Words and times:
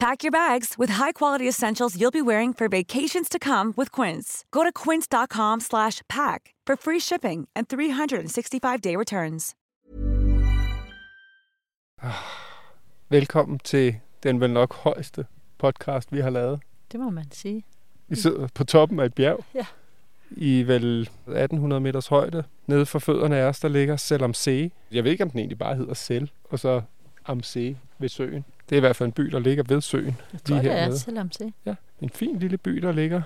Pack 0.00 0.22
your 0.22 0.30
bags 0.30 0.76
with 0.78 0.90
high-quality 0.90 1.48
essentials 1.48 1.96
you'll 2.00 2.12
be 2.12 2.22
wearing 2.22 2.54
for 2.54 2.68
vacations 2.68 3.28
to 3.28 3.38
come 3.38 3.74
with 3.76 3.90
Quince. 3.90 4.44
Go 4.52 4.62
to 4.62 4.70
quince.com 4.72 5.60
slash 5.60 6.02
pack 6.08 6.54
for 6.66 6.76
free 6.76 7.00
shipping 7.00 7.48
and 7.56 7.66
365-day 7.68 8.96
returns. 8.96 9.54
Velkommen 13.08 13.58
til 13.58 13.96
den 14.22 14.40
vel 14.40 14.50
nok 14.50 14.74
højeste 14.74 15.26
podcast, 15.58 16.12
vi 16.12 16.20
har 16.20 16.30
lavet. 16.30 16.60
Det 16.92 17.00
må 17.00 17.10
man 17.10 17.30
sige. 17.30 17.64
Vi 18.08 18.16
sidder 18.16 18.48
på 18.54 18.64
toppen 18.64 19.00
af 19.00 19.04
et 19.04 19.14
bjerg. 19.14 19.44
Ja. 19.54 19.66
I 20.30 20.62
vel 20.62 21.00
1800 21.26 21.80
meters 21.80 22.06
højde. 22.06 22.44
Nede 22.66 22.86
for 22.86 22.98
fødderne 22.98 23.36
af 23.36 23.44
os, 23.44 23.60
der 23.60 23.68
ligger 23.68 23.96
Sel 23.96 24.34
Se. 24.34 24.70
Jeg 24.92 25.04
ved 25.04 25.10
ikke, 25.10 25.24
om 25.24 25.30
den 25.30 25.38
egentlig 25.38 25.58
bare 25.58 25.76
hedder 25.76 25.94
Sel, 25.94 26.30
og 26.50 26.58
så 26.58 26.82
Am 27.28 27.42
Se 27.42 27.76
ved 27.98 28.08
søen. 28.08 28.44
Det 28.68 28.74
er 28.74 28.76
i 28.76 28.80
hvert 28.80 28.96
fald 28.96 29.06
en 29.06 29.12
by, 29.12 29.22
der 29.22 29.38
ligger 29.38 29.64
ved 29.68 29.80
søen. 29.80 30.16
Jeg 30.32 30.44
tror, 30.44 30.56
det 30.56 30.72
er 30.72 30.94
selvom 30.94 31.32
se. 31.32 31.52
Ja, 31.66 31.74
en 32.00 32.10
fin 32.10 32.38
lille 32.38 32.58
by, 32.58 32.70
der 32.70 32.92
ligger 32.92 33.22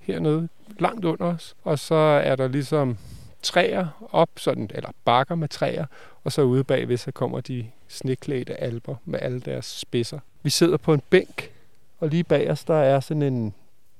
hernede 0.00 0.48
langt 0.78 1.04
under 1.04 1.26
os. 1.26 1.56
Og 1.64 1.78
så 1.78 1.94
er 1.94 2.36
der 2.36 2.48
ligesom 2.48 2.98
træer 3.42 4.08
op, 4.12 4.30
sådan, 4.36 4.70
eller 4.74 4.90
bakker 5.04 5.34
med 5.34 5.48
træer, 5.48 5.86
og 6.24 6.32
så 6.32 6.42
ude 6.42 6.64
bagved, 6.64 6.96
så 6.96 7.12
kommer 7.12 7.40
de 7.40 7.66
sneklædte 7.88 8.60
alber 8.60 8.96
med 9.04 9.18
alle 9.22 9.40
deres 9.40 9.66
spidser. 9.66 10.18
Vi 10.42 10.50
sidder 10.50 10.76
på 10.76 10.94
en 10.94 11.02
bænk, 11.10 11.50
og 11.98 12.08
lige 12.08 12.24
bag 12.24 12.50
os, 12.50 12.64
der 12.64 12.74
er 12.74 13.00
sådan 13.00 13.22
en 13.22 13.54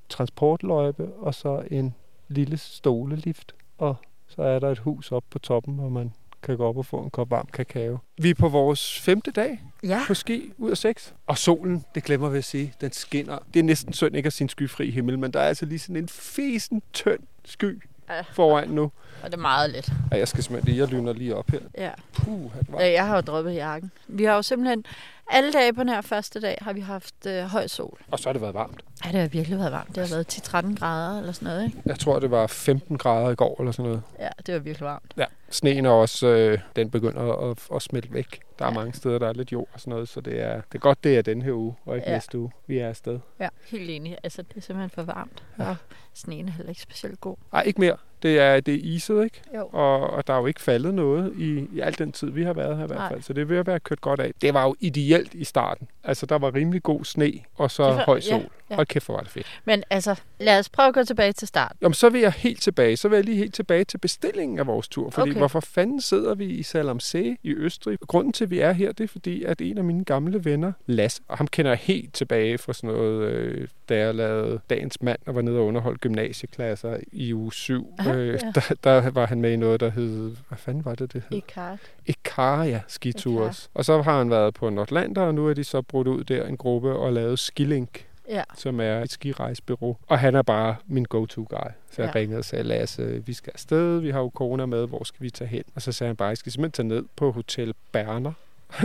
transportløjpe, 0.09 1.13
og 1.13 1.35
så 1.35 1.63
en 1.71 1.95
lille 2.29 2.57
stolelift, 2.57 3.55
og 3.79 3.97
så 4.29 4.43
er 4.43 4.59
der 4.59 4.71
et 4.71 4.79
hus 4.79 5.13
op 5.13 5.25
på 5.31 5.39
toppen, 5.39 5.75
hvor 5.75 5.89
man 5.89 6.13
kan 6.43 6.57
gå 6.57 6.69
op 6.69 6.77
og 6.77 6.87
få 6.87 7.01
en 7.03 7.11
kop 7.11 7.31
varm 7.31 7.49
kakao. 7.53 7.99
Vi 8.23 8.31
er 8.31 8.35
på 8.35 8.49
vores 8.49 9.01
femte 9.01 9.31
dag 9.31 9.63
Ja. 9.83 10.01
på 10.07 10.15
ski 10.15 10.53
ud 10.59 10.71
af 10.71 10.77
seks. 10.77 11.15
Og 11.27 11.39
solen, 11.39 11.85
det 11.95 12.05
glemmer 12.05 12.29
vi 12.29 12.39
at 12.39 12.45
sige, 12.45 12.75
den 12.81 12.93
skinner. 12.93 13.39
Det 13.55 13.61
er 13.61 13.65
næsten 13.65 13.93
synd 13.93 14.17
ikke 14.17 14.27
at 14.27 14.33
sin 14.33 14.49
skyfri 14.49 14.91
himmel, 14.91 15.19
men 15.19 15.31
der 15.33 15.41
er 15.41 15.49
altså 15.49 15.65
lige 15.67 15.79
sådan 15.79 15.97
en 15.97 16.09
fesen 16.09 16.83
tynd 16.93 17.21
sky 17.45 17.83
Ja. 18.11 18.21
foran 18.21 18.69
nu. 18.69 18.83
Og 19.23 19.31
det 19.31 19.35
er 19.35 19.37
meget 19.41 19.71
let. 19.71 19.93
Ja, 20.13 20.17
jeg 20.19 20.29
skal 20.29 20.43
simpelthen 20.43 20.73
lige, 20.75 20.81
jeg 20.83 20.89
lyner 20.93 21.13
lige 21.13 21.37
op 21.37 21.51
her. 21.51 21.59
Ja. 21.79 21.91
Puh, 22.13 22.51
det 22.59 22.67
var. 22.69 22.81
ja. 22.81 22.93
Jeg 22.93 23.07
har 23.07 23.15
jo 23.15 23.21
droppet 23.21 23.55
jakken. 23.55 23.91
Vi 24.09 24.25
har 24.25 24.35
jo 24.35 24.43
simpelthen... 24.43 24.85
Alle 25.33 25.53
dage 25.53 25.73
på 25.73 25.81
den 25.81 25.89
her 25.89 26.01
første 26.01 26.41
dag 26.41 26.59
har 26.61 26.73
vi 26.73 26.81
haft 26.81 27.27
øh, 27.27 27.43
høj 27.45 27.67
sol. 27.67 27.99
Og 28.11 28.19
så 28.19 28.29
har 28.29 28.33
det 28.33 28.43
været 28.43 28.55
varmt. 28.55 28.81
Ja, 29.05 29.13
det 29.13 29.21
har 29.21 29.29
virkelig 29.29 29.59
været 29.59 29.73
varmt. 29.73 29.89
Det 29.97 30.09
har 30.09 30.15
været 30.15 30.39
10-13 30.75 30.75
grader 30.79 31.19
eller 31.19 31.33
sådan 31.33 31.47
noget, 31.49 31.65
ikke? 31.65 31.83
Jeg 31.87 31.99
tror, 31.99 32.19
det 32.19 32.31
var 32.31 32.47
15 32.47 32.99
grader 32.99 33.31
i 33.31 33.35
går 33.35 33.57
eller 33.61 33.73
sådan 33.73 33.85
noget. 33.85 34.03
Ja, 34.19 34.29
det 34.47 34.55
var 34.55 34.61
virkelig 34.61 34.87
varmt. 34.87 35.13
Ja, 35.17 35.25
sneen 35.51 35.87
er 35.87 35.91
også, 35.91 36.27
øh, 36.27 36.59
den 36.77 36.91
begynder 36.91 37.51
at, 37.51 37.59
at 37.75 37.83
smelte 37.83 38.13
væk. 38.13 38.41
Der 38.59 38.65
er 38.65 38.69
Ja. 38.69 38.75
mange 38.75 38.93
steder, 38.95 39.19
der 39.19 39.29
er 39.29 39.33
lidt 39.33 39.53
jord 39.53 39.69
og 39.73 39.81
sådan 39.81 39.91
noget, 39.91 40.09
så 40.09 40.21
det 40.21 40.41
er, 40.43 40.55
det 40.55 40.75
er 40.75 40.79
godt, 40.79 41.05
det 41.05 41.19
er 41.19 41.23
den 41.23 41.43
her 41.43 41.53
uge, 41.53 41.75
og 41.87 41.97
ikke 41.97 42.09
Ja. 42.09 42.15
næste 42.15 42.39
uge, 42.39 42.51
vi 42.67 42.79
er 42.79 42.89
afsted. 42.89 43.19
Ja. 43.41 43.49
Helt 43.71 43.91
enig. 43.91 44.19
Altså, 44.23 44.43
det 44.43 44.57
er 44.57 44.61
simpelthen 44.61 44.91
for 44.91 45.03
varmt. 45.03 45.43
Ja. 45.59 45.69
Og 45.69 45.77
sneen 46.15 46.49
er 46.49 46.53
heller 46.53 46.71
ikke 46.71 46.83
specielt 46.83 47.21
god. 47.21 47.37
Nej, 47.53 47.63
ikke 47.63 47.81
mere. 47.81 47.97
Det 48.23 48.39
er, 48.39 48.61
det 48.61 48.75
er 48.75 48.79
iset, 48.83 49.25
ikke? 49.25 49.41
Jo. 49.57 49.67
Og, 49.73 50.11
og 50.11 50.27
der 50.27 50.35
er 50.35 50.39
jo 50.39 50.47
ikke 50.47 50.61
faldet 50.61 50.95
noget 50.95 51.33
i, 51.39 51.67
i 51.73 51.81
al 51.81 51.99
den 51.99 52.13
tid, 52.13 52.31
vi 52.31 52.43
har 52.43 52.53
været 52.53 52.77
her 52.77 52.85
i 52.85 52.87
hvert 52.87 52.99
Nej. 52.99 53.09
fald. 53.09 53.23
Så 53.23 53.33
det 53.33 53.41
er 53.41 53.45
ved 53.45 53.57
at 53.59 53.67
være 53.67 53.81
kørt 53.81 54.01
godt 54.01 54.21
af. 54.21 54.33
Det 54.43 54.55
var 54.55 54.65
jo 54.65 54.75
ideelt 54.81 55.35
i 55.35 55.45
starten. 55.45 55.89
Altså, 56.05 56.27
der 56.27 56.39
var 56.39 56.55
rimelig 56.55 56.83
god 56.83 57.05
sne, 57.05 57.33
og 57.55 57.71
så 57.71 57.83
var- 57.83 58.05
høj 58.07 58.15
ja, 58.17 58.21
sol. 58.21 58.41
ja. 58.71 58.75
Hold 58.75 58.87
kæft, 58.87 59.07
hvor 59.07 59.15
var 59.15 59.23
det 59.23 59.31
fedt. 59.31 59.61
Men 59.65 59.83
altså, 59.91 60.21
lad 60.41 60.59
os 60.59 60.69
prøve 60.69 60.89
at 60.89 60.95
gå 60.95 61.05
tilbage 61.05 61.33
til 61.33 61.49
start. 61.49 61.73
Jamen, 61.83 61.95
så 61.95 62.09
vil 62.11 62.21
jeg 62.21 62.33
helt 62.33 62.61
tilbage. 62.63 62.97
Så 62.97 63.09
vil 63.09 63.17
jeg 63.17 63.25
lige 63.25 63.37
helt 63.37 63.55
tilbage 63.55 63.85
til 63.85 63.99
bestillingen 63.99 64.59
af 64.59 64.67
vores 64.67 64.89
tur. 64.89 65.11
Fordi 65.11 65.31
Okay. 65.31 65.39
hvorfor 65.39 65.61
fanden 65.61 66.01
sidder 66.01 66.35
vi 66.35 66.45
i 66.45 66.63
Salamsee 66.63 67.37
i 67.43 67.51
Østrig? 67.55 67.99
Grunden 68.07 68.33
til, 68.33 68.45
at 68.45 68.51
vi 68.51 68.59
er 68.61 68.73
her, 68.73 68.93
det 68.93 69.05
er 69.05 69.09
fordi, 69.09 69.45
at 69.45 69.61
en 69.61 69.79
af 69.79 69.85
mine 69.85 70.05
gamle 70.05 70.45
venner, 70.45 70.73
Lasse, 70.87 71.23
og 71.29 71.39
ham 71.39 71.47
kender 71.47 71.71
jeg 71.71 71.79
helt 71.79 72.15
tilbage 72.15 72.59
fra 72.59 72.73
sådan 72.73 72.91
noget, 72.91 73.23
øh, 73.33 73.69
da 73.89 73.97
jeg 73.99 74.15
lavede 74.15 74.61
Dagens 74.71 75.03
Mand 75.03 75.19
og 75.27 75.35
var 75.35 75.43
nede 75.43 75.59
og 75.59 75.67
underholdt 75.67 76.01
gymnasieklasser 76.01 76.97
i 77.13 77.35
uge 77.35 77.53
7. 77.53 77.95
Aha, 78.11 78.19
øh, 78.21 78.39
ja. 78.43 78.53
der, 78.55 78.75
der 78.85 79.11
var 79.11 79.27
han 79.27 79.41
med 79.41 79.53
i 79.53 79.57
noget, 79.57 79.81
der 79.81 79.91
hed... 79.91 80.37
Hvad 80.49 80.59
fanden 80.59 80.85
var 80.85 80.95
det, 80.95 81.13
det 81.13 81.23
hed? 81.31 81.39
I 81.39 81.45
kart. 81.49 81.79
Ikaria 82.07 82.81
Skitours. 82.89 83.71
Og 83.75 83.85
så 83.85 84.03
har 84.03 84.19
han 84.19 84.31
været 84.31 84.55
på 84.55 84.71
Nordlander, 84.71 85.23
og 85.23 85.35
nu 85.35 85.49
er 85.49 85.55
de 85.55 85.65
så 85.65 85.83
brudt 85.83 86.07
ud 86.09 86.25
der 86.25 86.47
en 86.47 86.57
gruppe 86.57 86.93
og 86.93 87.13
lavet 87.13 87.39
Skilink, 87.39 88.07
Ja. 88.29 88.43
som 88.57 88.81
er 88.81 89.01
et 89.03 89.11
skirejsbyrå. 89.13 89.97
Og 90.07 90.19
han 90.19 90.35
er 90.35 90.43
bare 90.43 90.77
min 90.87 91.05
go-to 91.05 91.47
guy. 91.51 91.57
Så 91.91 92.03
jeg 92.03 92.11
Ja. 92.15 92.19
ringede 92.21 92.39
og 92.39 92.45
sagde, 92.45 92.65
Lasse, 92.65 93.23
vi 93.27 93.33
skal 93.33 93.51
afsted, 93.55 93.99
vi 94.01 94.11
har 94.11 94.21
jo 94.21 94.31
corona 94.35 94.67
med, 94.67 94.87
hvor 94.89 95.05
skal 95.05 95.23
vi 95.23 95.31
tage 95.31 95.49
hen? 95.49 95.63
Og 95.75 95.83
så 95.83 95.93
sagde 95.93 96.09
han 96.09 96.17
bare, 96.17 96.29
jeg 96.29 96.37
skal 96.39 96.53
simpelthen 96.53 96.89
tage 96.91 96.99
ned 97.01 97.05
på 97.17 97.33
Hotel 97.33 97.75
Berner 97.93 98.33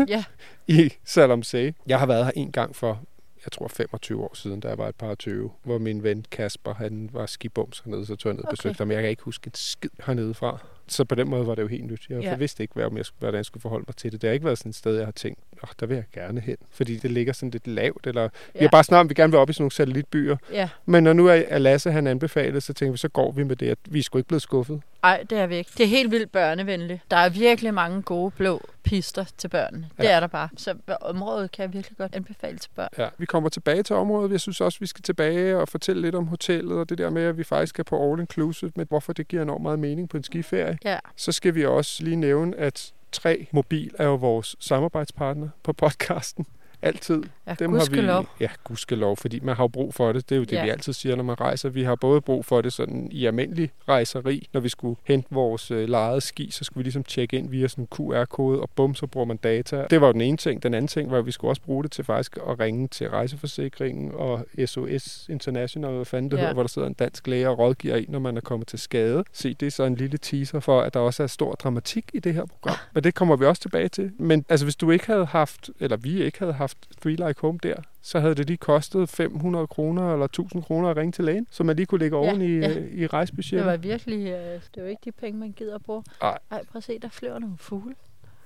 Ja. 0.08 0.24
i 0.68 0.94
Salamsee. 1.04 1.74
Jeg 1.88 2.00
har 2.00 2.06
været 2.06 2.26
her 2.26 2.32
en 2.36 2.52
gang 2.52 2.76
for, 2.76 3.00
jeg 3.46 3.52
tror 3.52 3.68
25 3.68 4.24
år 4.24 4.32
siden, 4.34 4.60
da 4.60 4.68
jeg 4.68 4.78
var 4.78 4.88
et 4.88 4.96
par 4.96 5.16
20, 5.16 5.52
hvor 5.64 5.78
min 5.78 6.04
ven 6.04 6.26
Kasper, 6.32 6.74
han 6.74 7.10
var 7.14 7.26
skibums 7.26 7.80
hernede, 7.80 8.06
så 8.06 8.16
tog 8.16 8.30
jeg 8.30 8.34
ned 8.36 8.44
og 8.44 8.48
Okay. 8.48 8.56
besøgte 8.56 8.78
ham. 8.78 8.92
Jeg 8.92 9.02
kan 9.02 9.10
ikke 9.10 9.24
huske 9.24 9.48
en 9.48 9.52
skid 9.56 9.90
hernede 10.06 10.34
fra. 10.34 10.58
Så 10.88 11.06
på 11.06 11.16
den 11.16 11.30
måde 11.30 11.48
var 11.48 11.56
det 11.56 11.62
jo 11.62 11.68
helt 11.68 11.86
nyt. 11.86 12.02
Jeg 12.10 12.22
Ja. 12.22 12.36
vidste 12.36 12.64
ikke, 12.64 12.74
hvad- 12.74 12.86
om 12.86 12.98
jeg 12.98 13.06
skulle, 13.06 13.20
hvordan 13.20 13.38
jeg 13.38 13.46
skulle 13.46 13.62
forholde 13.62 13.86
mig 13.88 13.96
til 13.96 14.12
det. 14.12 14.22
Det 14.22 14.28
har 14.28 14.34
ikke 14.34 14.46
været 14.46 14.58
sådan 14.58 14.70
et 14.70 14.76
sted, 14.76 14.96
jeg 14.96 15.06
har 15.06 15.12
tænkt, 15.12 15.40
oh, 15.64 15.70
der 15.80 15.86
vil 15.86 15.96
jeg 15.96 16.04
gerne 16.14 16.40
hen. 16.42 16.58
Fordi 16.72 16.98
det 16.98 17.12
ligger 17.12 17.34
sådan 17.34 17.50
lidt 17.50 17.68
lavt. 17.68 18.08
Eller, 18.08 18.22
ja. 18.22 18.28
Vi 18.54 18.60
har 18.60 18.70
bare 18.70 18.84
snart, 18.84 19.00
om 19.02 19.10
vi 19.10 19.14
gerne 19.14 19.32
vil 19.32 19.40
op 19.40 19.50
i 19.50 19.54
sådan 19.54 19.62
nogle 19.64 19.72
satellitbyer. 19.72 20.38
Ja. 20.52 20.70
Men 20.86 21.04
når 21.04 21.14
nu 21.14 21.28
er 21.28 21.58
Lasse, 21.58 21.92
han 21.92 22.08
anbefalede, 22.08 22.62
så 22.62 22.74
tænkte 22.74 22.92
vi, 22.92 22.98
så 22.98 23.10
går 23.10 23.32
vi 23.32 23.44
med 23.44 23.56
det. 23.56 23.70
at 23.70 23.78
Vi 23.86 24.00
er 24.00 24.04
sgu 24.04 24.18
ikke 24.18 24.28
blevet 24.28 24.42
skuffet. 24.42 24.82
Ej, 25.04 25.24
det 25.30 25.38
er 25.38 25.48
vi 25.48 25.56
ikke. 25.56 25.72
Det 25.78 25.84
er 25.84 25.88
helt 25.88 26.12
vildt 26.12 26.32
børnevenligt. 26.32 27.02
Der 27.12 27.18
er 27.18 27.30
virkelig 27.30 27.74
mange 27.74 28.02
gode 28.02 28.32
blå 28.32 28.62
pister 28.84 29.26
til 29.38 29.48
børnene. 29.48 29.88
Det 29.98 30.04
Ja. 30.04 30.12
er 30.16 30.20
der 30.20 30.28
bare. 30.28 30.50
Så 30.58 30.76
området 31.02 31.52
kan 31.52 31.64
jeg 31.64 31.74
virkelig 31.74 31.98
godt 31.98 32.16
anbefale 32.16 32.58
til 32.58 32.70
børn. 32.76 32.90
Ja. 32.98 33.08
Vi 33.18 33.26
kommer 33.26 33.50
tilbage 33.50 33.84
til 33.84 33.96
området. 33.96 34.32
Jeg 34.32 34.40
synes 34.40 34.62
også, 34.62 34.80
vi 34.80 34.86
skal 34.86 35.02
tilbage 35.02 35.58
og 35.58 35.70
fortælle 35.70 36.02
lidt 36.02 36.16
om 36.16 36.28
hotellet, 36.28 36.78
og 36.78 36.90
det 36.90 36.98
der 36.98 37.10
med, 37.10 37.22
at 37.24 37.38
vi 37.38 37.44
faktisk 37.44 37.80
er 37.80 37.84
på 37.84 38.12
all 38.12 38.20
inclusive, 38.22 38.72
med 38.76 38.86
hvorfor 38.86 39.14
det 39.14 39.28
giver 39.28 39.42
enormt 39.44 39.64
meget 39.64 39.80
mening 39.80 40.10
på 40.10 40.18
en 40.18 40.24
skiferie. 40.24 40.75
Ja. 40.84 41.00
Så 41.16 41.32
skal 41.32 41.56
vi 41.56 41.66
også 41.66 42.04
lige 42.04 42.16
nævne, 42.16 42.58
at 42.58 42.94
3 43.12 43.48
Mobil 43.52 43.96
er 44.00 44.06
jo 44.06 44.16
vores 44.16 44.56
samarbejdspartner 44.60 45.50
på 45.64 45.74
podcasten. 45.74 46.46
Altid. 46.86 47.24
Ja, 47.48 47.54
Dem 47.60 47.74
har 47.74 48.22
vi, 48.22 48.26
ja, 48.40 48.50
gudskelov, 48.64 49.18
fordi 49.18 49.40
man 49.40 49.56
har 49.56 49.64
jo 49.64 49.68
brug 49.68 49.94
for 49.94 50.12
det. 50.12 50.30
Det 50.30 50.36
er 50.36 50.40
jo 50.40 50.44
det, 50.44 50.52
Ja. 50.52 50.64
vi 50.64 50.70
altid 50.70 50.94
siger, 50.94 51.16
når 51.16 51.24
man 51.24 51.40
rejser. 51.42 51.70
Vi 51.70 51.84
har 51.84 51.96
både 51.96 52.22
brug 52.22 52.46
for 52.46 52.62
det 52.62 52.74
sådan 52.74 53.08
i 53.12 53.26
almindelig 53.26 53.72
rejseri. 53.90 54.48
Når 54.54 54.60
vi 54.62 54.70
skulle 54.70 54.96
hente 55.04 55.28
vores 55.32 55.72
øh, 55.72 55.90
lejede 55.90 56.22
ski, 56.22 56.52
så 56.52 56.64
skulle 56.64 56.78
vi 56.80 56.84
ligesom 56.84 57.04
tjekke 57.04 57.38
ind 57.38 57.50
via 57.50 57.68
sådan 57.68 57.84
en 57.84 57.88
QR-kode, 57.96 58.62
og 58.62 58.70
bum, 58.76 58.96
så 58.96 59.08
bruger 59.08 59.26
man 59.26 59.38
data. 59.38 59.86
Det 59.90 60.02
var 60.02 60.08
jo 60.08 60.14
den 60.14 60.22
ene 60.22 60.38
ting. 60.38 60.64
Den 60.64 60.74
anden 60.74 60.88
ting 60.88 61.12
var, 61.12 61.18
at 61.18 61.26
vi 61.26 61.32
skulle 61.32 61.52
også 61.52 61.62
bruge 61.62 61.84
det 61.84 61.92
til 61.92 62.04
faktisk 62.04 62.38
at 62.50 62.60
ringe 62.60 62.88
til 62.88 63.10
rejseforsikringen 63.10 64.12
og 64.14 64.46
SOS 64.66 65.26
International, 65.30 65.92
hvad 65.96 66.06
fanden 66.06 66.32
det 66.32 66.38
Ja. 66.38 66.42
ja. 66.42 66.44
hedder, 66.46 66.54
hvor 66.54 66.64
der 66.64 66.68
sidder 66.68 66.88
en 66.88 66.94
dansk 66.94 67.28
læge 67.28 67.50
og 67.50 67.60
rådgiver 67.60 67.96
en, 67.96 68.06
når 68.10 68.20
man 68.20 68.38
er 68.38 68.42
kommet 68.42 68.68
til 68.68 68.80
skade. 68.80 69.24
Se, 69.34 69.54
det 69.54 69.66
er 69.66 69.72
så 69.72 69.84
en 69.84 69.96
lille 69.96 70.18
teaser 70.18 70.60
for, 70.60 70.82
at 70.82 70.94
der 70.94 71.00
også 71.00 71.24
er 71.24 71.28
stor 71.28 71.52
dramatik 71.54 72.06
i 72.14 72.20
det 72.20 72.34
her 72.34 72.46
program. 72.46 72.76
Men 72.94 73.04
det 73.04 73.16
kommer 73.16 73.36
vi 73.36 73.46
også 73.46 73.62
tilbage 73.62 73.88
til. 73.90 74.12
Men 74.20 74.46
altså, 74.50 74.66
hvis 74.66 74.76
du 74.76 74.92
ikke 74.92 75.06
havde 75.06 75.26
haft, 75.26 75.70
eller 75.80 75.98
vi 75.98 76.24
ikke 76.24 76.40
havde 76.40 76.54
haft 76.54 76.75
Three 77.02 77.16
Like 77.28 77.42
Home 77.42 77.60
der, 77.64 77.76
så 78.02 78.20
havde 78.20 78.36
det 78.36 78.48
lige 78.48 78.58
kostet 78.58 79.10
500 79.10 79.68
kroner 79.68 80.14
eller 80.14 80.26
1000 80.26 80.64
kroner 80.64 80.90
at 80.90 80.98
ringe 80.98 81.12
til 81.12 81.24
lægen, 81.26 81.48
så 81.52 81.64
man 81.64 81.76
lige 81.76 81.86
kunne 81.86 82.00
lægge 82.00 82.18
Ja, 82.18 82.24
oven 82.30 82.42
i, 82.42 82.58
ja. 82.58 82.70
øh, 82.80 82.92
i 82.94 83.08
rejsebudgettet. 83.08 83.60
Det 83.66 83.72
var 83.72 83.78
virkelig, 83.78 84.28
øh, 84.28 84.62
det 84.76 84.84
var 84.84 84.90
ikke 84.90 85.02
de 85.06 85.12
penge, 85.12 85.40
man 85.40 85.52
gider 85.52 85.76
at 85.76 85.84
bruge. 85.84 86.04
Ej. 86.22 86.38
Ej, 86.52 86.64
prøv 86.64 86.78
at 86.78 86.84
se, 86.84 87.00
der 87.00 87.10
flyver 87.10 87.40
nogle 87.40 87.58
fugle. 87.58 87.96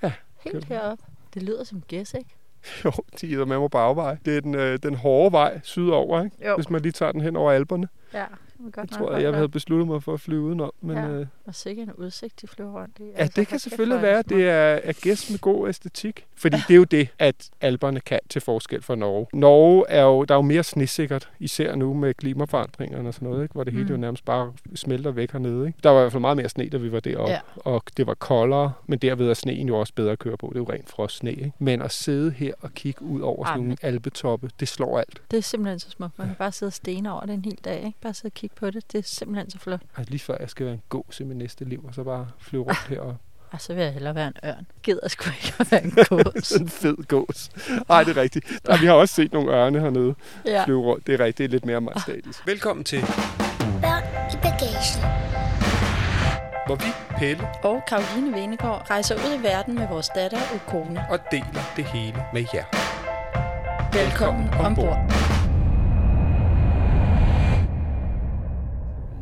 Ja, 0.04 0.12
Helt 0.40 0.66
heroppe. 0.66 1.04
Det 1.34 1.44
lyder 1.44 1.64
som 1.64 1.82
gæs, 1.88 2.14
ikke? 2.14 2.30
Jo, 2.86 2.92
de 3.22 3.34
er 3.34 3.46
med 3.46 3.60
mig 3.60 3.70
bagvej. 3.72 4.18
Det 4.26 4.38
er 4.38 4.42
den, 4.42 4.56
øh, 4.56 4.80
den 4.84 4.96
hårde 4.96 5.32
vej 5.32 5.60
sydover, 5.64 6.24
ikke? 6.24 6.48
Jo. 6.48 6.56
hvis 6.56 6.70
man 6.70 6.82
lige 6.82 6.92
tager 6.92 7.12
den 7.12 7.22
hen 7.22 7.36
over 7.36 7.52
alberne. 7.52 7.88
Ja, 8.14 8.26
var 8.66 8.72
godt 8.72 8.92
Jeg 8.92 8.98
tror, 8.98 9.10
at 9.10 9.16
jeg 9.22 9.24
være. 9.32 9.34
havde 9.36 9.50
besluttet 9.50 9.88
mig 9.88 10.04
for 10.04 10.14
at 10.14 10.20
flyve 10.20 10.42
udenom. 10.42 10.72
Men, 10.82 10.98
Ja. 10.98 11.08
øh, 11.08 11.26
Og 11.46 11.56
sikkert 11.56 11.88
en 11.88 11.94
udsigt, 11.94 12.42
de 12.42 12.48
flyver 12.48 12.82
rundt 12.82 13.00
i. 13.00 13.04
Ja, 13.04 13.10
Altså, 13.16 13.34
det 13.42 13.48
kan 13.48 13.60
selvfølgelig 13.60 14.02
være, 14.02 14.24
smart. 14.28 14.30
det 14.40 14.50
er, 14.50 14.80
er 14.84 14.94
gæst 15.02 15.32
med 15.32 15.40
god 15.40 15.70
æstetik. 15.70 16.26
Fordi 16.36 16.58
det 16.68 16.74
er 16.74 16.78
jo 16.78 16.84
det, 16.84 17.08
at 17.20 17.50
alberne 17.62 18.00
kan 18.00 18.20
til 18.30 18.42
forskel 18.42 18.82
fra 18.82 18.96
Norge. 18.96 19.26
Norge 19.34 19.86
er 19.90 20.04
jo, 20.04 20.24
der 20.24 20.34
er 20.34 20.38
jo 20.38 20.42
mere 20.42 20.64
snesikkert, 20.64 21.30
især 21.40 21.76
nu 21.76 21.94
med 21.94 22.14
klimaforandringerne 22.14 23.08
og 23.10 23.14
sådan 23.14 23.28
noget, 23.30 23.44
ikke? 23.44 23.54
hvor 23.54 23.64
det 23.64 23.74
hele 23.74 23.86
Mm. 23.86 23.92
jo 23.92 23.98
nærmest 23.98 24.26
bare 24.26 24.54
smelter 24.76 25.12
væk 25.12 25.32
hernede. 25.32 25.68
Ikke? 25.68 25.80
Der 25.84 25.90
var 25.90 26.00
i 26.00 26.02
hvert 26.04 26.12
fald 26.12 26.22
meget 26.22 26.38
mere 26.38 26.50
sne, 26.50 26.70
da 26.70 26.78
vi 26.78 26.92
var 26.92 27.00
deroppe, 27.00 27.32
Ja. 27.32 27.40
og 27.56 27.84
det 27.98 28.08
var 28.08 28.14
koldere, 28.14 28.74
men 28.88 29.00
derved 29.00 29.30
er 29.30 29.34
sneen 29.34 29.68
jo 29.68 29.80
også 29.80 29.94
bedre 29.96 30.12
at 30.12 30.20
køre 30.20 30.38
på. 30.38 30.48
Det 30.48 30.56
er 30.56 30.60
jo 30.60 30.70
rent 30.70 30.90
frost 30.90 31.16
sne. 31.18 31.32
Ikke? 31.32 31.52
Men 31.60 31.82
at 31.82 31.92
sidde 31.92 32.32
her 32.32 32.54
og 32.62 32.74
kigge 32.74 33.02
ud 33.02 33.22
over 33.22 33.46
sådan 33.46 33.60
Ej, 33.60 33.64
nogle 33.64 33.76
alpetoppe, 33.82 34.50
det 34.60 34.68
slår 34.68 35.00
alt. 35.00 35.22
Det 35.32 35.38
er 35.38 35.42
simpelthen 35.42 35.80
så 35.80 35.90
smukt. 35.90 36.18
Man 36.20 36.28
kan 36.28 36.36
bare 36.36 36.52
sidde 36.52 36.70
og 36.70 36.74
stene 36.74 37.12
over 37.14 37.22
det 37.22 37.34
en 37.34 37.46
hel 37.46 37.60
dag. 37.66 37.78
Ikke? 37.86 37.98
Bare 38.02 38.14
sidde 38.14 38.28
og 38.28 38.34
kigge 38.34 38.49
på 38.56 38.70
det. 38.72 38.92
Det 38.92 38.98
er 38.98 39.04
simpelthen 39.04 39.50
så 39.50 39.60
flot. 39.60 39.82
Altså, 39.98 40.12
lige 40.12 40.20
før 40.20 40.38
jeg 40.40 40.50
skal 40.50 40.66
være 40.66 40.74
en 40.76 40.82
gås 40.90 41.20
i 41.20 41.24
mit 41.24 41.38
næste 41.38 41.66
liv, 41.66 41.86
og 41.88 41.94
så 41.94 42.04
bare 42.04 42.28
flyve 42.40 42.64
rundt 42.64 42.88
her 42.90 43.00
og 43.00 43.16
Og 43.52 43.62
så 43.62 43.74
vil 43.74 43.84
jeg 43.84 43.94
hellere 43.94 44.16
være 44.16 44.28
en 44.28 44.34
ørn. 44.46 44.68
Gider 44.84 45.08
sgu 45.08 45.30
ikke 45.30 45.54
at 45.60 45.72
være 45.72 45.84
en 45.84 45.92
gås. 46.10 46.48
Sådan 46.48 46.66
en 46.66 46.70
fed 46.70 47.08
gås. 47.08 47.50
Nej, 47.90 48.04
det 48.04 48.18
er 48.18 48.22
rigtigt. 48.22 48.46
Nej, 48.68 48.78
vi 48.78 48.86
har 48.86 48.94
også 48.94 49.16
set 49.16 49.34
nogle 49.34 49.52
ørne 49.52 49.80
hernede 49.80 50.16
ja. 50.46 50.64
flyve 50.66 50.82
rundt. 50.82 51.08
Det 51.08 51.14
er 51.22 51.26
rigtigt. 51.26 51.38
Det 51.38 51.46
er 51.46 51.50
lidt 51.50 51.66
mere 51.66 51.82
majestætisk. 51.82 52.48
Velkommen 52.48 52.84
til, 52.84 53.02
Børn 53.82 54.04
i 54.34 54.36
bagagen. 54.36 55.02
hvor 56.66 56.76
vi, 56.76 57.18
Pelle, 57.18 57.48
og 57.64 57.82
Karoline 57.88 58.34
Venegård 58.34 58.86
rejser 58.90 59.16
ud 59.16 59.40
i 59.40 59.44
verden 59.44 59.76
med 59.76 59.88
vores 59.88 60.10
datter 60.16 60.40
Ukona. 60.56 61.06
og 61.10 61.20
deler 61.32 61.74
det 61.76 61.86
hele 61.86 62.24
med 62.34 62.46
jer. 62.54 62.66
Velkommen 63.94 64.50
ombord. 64.50 64.98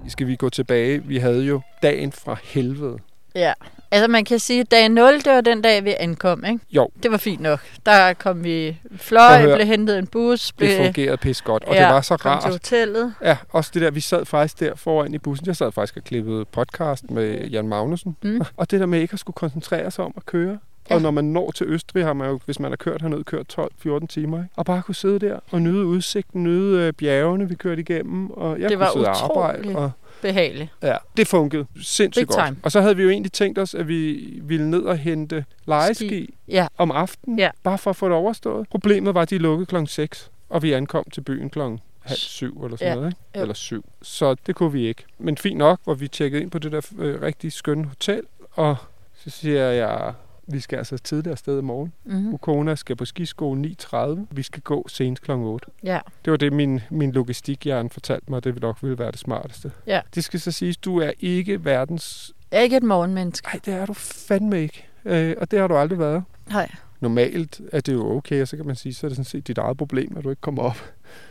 Skal 0.07 0.27
vi 0.27 0.35
gå 0.35 0.49
tilbage? 0.49 1.03
Vi 1.03 1.17
havde 1.17 1.43
jo 1.43 1.61
dagen 1.83 2.11
fra 2.11 2.37
helvede. 2.43 2.97
ja. 3.35 3.53
Altså 3.91 4.07
man 4.07 4.25
kan 4.25 4.39
sige, 4.39 4.59
at 4.59 4.71
dag 4.71 4.89
0, 4.89 5.13
det 5.13 5.25
var 5.33 5.41
den 5.41 5.61
dag, 5.61 5.83
vi 5.83 5.95
ankom, 5.99 6.45
ikke? 6.45 6.59
Jo, 6.71 6.89
Det 7.03 7.11
var 7.11 7.17
fint 7.17 7.41
nok. 7.41 7.59
Der 7.85 8.13
kom 8.13 8.43
vi 8.43 8.77
fløj, 8.97 9.35
at 9.35 9.55
blev 9.55 9.67
hentet 9.67 9.97
en 9.97 10.07
bus, 10.07 10.51
blev, 10.51 10.69
det 10.69 10.85
fungerede 10.85 11.17
pis 11.17 11.41
godt, 11.41 11.63
og 11.63 11.75
ja, 11.75 11.83
det 11.83 11.89
var 11.93 12.01
så 12.01 12.17
kom 12.17 12.39
til 12.39 12.43
rart. 12.45 12.51
hotellet. 12.51 13.13
Ja, 13.23 13.37
også 13.49 13.71
det 13.73 13.81
der, 13.81 13.91
vi 13.91 13.99
sad 13.99 14.25
faktisk 14.25 14.59
der 14.59 14.75
foran 14.75 15.13
i 15.13 15.17
bussen. 15.17 15.47
Jeg 15.47 15.55
sad 15.55 15.71
faktisk 15.71 15.97
og 15.97 16.03
klippede 16.03 16.45
podcast 16.45 17.11
med 17.11 17.47
Jan 17.47 17.67
Magnussen. 17.67 18.17
Mm. 18.23 18.41
Og 18.57 18.71
det 18.71 18.79
der 18.79 18.85
med 18.85 18.99
ikke 18.99 19.13
at 19.13 19.19
skulle 19.19 19.35
koncentrere 19.35 19.91
sig 19.91 20.05
om 20.05 20.13
at 20.17 20.25
køre. 20.25 20.57
Ja. 20.89 20.95
Og 20.95 21.01
når 21.01 21.11
man 21.11 21.23
når 21.25 21.51
til 21.51 21.67
Østrig, 21.67 22.05
har 22.05 22.13
man 22.13 22.29
jo, 22.29 22.39
hvis 22.45 22.59
man 22.59 22.71
har 22.71 22.75
kørt 22.75 23.01
herned, 23.01 23.23
kørt 23.23 23.59
12-14 23.59 24.07
timer. 24.07 24.37
Ikke? 24.37 24.49
Og 24.55 24.65
bare 24.65 24.81
kunne 24.81 24.95
sidde 24.95 25.19
der 25.19 25.39
og 25.51 25.61
nyde 25.61 25.85
udsigten, 25.85 26.43
nyde 26.43 26.81
øh, 26.81 26.93
bjergene, 26.93 27.49
vi 27.49 27.55
kørte 27.55 27.81
igennem. 27.81 28.31
Og 28.31 28.59
jeg 28.59 28.69
Det 28.69 28.77
kunne 28.77 28.85
var 28.85 28.91
sidde 28.93 29.07
og 29.07 29.23
arbejde. 29.23 29.75
Og, 29.75 29.91
Behageligt. 30.21 30.69
ja, 30.83 30.95
det 31.17 31.27
fungerede 31.27 31.67
sindssygt 31.83 32.27
godt. 32.27 32.53
Og 32.63 32.71
så 32.71 32.81
havde 32.81 32.95
vi 32.97 33.03
jo 33.03 33.09
egentlig 33.09 33.31
tænkt 33.31 33.59
os, 33.59 33.75
at 33.75 33.87
vi 33.87 34.29
ville 34.43 34.69
ned 34.69 34.81
og 34.81 34.97
hente 34.97 35.45
lejeski 35.65 36.07
Ski. 36.07 36.33
Ja. 36.47 36.67
om 36.77 36.91
aftenen. 36.91 37.39
Ja. 37.39 37.49
Bare 37.63 37.77
for 37.77 37.89
at 37.89 37.95
få 37.95 38.05
det 38.07 38.15
overstået. 38.15 38.69
Problemet 38.69 39.15
var, 39.15 39.21
at 39.21 39.29
de 39.29 39.37
lukkede 39.37 39.65
klokken 39.65 39.87
6, 39.87 40.31
og 40.49 40.63
vi 40.63 40.73
ankom 40.73 41.03
til 41.13 41.21
byen 41.21 41.49
klokken 41.49 41.79
halv 42.01 42.17
syv 42.19 42.63
eller 42.63 42.77
sådan 42.77 42.91
Ja. 42.91 42.95
noget, 42.95 43.07
ikke? 43.09 43.19
Jo. 43.35 43.41
Eller 43.41 43.53
syv. 43.53 43.85
Så 44.01 44.35
det 44.47 44.55
kunne 44.55 44.71
vi 44.71 44.87
ikke. 44.87 45.03
Men 45.19 45.37
fint 45.37 45.57
nok, 45.57 45.79
hvor 45.83 45.93
vi 45.93 46.07
tjekkede 46.07 46.41
ind 46.41 46.51
på 46.51 46.59
det 46.59 46.71
der 46.71 46.81
øh, 46.99 47.21
rigtig 47.21 47.51
skønne 47.51 47.85
hotel, 47.85 48.21
og 48.51 48.75
så 49.15 49.29
siger 49.29 49.63
jeg, 49.63 50.13
vi 50.47 50.59
skal 50.59 50.77
altså 50.77 50.97
tidligere 50.97 51.31
afsted 51.31 51.59
i 51.59 51.61
morgen. 51.61 51.93
Mm-hmm. 52.05 52.33
Ukona 52.33 52.75
skal 52.75 52.95
på 52.95 53.05
skiskole 53.05 53.75
9.30. 53.81 54.19
Vi 54.31 54.43
skal 54.43 54.61
gå 54.61 54.87
senest 54.87 55.23
kl. 55.23 55.31
8. 55.31 55.67
Ja. 55.83 55.99
Det 56.25 56.31
var 56.31 56.37
det, 56.37 56.53
min, 56.53 56.81
min 56.89 57.11
logistikhjerne 57.11 57.89
fortalte 57.89 58.31
mig, 58.31 58.43
det 58.43 58.55
ville 58.55 58.67
nok 58.67 58.83
ville 58.83 58.99
være 58.99 59.11
det 59.11 59.19
smarteste. 59.19 59.71
Ja. 59.87 60.01
Det 60.15 60.23
skal 60.23 60.39
så 60.39 60.51
siges, 60.51 60.77
du 60.77 60.97
er 60.97 61.11
ikke 61.19 61.65
verdens... 61.65 62.33
Jeg 62.51 62.57
er 62.57 62.61
ikke 62.61 62.77
et 62.77 62.83
morgenmenneske. 62.83 63.47
Nej, 63.47 63.59
det 63.65 63.73
er 63.73 63.85
du 63.85 63.93
fandme 63.93 64.61
ikke. 64.61 64.87
Øh, 65.05 65.35
og 65.37 65.51
det 65.51 65.59
har 65.59 65.67
du 65.67 65.77
aldrig 65.77 65.99
været. 65.99 66.23
Nej. 66.49 66.71
Normalt 66.99 67.61
er 67.71 67.81
det 67.81 67.93
jo 67.93 68.17
okay, 68.17 68.41
og 68.41 68.47
så 68.47 68.57
kan 68.57 68.65
man 68.65 68.75
sige, 68.75 68.93
så 68.93 69.07
er 69.07 69.09
det 69.09 69.15
sådan 69.15 69.25
set 69.25 69.47
dit 69.47 69.57
eget 69.57 69.77
problem, 69.77 70.17
at 70.17 70.23
du 70.23 70.29
ikke 70.29 70.41
kommer 70.41 70.63
op. 70.63 70.77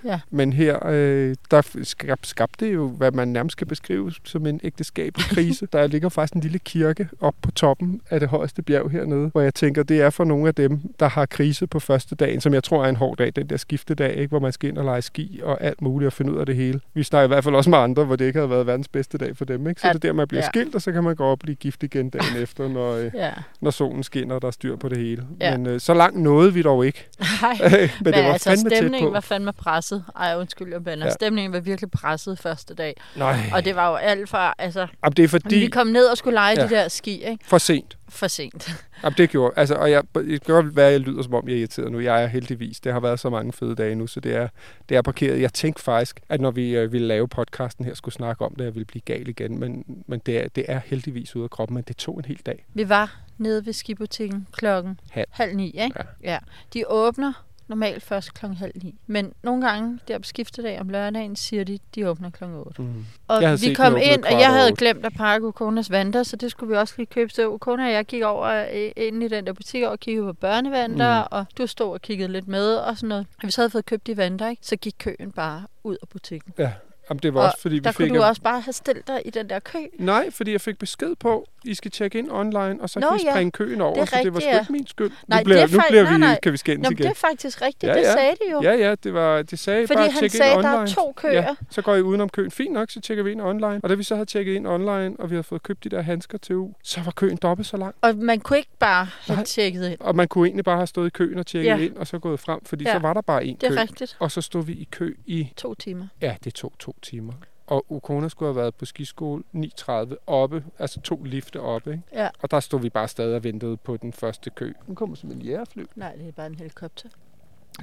Ja. 0.04 0.20
Men 0.30 0.52
her, 0.52 0.86
øh, 0.86 1.34
der 1.50 1.62
skab, 1.82 2.18
skabte 2.22 2.66
det 2.66 2.74
jo, 2.74 2.88
hvad 2.88 3.10
man 3.10 3.28
nærmest 3.28 3.56
kan 3.56 3.66
beskrive 3.66 4.12
som 4.24 4.46
en 4.46 4.60
ægteskabelig 4.64 5.26
krise. 5.26 5.66
der 5.72 5.86
ligger 5.86 6.08
faktisk 6.08 6.34
en 6.34 6.40
lille 6.40 6.58
kirke 6.58 7.08
op 7.20 7.34
på 7.42 7.50
toppen 7.50 8.00
af 8.10 8.20
det 8.20 8.28
højeste 8.28 8.62
bjerg 8.62 8.90
hernede, 8.90 9.28
hvor 9.28 9.40
jeg 9.40 9.54
tænker, 9.54 9.82
det 9.82 10.00
er 10.00 10.10
for 10.10 10.24
nogle 10.24 10.48
af 10.48 10.54
dem, 10.54 10.80
der 11.00 11.08
har 11.08 11.26
krise 11.26 11.66
på 11.66 11.80
første 11.80 12.14
dagen, 12.14 12.40
som 12.40 12.54
jeg 12.54 12.64
tror 12.64 12.84
er 12.84 12.88
en 12.88 12.96
hård 12.96 13.16
dag, 13.16 13.32
den 13.36 13.46
der 13.46 13.56
skiftedag, 13.56 14.14
ikke? 14.16 14.28
hvor 14.28 14.38
man 14.38 14.52
skal 14.52 14.68
ind 14.70 14.78
og 14.78 14.84
lege 14.84 15.02
ski 15.02 15.40
og 15.44 15.60
alt 15.64 15.82
muligt 15.82 16.06
og 16.06 16.12
finde 16.12 16.32
ud 16.32 16.38
af 16.38 16.46
det 16.46 16.56
hele. 16.56 16.80
Vi 16.94 17.02
snakker 17.02 17.24
i 17.24 17.28
hvert 17.28 17.44
fald 17.44 17.54
også 17.54 17.70
med 17.70 17.78
andre, 17.78 18.04
hvor 18.04 18.16
det 18.16 18.24
ikke 18.24 18.38
havde 18.38 18.50
været 18.50 18.66
verdens 18.66 18.88
bedste 18.88 19.18
dag 19.18 19.36
for 19.36 19.44
dem. 19.44 19.66
Ikke? 19.68 19.80
Så 19.80 19.86
Ja, 19.86 19.92
det 19.92 20.04
er 20.04 20.08
der, 20.08 20.12
man 20.12 20.28
bliver 20.28 20.42
ja. 20.42 20.48
skilt, 20.48 20.74
og 20.74 20.82
så 20.82 20.92
kan 20.92 21.04
man 21.04 21.16
gå 21.16 21.24
op 21.24 21.30
og 21.30 21.38
blive 21.38 21.54
gift 21.56 21.82
igen 21.82 22.10
dagen 22.10 22.36
efter, 22.42 22.68
når, 22.68 22.92
øh, 22.94 23.10
Ja. 23.14 23.30
når 23.60 23.70
solen 23.70 24.02
skinner, 24.02 24.34
og 24.34 24.42
der 24.42 24.48
er 24.48 24.52
styr 24.52 24.76
på 24.76 24.88
det 24.88 24.98
hele. 24.98 25.26
Ja. 25.40 25.56
Men 25.56 25.66
øh, 25.66 25.80
så 25.80 25.94
langt 25.94 26.18
nåede 26.20 26.54
vi 26.54 26.62
dog 26.62 26.86
ikke. 26.86 27.08
Nej. 27.42 27.56
Men, 27.60 27.90
Men, 28.04 28.12
det 28.12 28.24
var 28.24 28.32
altså, 28.32 28.50
fandme 28.50 28.70
tæt 28.70 28.76
stemningen 28.78 29.08
på. 29.08 29.12
var 29.12 29.20
fandme 29.20 29.52
presset. 29.66 30.04
Ej, 30.16 30.36
undskyld, 30.36 30.72
jeg 30.72 30.84
bander. 30.84 31.06
Ja. 31.06 31.12
Stemningen 31.12 31.52
var 31.52 31.60
virkelig 31.60 31.90
presset 31.90 32.38
første 32.38 32.74
dag. 32.74 32.96
Nej. 33.16 33.36
Og 33.54 33.64
det 33.64 33.76
var 33.76 33.90
jo 33.90 33.94
alt 33.94 34.28
fra, 34.28 34.54
altså, 34.58 34.80
Jamen, 34.80 35.16
det 35.16 35.24
er 35.24 35.28
fordi... 35.28 35.56
vi 35.56 35.66
kom 35.66 35.86
ned 35.86 36.06
og 36.06 36.16
skulle 36.16 36.34
lege 36.34 36.60
ja. 36.60 36.66
de 36.66 36.70
der 36.70 36.88
ski, 36.88 37.24
ikke? 37.24 37.44
For 37.44 37.58
sent. 37.58 37.98
For 38.08 38.28
sent. 38.28 38.70
Jamen, 39.02 39.16
det 39.16 39.30
gjorde... 39.30 39.54
Altså, 39.56 39.74
og 39.74 39.90
jeg, 39.90 40.02
det 40.14 40.44
kan 40.44 40.54
godt 40.54 40.76
være, 40.76 40.86
at 40.86 40.92
jeg 40.92 41.00
lyder, 41.00 41.22
som 41.22 41.34
om 41.34 41.48
jeg 41.48 41.54
er 41.54 41.58
irriteret 41.58 41.92
nu. 41.92 42.00
Jeg 42.00 42.22
er 42.22 42.26
heldigvis. 42.26 42.80
Det 42.80 42.92
har 42.92 43.00
været 43.00 43.20
så 43.20 43.30
mange 43.30 43.52
fede 43.52 43.74
dage 43.74 43.94
nu, 43.94 44.06
så 44.06 44.20
det 44.20 44.34
er, 44.34 44.48
det 44.88 44.96
er 44.96 45.02
parkeret. 45.02 45.40
Jeg 45.40 45.52
tænkte 45.52 45.82
faktisk, 45.82 46.20
at 46.28 46.40
når 46.40 46.50
vi 46.50 46.76
øh, 46.76 46.92
ville 46.92 47.06
lave 47.06 47.28
podcasten 47.28 47.84
her, 47.84 47.94
skulle 47.94 48.14
snakke 48.14 48.44
om 48.44 48.52
det, 48.54 48.60
at 48.60 48.64
jeg 48.64 48.74
ville 48.74 48.86
blive 48.86 49.02
gal 49.04 49.28
igen. 49.28 49.60
Men, 49.60 49.84
men 50.06 50.20
det, 50.26 50.38
er, 50.38 50.48
det 50.48 50.64
er 50.68 50.80
heldigvis 50.84 51.36
ude 51.36 51.44
af 51.44 51.50
kroppen, 51.50 51.74
men 51.74 51.84
det 51.88 51.96
tog 51.96 52.18
en 52.18 52.24
hel 52.24 52.40
dag. 52.46 52.66
Vi 52.74 52.88
var 52.88 53.16
nede 53.38 53.66
ved 53.66 53.72
skibutikken 53.72 54.46
klokken 54.52 55.00
Halv. 55.10 55.26
halv 55.30 55.56
ni, 55.56 55.66
ikke? 55.66 56.04
Ja. 56.22 56.32
ja. 56.32 56.38
De 56.74 56.84
åbner 56.88 57.32
normalt 57.68 58.02
først 58.02 58.34
klokken 58.34 58.56
halv 58.58 58.72
ni. 58.82 58.94
Men 59.06 59.32
nogle 59.42 59.66
gange 59.68 59.98
der 60.08 60.18
på 60.18 60.24
skiftedag 60.24 60.80
om 60.80 60.88
lørdagen, 60.88 61.36
siger 61.36 61.64
de, 61.64 61.78
de 61.94 62.08
åbner 62.08 62.30
klokken 62.30 62.58
8. 62.58 62.82
Mm. 62.82 63.04
Og 63.28 63.42
vi 63.62 63.74
kom 63.74 63.96
ind, 63.96 64.24
og 64.24 64.32
jeg 64.40 64.52
havde 64.52 64.72
glemt 64.72 65.06
at 65.06 65.12
pakke 65.16 65.46
Ukonas 65.46 65.90
vanter, 65.90 66.22
så 66.22 66.36
det 66.36 66.50
skulle 66.50 66.70
vi 66.72 66.76
også 66.78 66.94
lige 66.96 67.06
købe. 67.06 67.30
Så 67.32 67.48
Ukona 67.48 67.86
og 67.86 67.92
jeg 67.92 68.04
gik 68.04 68.22
over 68.22 68.66
øh, 68.72 68.90
ind 68.96 69.22
i 69.22 69.28
den 69.28 69.46
der 69.46 69.52
butik 69.52 69.82
og 69.82 70.00
kiggede 70.00 70.26
på 70.26 70.32
børnevanter, 70.32 71.20
Mm. 71.22 71.28
og 71.30 71.46
du 71.58 71.66
stod 71.66 71.92
og 71.92 72.02
kiggede 72.02 72.32
lidt 72.32 72.48
med 72.48 72.74
og 72.74 72.96
sådan 72.96 73.08
noget. 73.08 73.26
Og 73.36 73.42
hvis 73.42 73.58
jeg 73.58 73.62
havde 73.62 73.70
fået 73.70 73.86
købt 73.86 74.06
de 74.06 74.16
vanter, 74.16 74.48
ikke, 74.48 74.66
så 74.66 74.76
gik 74.76 74.94
køen 74.98 75.32
bare 75.36 75.62
ud 75.84 75.96
af 76.02 76.08
butikken. 76.08 76.52
Ja, 76.58 76.72
Jamen, 77.10 77.20
det 77.22 77.34
var 77.34 77.40
Og 77.40 77.46
også, 77.46 77.60
fordi 77.60 77.74
vi 77.74 77.80
Der 77.80 77.92
fik... 77.92 78.08
kunne 78.08 78.18
du 78.18 78.24
også 78.24 78.42
bare 78.42 78.60
have 78.60 78.72
stillet 78.72 79.06
dig 79.06 79.22
i 79.24 79.30
den 79.30 79.50
der 79.50 79.58
kø. 79.58 79.78
Nej, 79.98 80.30
fordi 80.30 80.52
jeg 80.52 80.60
fik 80.60 80.78
besked 80.78 81.14
på, 81.16 81.46
I 81.64 81.74
skal 81.74 81.90
tjekke 81.90 82.18
ind 82.18 82.30
online, 82.30 82.76
og 82.82 82.90
så 82.90 83.00
Nå, 83.00 83.08
kan 83.08 83.18
I 83.20 83.22
ja. 83.24 83.30
springe 83.32 83.50
køen 83.50 83.80
over, 83.80 83.94
Det 83.94 84.00
er 84.02 84.06
så 84.06 84.20
det 84.22 84.34
var 84.34 84.40
sgu 84.40 84.48
ja. 84.50 84.60
ikke 84.60 84.72
min 84.72 84.86
skyld. 84.86 85.10
Nej, 85.26 85.40
nu 85.40 85.44
bliver, 85.44 85.66
det 85.66 85.72
er 85.72 85.76
nu 85.76 85.82
bliver 85.88 86.02
nej, 86.02 86.12
vi, 86.12 86.18
nej. 86.18 86.38
kan 86.42 86.52
vi 86.52 86.56
skændes 86.56 86.82
Nå, 86.84 86.90
igen. 86.90 87.02
det 87.02 87.10
er 87.10 87.14
faktisk 87.14 87.62
rigtigt, 87.62 87.90
Ja, 87.90 87.94
det 87.98 88.02
ja. 88.02 88.12
sagde 88.12 88.30
de 88.32 88.52
jo. 88.52 88.62
Ja, 88.62 88.72
ja, 88.74 88.94
det, 88.94 89.14
var, 89.14 89.42
det 89.42 89.58
sagde 89.58 89.86
Fordi 89.86 89.96
bare, 89.98 90.10
han 90.10 90.30
sagde, 90.30 90.52
ind 90.52 90.58
at 90.58 90.64
der 90.64 90.70
online. 90.70 90.90
er 90.90 90.94
to 90.94 91.12
køer. 91.16 91.32
Ja, 91.32 91.54
så 91.70 91.82
går 91.82 91.94
I 91.94 92.02
udenom 92.02 92.28
køen. 92.28 92.50
Fint 92.50 92.72
nok, 92.72 92.90
så 92.90 93.00
tjekker 93.00 93.24
vi 93.24 93.32
ind 93.32 93.40
online. 93.42 93.80
Og 93.82 93.88
da 93.88 93.94
vi 93.94 94.02
så 94.02 94.14
havde 94.14 94.26
tjekket 94.26 94.54
ind 94.54 94.66
online, 94.66 95.16
og 95.18 95.30
vi 95.30 95.34
havde 95.34 95.42
fået 95.44 95.62
købt 95.62 95.84
de 95.84 95.88
der 95.88 96.00
handsker 96.02 96.38
til 96.38 96.56
uge, 96.56 96.74
så 96.82 97.00
var 97.00 97.10
køen 97.10 97.36
dobbelt 97.36 97.66
så 97.68 97.76
lang. 97.76 97.94
Og 98.00 98.16
man 98.16 98.40
kunne 98.40 98.58
ikke 98.58 98.70
bare 98.78 99.04
have 99.26 99.36
Nej. 99.36 99.44
tjekket 99.44 99.88
ind. 99.90 100.00
Og 100.00 100.16
man 100.16 100.28
kunne 100.28 100.46
egentlig 100.46 100.64
bare 100.64 100.76
have 100.76 100.86
stået 100.86 101.06
i 101.06 101.10
køen 101.10 101.38
og 101.38 101.46
tjekket 101.46 101.70
Ja. 101.70 101.76
ind, 101.76 101.96
og 101.96 102.06
så 102.06 102.18
gået 102.18 102.40
frem, 102.40 102.64
fordi 102.64 102.84
Ja. 102.84 102.92
så 102.92 102.98
var 102.98 103.12
der 103.14 103.20
bare 103.20 103.44
en 103.44 103.56
Det 103.60 103.68
kø. 103.70 103.74
er 103.76 103.80
rigtigt. 103.82 104.16
Og 104.20 104.30
så 104.30 104.40
stod 104.40 104.64
vi 104.64 104.72
i 104.72 104.88
kø 104.90 105.14
i, 105.26 105.52
To 105.56 105.74
timer. 105.74 106.06
ja, 106.20 106.36
det 106.44 106.54
tog 106.54 106.72
to 106.78 106.95
timer. 107.02 107.32
Og 107.66 107.84
Ukona 107.88 108.28
skulle 108.28 108.48
have 108.48 108.56
været 108.56 108.74
på 108.74 108.84
skiskole 108.84 109.42
9.30 109.54 110.14
oppe, 110.26 110.64
altså 110.78 111.00
to 111.00 111.22
lifte 111.22 111.60
oppe, 111.60 111.92
ikke? 111.92 112.02
Ja. 112.12 112.28
Og 112.42 112.50
der 112.50 112.60
stod 112.60 112.80
vi 112.80 112.90
bare 112.90 113.08
stadig 113.08 113.36
og 113.36 113.44
ventede 113.44 113.76
på 113.76 113.96
den 113.96 114.12
første 114.12 114.50
kø. 114.50 114.72
Nu 114.86 114.94
kommer 114.94 115.16
som 115.16 115.30
en 115.30 115.42
jægerfly. 115.42 115.84
Nej, 115.96 116.14
det 116.16 116.28
er 116.28 116.32
bare 116.32 116.46
en 116.46 116.54
helikopter. 116.54 117.08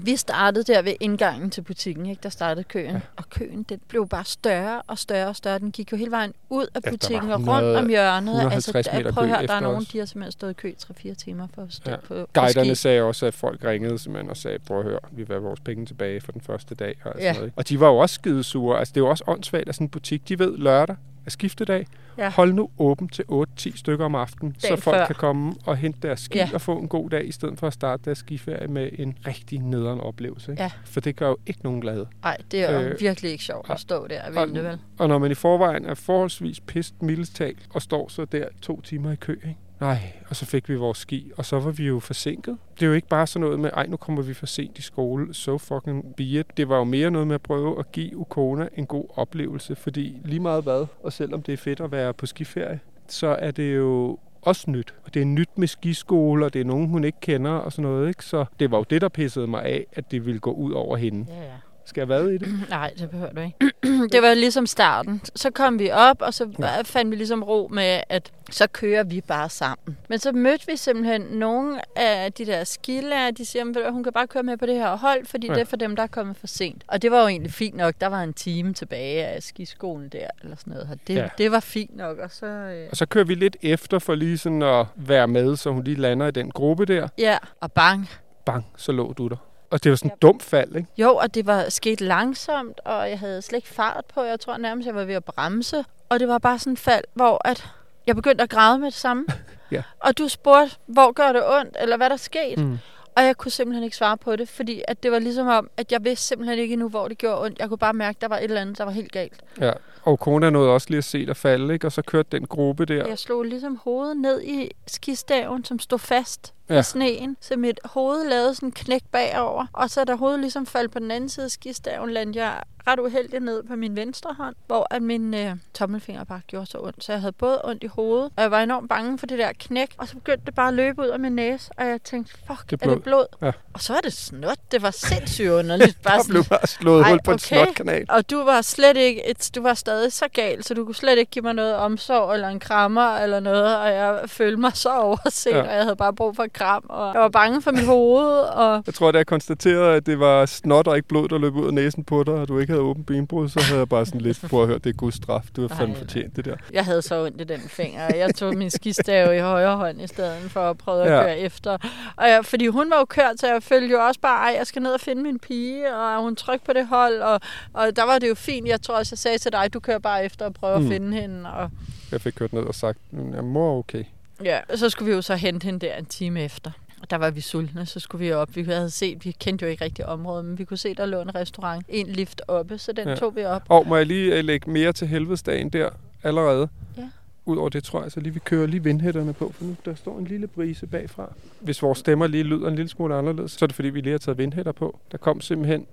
Vi 0.02 0.16
startede 0.16 0.74
der 0.74 0.82
ved 0.82 0.94
indgangen 1.00 1.50
til 1.50 1.62
butikken, 1.62 2.06
ikke? 2.06 2.20
Der 2.24 2.30
startede 2.30 2.64
køen. 2.64 2.86
Ja. 2.86 2.92
Ja. 2.94 3.00
Og 3.18 3.30
køen, 3.30 3.64
den 3.64 3.80
blev 3.88 4.08
bare 4.08 4.26
større 4.26 4.82
og 4.88 4.98
større 4.98 5.28
og 5.28 5.36
større. 5.36 5.60
Den 5.60 5.72
gik 5.72 5.92
jo 5.92 5.98
hele 5.98 6.12
vejen 6.12 6.34
ud 6.50 6.68
af 6.76 6.84
butikken 6.90 7.28
var 7.30 7.34
og 7.34 7.40
rundt 7.40 7.50
100 7.50 7.78
om 7.78 7.88
hjørnet. 7.90 8.34
150 8.36 8.88
der- 8.88 9.12
prøv 9.12 9.24
at 9.24 9.30
høre, 9.30 9.48
der 9.48 9.54
er 9.54 9.60
nogen, 9.60 9.78
os. 9.78 9.88
de 9.88 9.98
har 9.98 10.06
simpelthen 10.06 10.32
stået 10.32 10.52
i 10.52 10.54
kø 10.54 10.68
i 10.70 10.76
3-4 11.12 11.14
timer 11.16 11.48
for 11.56 11.62
at 11.62 11.74
stå 11.74 11.90
Ja. 11.92 11.96
ja. 11.96 12.02
på, 12.08 12.28
Guiderne 12.34 12.76
sagde 12.76 13.02
også, 13.02 13.26
at 13.26 13.34
folk 13.34 13.64
ringede 13.64 14.00
simpelthen 14.00 14.30
og 14.30 14.38
sagde, 14.38 14.60
prøv 14.60 14.78
at 14.80 14.84
høre, 14.84 15.00
vi 15.12 15.24
vil 15.24 15.28
have 15.34 15.42
vores 15.44 15.60
penge 15.60 15.86
tilbage 15.86 16.22
for 16.22 16.32
den 16.32 16.42
første 16.42 16.76
dag. 16.76 16.96
Og, 17.04 17.14
Ja. 17.20 17.22
sådan 17.34 17.36
noget. 17.36 17.54
og 17.56 17.70
de 17.70 17.80
var 17.80 17.88
jo 17.88 17.98
også 17.98 18.14
skidesure. 18.16 18.80
Altså, 18.80 18.92
det 18.92 18.98
er 19.02 19.06
jo 19.06 19.10
også 19.10 19.24
åndssvagt 19.28 19.68
af 19.68 19.76
sådan 19.76 19.86
en 19.86 19.90
butik. 19.90 20.30
De 20.30 20.40
ved 20.40 20.58
lørdag 20.58 20.96
er 21.26 21.30
skiftedag. 21.30 21.86
Ja. 22.18 22.30
Hold 22.30 22.54
nu 22.54 22.70
åben 22.78 23.08
til 23.10 23.26
8-10 23.32 23.78
stykker 23.78 24.06
om 24.06 24.16
aftenen, 24.16 24.56
så 24.60 24.68
Dagen 24.68 24.82
folk 24.82 24.98
før. 24.98 25.06
kan 25.06 25.16
komme 25.16 25.54
og 25.66 25.78
hente 25.78 26.08
deres 26.08 26.20
ski 26.20 26.38
Ja. 26.38 26.50
og 26.54 26.62
få 26.62 26.78
en 26.80 26.88
god 26.88 27.10
dag, 27.10 27.28
i 27.28 27.32
stedet 27.32 27.60
for 27.60 27.68
at 27.68 27.74
starte 27.74 28.02
deres 28.06 28.18
skiferie 28.18 28.68
med 28.68 28.90
en 29.00 29.18
rigtig 29.28 29.60
nederen 29.60 30.00
oplevelse. 30.00 30.52
Ikke? 30.52 30.64
Ja. 30.64 30.72
For 30.86 31.00
det 31.00 31.16
gør 31.16 31.28
jo 31.28 31.38
ikke 31.48 31.60
nogen 31.64 31.82
glade. 31.82 32.08
Nej, 32.24 32.38
det 32.52 32.70
er 32.70 32.82
jo 32.82 32.88
Øh, 32.88 33.00
virkelig 33.00 33.32
ikke 33.32 33.44
sjovt 33.44 33.70
at 33.70 33.80
stå 33.80 34.08
der 34.08 34.22
og 34.28 34.36
vente, 34.36 34.64
vel? 34.64 34.78
Og 35.00 35.08
når 35.08 35.18
man 35.18 35.32
i 35.32 35.36
forvejen 35.36 35.86
er 35.86 35.94
forholdsvis 35.94 36.60
pist 36.60 37.02
mildest 37.02 37.36
talt, 37.36 37.60
og 37.74 37.82
står 37.82 38.08
så 38.10 38.26
der 38.26 38.46
to 38.62 38.82
timer 38.82 39.12
i 39.12 39.16
kø, 39.16 39.34
ikke? 39.34 39.56
Nej, 39.84 40.14
og 40.30 40.36
så 40.36 40.46
fik 40.46 40.70
vi 40.70 40.76
vores 40.76 40.98
ski, 40.98 41.32
og 41.38 41.46
så 41.46 41.60
var 41.60 41.72
vi 41.72 41.88
jo 41.88 42.00
forsinket. 42.00 42.58
Det 42.76 42.82
er 42.82 42.88
jo 42.88 42.94
ikke 42.94 43.08
bare 43.08 43.28
sådan 43.28 43.42
noget 43.42 43.60
med, 43.60 43.70
ej, 43.74 43.88
nu 43.88 43.98
kommer 43.98 44.22
vi 44.22 44.34
for 44.34 44.46
sent 44.46 44.78
i 44.78 44.82
skole, 44.82 45.34
so 45.34 45.58
fucking 45.58 46.16
be 46.16 46.24
it. 46.24 46.58
Det 46.58 46.70
var 46.70 46.78
jo 46.78 46.84
mere 46.84 47.12
noget 47.12 47.28
med 47.28 47.36
at 47.36 47.42
prøve 47.42 47.80
at 47.80 47.92
give 47.92 48.18
Ukona 48.18 48.68
en 48.76 48.86
god 48.86 49.06
oplevelse, 49.16 49.76
fordi 49.76 50.18
lige 50.26 50.40
meget 50.40 50.64
hvad, 50.64 50.86
og 51.04 51.14
selvom 51.14 51.42
det 51.42 51.54
er 51.54 51.58
fedt 51.58 51.80
at 51.80 51.92
være 51.92 52.14
på 52.14 52.26
skiferie, 52.26 52.80
så 53.08 53.28
er 53.28 53.52
det 53.52 53.76
jo 53.76 54.18
også 54.42 54.72
nyt. 54.72 54.94
Og 55.06 55.14
det 55.14 55.22
er 55.22 55.26
nyt 55.26 55.58
med 55.58 55.68
skiskole, 55.68 56.46
og 56.46 56.54
det 56.54 56.62
er 56.62 56.66
nogen, 56.66 56.90
hun 56.90 57.04
ikke 57.04 57.20
kender 57.22 57.52
og 57.52 57.72
sådan 57.72 57.84
noget, 57.92 58.08
ikke? 58.08 58.26
Så 58.26 58.46
det 58.60 58.72
var 58.72 58.78
jo 58.78 58.86
det, 58.90 59.02
der 59.02 59.10
pissede 59.10 59.48
mig 59.48 59.64
af, 59.64 59.86
at 59.94 60.12
det 60.12 60.26
ville 60.26 60.40
gå 60.40 60.52
ud 60.52 60.72
over 60.72 60.98
hende. 60.98 61.26
Ja, 61.30 61.44
ja. 61.44 61.58
Skal 61.86 62.02
jeg 62.02 62.10
vade 62.10 62.36
i 62.36 62.38
det? 62.38 62.48
Nej, 62.70 62.94
det 63.00 63.10
behøver 63.10 63.34
du 63.34 63.42
ikke. 63.42 63.58
det 64.14 64.22
var 64.22 64.34
ligesom 64.34 64.68
starten. 64.68 65.22
Så 65.36 65.52
kom 65.52 65.80
vi 65.80 65.92
op, 65.92 66.22
og 66.22 66.34
så 66.34 66.50
ja. 66.60 66.82
fandt 66.82 67.12
vi 67.12 67.16
ligesom 67.16 67.44
ro 67.44 67.68
med, 67.72 68.02
at 68.10 68.32
så 68.52 68.68
kører 68.68 69.04
vi 69.04 69.22
bare 69.22 69.50
sammen. 69.50 69.98
Men 70.10 70.20
så 70.20 70.32
mødte 70.32 70.68
vi 70.68 70.78
simpelthen 70.78 71.22
nogle 71.22 71.80
af 71.96 72.34
de 72.34 72.46
der 72.46 72.64
skilærer, 72.64 73.32
de 73.32 73.46
siger, 73.46 73.86
at 73.86 73.94
hun 73.94 74.04
kan 74.04 74.14
bare 74.14 74.28
køre 74.28 74.44
med 74.44 74.58
på 74.58 74.66
det 74.66 74.76
her 74.76 74.98
hold, 74.98 75.26
fordi 75.26 75.48
ja. 75.48 75.54
det 75.54 75.62
er 75.62 75.66
for 75.66 75.76
dem, 75.76 75.96
der 75.96 76.04
er 76.04 76.08
kommet 76.08 76.38
for 76.38 76.48
sent. 76.48 76.84
Og 76.88 77.02
det 77.02 77.12
var 77.12 77.22
jo 77.22 77.28
egentlig 77.28 77.54
fint 77.54 77.76
nok. 77.76 77.96
Der 78.02 78.08
var 78.08 78.24
en 78.24 78.34
time 78.34 78.74
tilbage 78.74 79.26
af 79.26 79.44
skiskolen 79.44 80.10
der, 80.10 80.28
eller 80.44 80.56
sådan 80.56 80.74
noget. 80.74 81.00
Det, 81.08 81.16
ja. 81.16 81.28
det 81.38 81.52
var 81.52 81.60
fint 81.60 81.98
nok. 81.98 82.18
Og 82.18 82.32
så, 82.32 82.46
øh... 82.46 82.88
og 82.92 82.98
så 82.98 83.06
kører 83.06 83.26
vi 83.26 83.36
lidt 83.36 83.58
efter 83.62 84.00
for 84.00 84.16
lige 84.16 84.38
sådan 84.38 84.62
at 84.62 84.86
være 84.96 85.28
med, 85.28 85.56
så 85.56 85.72
hun 85.72 85.84
lige 85.84 85.98
lander 85.98 86.28
i 86.28 86.32
den 86.32 86.52
gruppe 86.52 86.86
der. 86.86 87.08
Ja, 87.18 87.38
og 87.62 87.72
bang. 87.72 88.10
Bang, 88.46 88.66
så 88.78 88.92
lå 88.92 89.14
du 89.14 89.28
der. 89.28 89.53
Og 89.74 89.84
det 89.84 89.90
var 89.90 89.96
sådan 89.96 90.12
et 90.12 90.22
dumt 90.22 90.44
fald, 90.44 90.76
ikke? 90.76 90.88
Jo, 90.98 91.16
og 91.16 91.36
det 91.36 91.46
var 91.46 91.70
sket 91.70 92.02
langsomt, 92.02 92.80
og 92.86 93.10
jeg 93.10 93.20
havde 93.20 93.42
slet 93.42 93.58
ikke 93.58 93.68
fart 93.68 94.06
på. 94.14 94.24
Jeg 94.24 94.40
tror 94.40 94.58
nærmest, 94.58 94.86
jeg 94.86 94.96
var 94.96 95.04
ved 95.04 95.16
at 95.16 95.24
bremse. 95.24 95.86
Og 96.10 96.20
det 96.20 96.28
var 96.28 96.38
bare 96.38 96.60
sådan 96.60 96.74
et 96.74 96.80
fald, 96.80 97.04
hvor 97.14 97.48
at 97.48 97.68
jeg 98.08 98.16
begyndte 98.16 98.44
at 98.44 98.50
græde 98.50 98.80
med 98.80 98.86
det 98.86 98.94
samme. 99.00 99.26
ja. 99.72 99.84
Og 100.00 100.18
du 100.18 100.28
spurgte, 100.28 100.76
hvor 100.86 101.12
gør 101.12 101.32
det 101.32 101.42
ondt, 101.60 101.78
eller 101.80 101.98
hvad 101.98 102.10
der 102.10 102.18
skete? 102.18 102.64
Mm. 102.64 102.78
Og 103.16 103.24
jeg 103.24 103.38
kunne 103.38 103.52
simpelthen 103.52 103.84
ikke 103.84 103.96
svare 103.96 104.18
på 104.18 104.36
det, 104.36 104.50
fordi 104.50 104.82
at 104.88 105.04
det 105.04 105.12
var 105.12 105.20
ligesom 105.20 105.48
om, 105.48 105.70
at 105.78 105.92
jeg 105.92 106.04
vidste 106.04 106.28
simpelthen 106.28 106.60
ikke 106.60 106.74
endnu, 106.74 106.90
hvor 106.90 107.08
det 107.08 107.18
gjorde 107.18 107.42
ondt. 107.42 107.60
Jeg 107.60 107.70
kunne 107.70 107.78
bare 107.78 107.94
mærke, 107.94 108.18
at 108.18 108.22
der 108.22 108.28
var 108.28 108.38
et 108.38 108.44
eller 108.44 108.62
andet, 108.62 108.78
der 108.78 108.84
var 108.84 108.92
helt 108.92 109.12
galt. 109.12 109.42
Ja, 109.62 109.72
og 110.04 110.20
kona 110.20 110.50
nåede 110.50 110.70
også 110.70 110.88
lige 110.90 110.98
at 110.98 111.04
se 111.04 111.26
dig 111.26 111.38
falde, 111.38 111.74
ikke? 111.74 111.88
Og 111.88 111.92
så 111.92 112.02
kørte 112.02 112.30
den 112.32 112.46
gruppe 112.48 112.86
der. 112.86 113.08
Jeg 113.08 113.20
slog 113.20 113.44
ligesom 113.44 113.80
hovedet 113.84 114.18
ned 114.18 114.42
i 114.42 114.72
skistaven, 114.88 115.66
som 115.66 115.80
stod 115.80 116.00
fast 116.00 116.54
ja. 116.70 116.80
i 116.80 116.84
sneen. 116.84 117.38
Så 117.42 117.58
mit 117.58 117.80
hoved 117.86 118.30
lavede 118.30 118.56
sådan 118.56 118.70
en 118.70 118.74
knæk 118.74 119.04
bagover. 119.12 119.66
Og 119.74 119.90
så 119.90 120.04
da 120.04 120.16
hovedet 120.16 120.40
ligesom 120.40 120.66
faldt 120.66 120.92
på 120.92 121.00
den 121.00 121.12
anden 121.12 121.30
side 121.30 121.44
af 121.46 121.52
skistaven, 121.52 122.10
landede 122.10 122.46
jeg 122.46 122.64
ret 122.88 123.00
uheldigt 123.00 123.44
ned 123.44 123.64
på 123.64 123.76
min 123.76 123.96
venstre 123.96 124.34
hånd, 124.34 124.56
hvor 124.68 124.88
at 124.92 125.02
min 125.02 125.34
øh, 125.34 125.56
tommelfinger 125.74 126.24
bare 126.24 126.42
gjorde 126.48 126.66
så 126.66 126.78
ondt. 126.82 127.04
Så 127.04 127.12
jeg 127.12 127.22
havde 127.22 127.32
både 127.32 127.62
ondt 127.64 127.84
i 127.84 127.88
hovedet, 127.88 128.32
og 128.36 128.42
jeg 128.42 128.52
var 128.52 128.60
enormt 128.60 128.90
bange 128.90 129.20
for 129.20 129.26
det 129.26 129.40
der 129.40 129.52
knæk. 129.60 129.92
Og 129.98 130.08
så 130.08 130.16
begyndte 130.16 130.46
det 130.46 130.56
bare 130.56 130.68
at 130.68 130.74
løbe 130.74 131.02
ud 131.02 131.08
af 131.08 131.20
min 131.20 131.32
næse, 131.32 131.72
og 131.78 131.86
jeg 131.86 132.02
tænkte, 132.04 132.34
fuck, 132.48 132.70
det 132.70 132.82
er, 132.82 132.90
er 132.90 132.94
det 132.94 133.04
blod? 133.04 133.26
Ja. 133.42 133.52
Og 133.74 133.82
så 133.82 133.94
var 133.94 134.00
det 134.00 134.14
snot. 134.14 134.58
Det 134.72 134.82
var 134.82 134.92
sindssygt 134.92 135.50
underligt. 135.50 136.02
Bare 136.04 136.18
der 136.18 136.24
blev 136.30 136.44
bare 136.50 136.68
slået 136.68 137.06
hul 137.06 137.20
på 137.24 137.32
okay. 137.32 137.34
en 137.34 137.40
snotkanal. 137.40 138.06
Og 138.10 138.30
du 138.30 138.44
var 138.44 138.62
slet 138.62 138.98
ikke, 138.98 139.30
et, 139.30 139.50
du 139.56 139.62
var 139.62 139.74
stadig 139.74 140.14
så 140.14 140.26
gal, 140.34 140.64
så 140.64 140.74
du 140.74 140.86
kunne 140.86 140.96
slet 140.96 141.18
ikke 141.18 141.32
give 141.32 141.44
mig 141.44 141.54
noget 141.54 141.76
omsorg 141.76 142.34
eller 142.34 142.48
en 142.48 142.60
krammer 142.60 143.18
eller 143.18 143.40
noget, 143.40 143.78
og 143.78 143.88
jeg 143.88 144.20
følte 144.28 144.58
mig 144.62 144.72
så 144.78 144.90
overset, 144.90 145.52
ja. 145.52 145.62
og 145.62 145.76
jeg 145.76 145.84
havde 145.84 145.96
bare 145.96 146.14
brug 146.14 146.36
for 146.36 146.44
et 146.44 146.54
kram, 146.54 146.86
og 146.90 147.14
jeg 147.14 147.22
var 147.22 147.30
bange 147.30 147.62
for 147.62 147.72
mit 147.72 147.86
hoved. 147.86 148.38
Og... 148.38 148.84
Jeg 148.86 148.94
tror, 148.94 149.12
da 149.12 149.18
jeg 149.18 149.28
konstaterede, 149.28 149.96
at 149.96 150.06
det 150.06 150.20
var 150.20 150.46
snot 150.46 150.88
og 150.88 150.96
ikke 150.96 151.08
blod, 151.08 151.28
der 151.28 151.38
løb 151.38 151.56
ud 151.56 151.68
af 151.68 151.74
næsen 151.74 152.04
på 152.04 152.24
dig, 152.24 152.34
og 152.34 152.48
du 152.48 152.60
ikke 152.60 152.73
havde 152.74 152.84
åbent 152.84 153.06
benbrud, 153.06 153.50
så 153.50 153.62
havde 153.62 153.80
jeg 153.80 153.90
bare 153.90 154.06
sådan 154.06 154.22
lidt 154.22 154.42
på 154.50 154.62
at 154.62 154.68
høre, 154.68 154.78
det 154.78 154.90
er 154.90 154.94
god 154.94 155.12
straf. 155.12 155.44
Du 155.56 155.68
har 155.68 155.76
fandme 155.76 155.96
fortjent 155.96 156.36
det 156.36 156.46
der. 156.46 156.56
Jeg 156.74 156.86
havde 156.86 157.02
så 157.02 157.26
ondt 157.26 157.42
i 157.42 157.44
den 157.44 157.60
finger. 157.60 158.16
Jeg 158.16 158.36
tog 158.36 158.56
min 158.56 158.70
skistav 158.70 159.36
i 159.36 159.40
højre 159.40 159.78
hånd 159.78 160.02
i 160.02 160.08
stedet 160.08 160.52
for 160.52 160.70
at 160.70 160.78
prøve 160.78 161.04
at 161.04 161.12
ja. 161.12 161.24
køre 161.24 161.40
efter. 161.40 161.78
Og 162.16 162.30
jeg, 162.30 162.46
fordi 162.46 162.68
hun 162.68 162.90
var 162.90 162.98
jo 162.98 163.06
kørt, 163.06 163.40
så 163.40 163.48
jeg 163.48 163.64
følte 163.64 163.88
jo 163.88 164.06
også 164.06 164.20
bare, 164.20 164.52
at 164.52 164.58
jeg 164.58 164.68
skal 164.68 164.82
ned 164.82 164.92
og 164.92 165.00
finde 165.00 165.24
min 165.24 165.40
pige, 165.40 165.96
og 165.96 166.22
hun 166.22 166.36
tryk 166.36 166.64
på 166.66 166.74
det 166.74 166.88
hold, 166.88 167.22
og, 167.22 167.40
og 167.74 167.96
der 167.96 168.04
var 168.04 168.20
det 168.20 168.30
jo 168.30 168.36
fint. 168.36 168.68
Jeg 168.68 168.82
tror 168.82 168.96
også, 168.96 169.14
jeg 169.14 169.18
sagde 169.18 169.38
til 169.38 169.52
dig, 169.52 169.74
du 169.74 169.80
kører 169.80 170.00
bare 170.00 170.26
efter 170.26 170.46
og 170.46 170.54
prøver 170.54 170.80
mm. 170.80 170.86
at 170.86 170.92
finde 170.92 171.22
hende. 171.22 171.50
Og... 171.54 171.70
Jeg 172.12 172.22
fik 172.22 172.34
kørt 172.34 172.54
ned 172.54 172.62
og 172.62 172.76
sagt, 172.76 172.98
jeg 173.34 173.44
mor 173.44 173.80
okay. 173.80 174.04
Ja, 174.44 174.60
og 174.70 174.78
så 174.78 174.90
skulle 174.90 175.10
vi 175.10 175.16
jo 175.16 175.22
så 175.22 175.36
hente 175.36 175.66
hende 175.66 175.80
der 175.80 175.96
en 175.96 176.06
time 176.06 176.44
efter. 176.44 176.72
Og 177.04 177.10
der 177.10 177.18
var 177.18 177.32
vi 177.32 177.42
sultne, 177.42 177.86
så 177.86 178.00
skulle 178.00 178.26
vi 178.26 178.32
op. 178.32 178.56
Vi 178.56 178.64
havde 178.64 178.90
set, 178.90 179.26
vi 179.26 179.32
kendte 179.32 179.66
jo 179.66 179.72
ikke 179.72 179.86
rigtig 179.86 180.06
området, 180.06 180.46
men 180.46 180.58
vi 180.58 180.64
kunne 180.66 180.78
se, 180.78 180.94
der 180.94 181.06
lå 181.06 181.22
en 181.22 181.36
restaurant, 181.36 181.86
en 181.90 182.08
lift 182.08 182.42
oppe, 182.48 182.78
så 182.78 182.92
den 182.92 183.08
ja. 183.08 183.16
tog 183.16 183.36
vi 183.36 183.46
op. 183.46 183.62
Og 183.70 183.88
må 183.88 183.96
jeg 183.96 184.06
lige 184.06 184.38
øh, 184.38 184.44
lægge 184.44 184.72
mere 184.72 184.94
til 184.94 185.08
helvedesdagen 185.08 185.70
der 185.70 185.90
allerede? 186.24 186.70
Ja. 186.98 187.10
Udover 187.46 187.70
det 187.70 187.84
tror 187.84 188.04
jeg, 188.04 188.12
så 188.12 188.20
lige 188.20 188.34
vi 188.34 188.40
kører 188.40 188.68
lige 188.68 188.84
vindhætterne 188.84 189.34
på, 189.34 189.52
for 189.52 189.64
nu 189.64 189.76
der 189.86 189.96
står 189.96 190.20
en 190.20 190.26
lille 190.26 190.48
brise 190.48 190.88
bagfra. 190.88 191.34
Hvis 191.60 191.82
vores 191.82 192.00
stemmer 192.00 192.28
lige 192.28 192.44
lyder 192.44 192.68
en 192.68 192.76
lille 192.76 192.90
smule 192.90 193.16
anderledes, 193.16 193.52
så 193.52 193.66
er 193.66 193.68
det 193.68 193.76
fordi, 193.76 193.90
vi 193.90 194.02
lige 194.02 194.12
har 194.12 194.18
taget 194.18 194.38
vindhætter 194.38 194.72
på. 194.72 195.00
Der 195.12 195.18
kom 195.18 195.42
simpelthen 195.42 195.86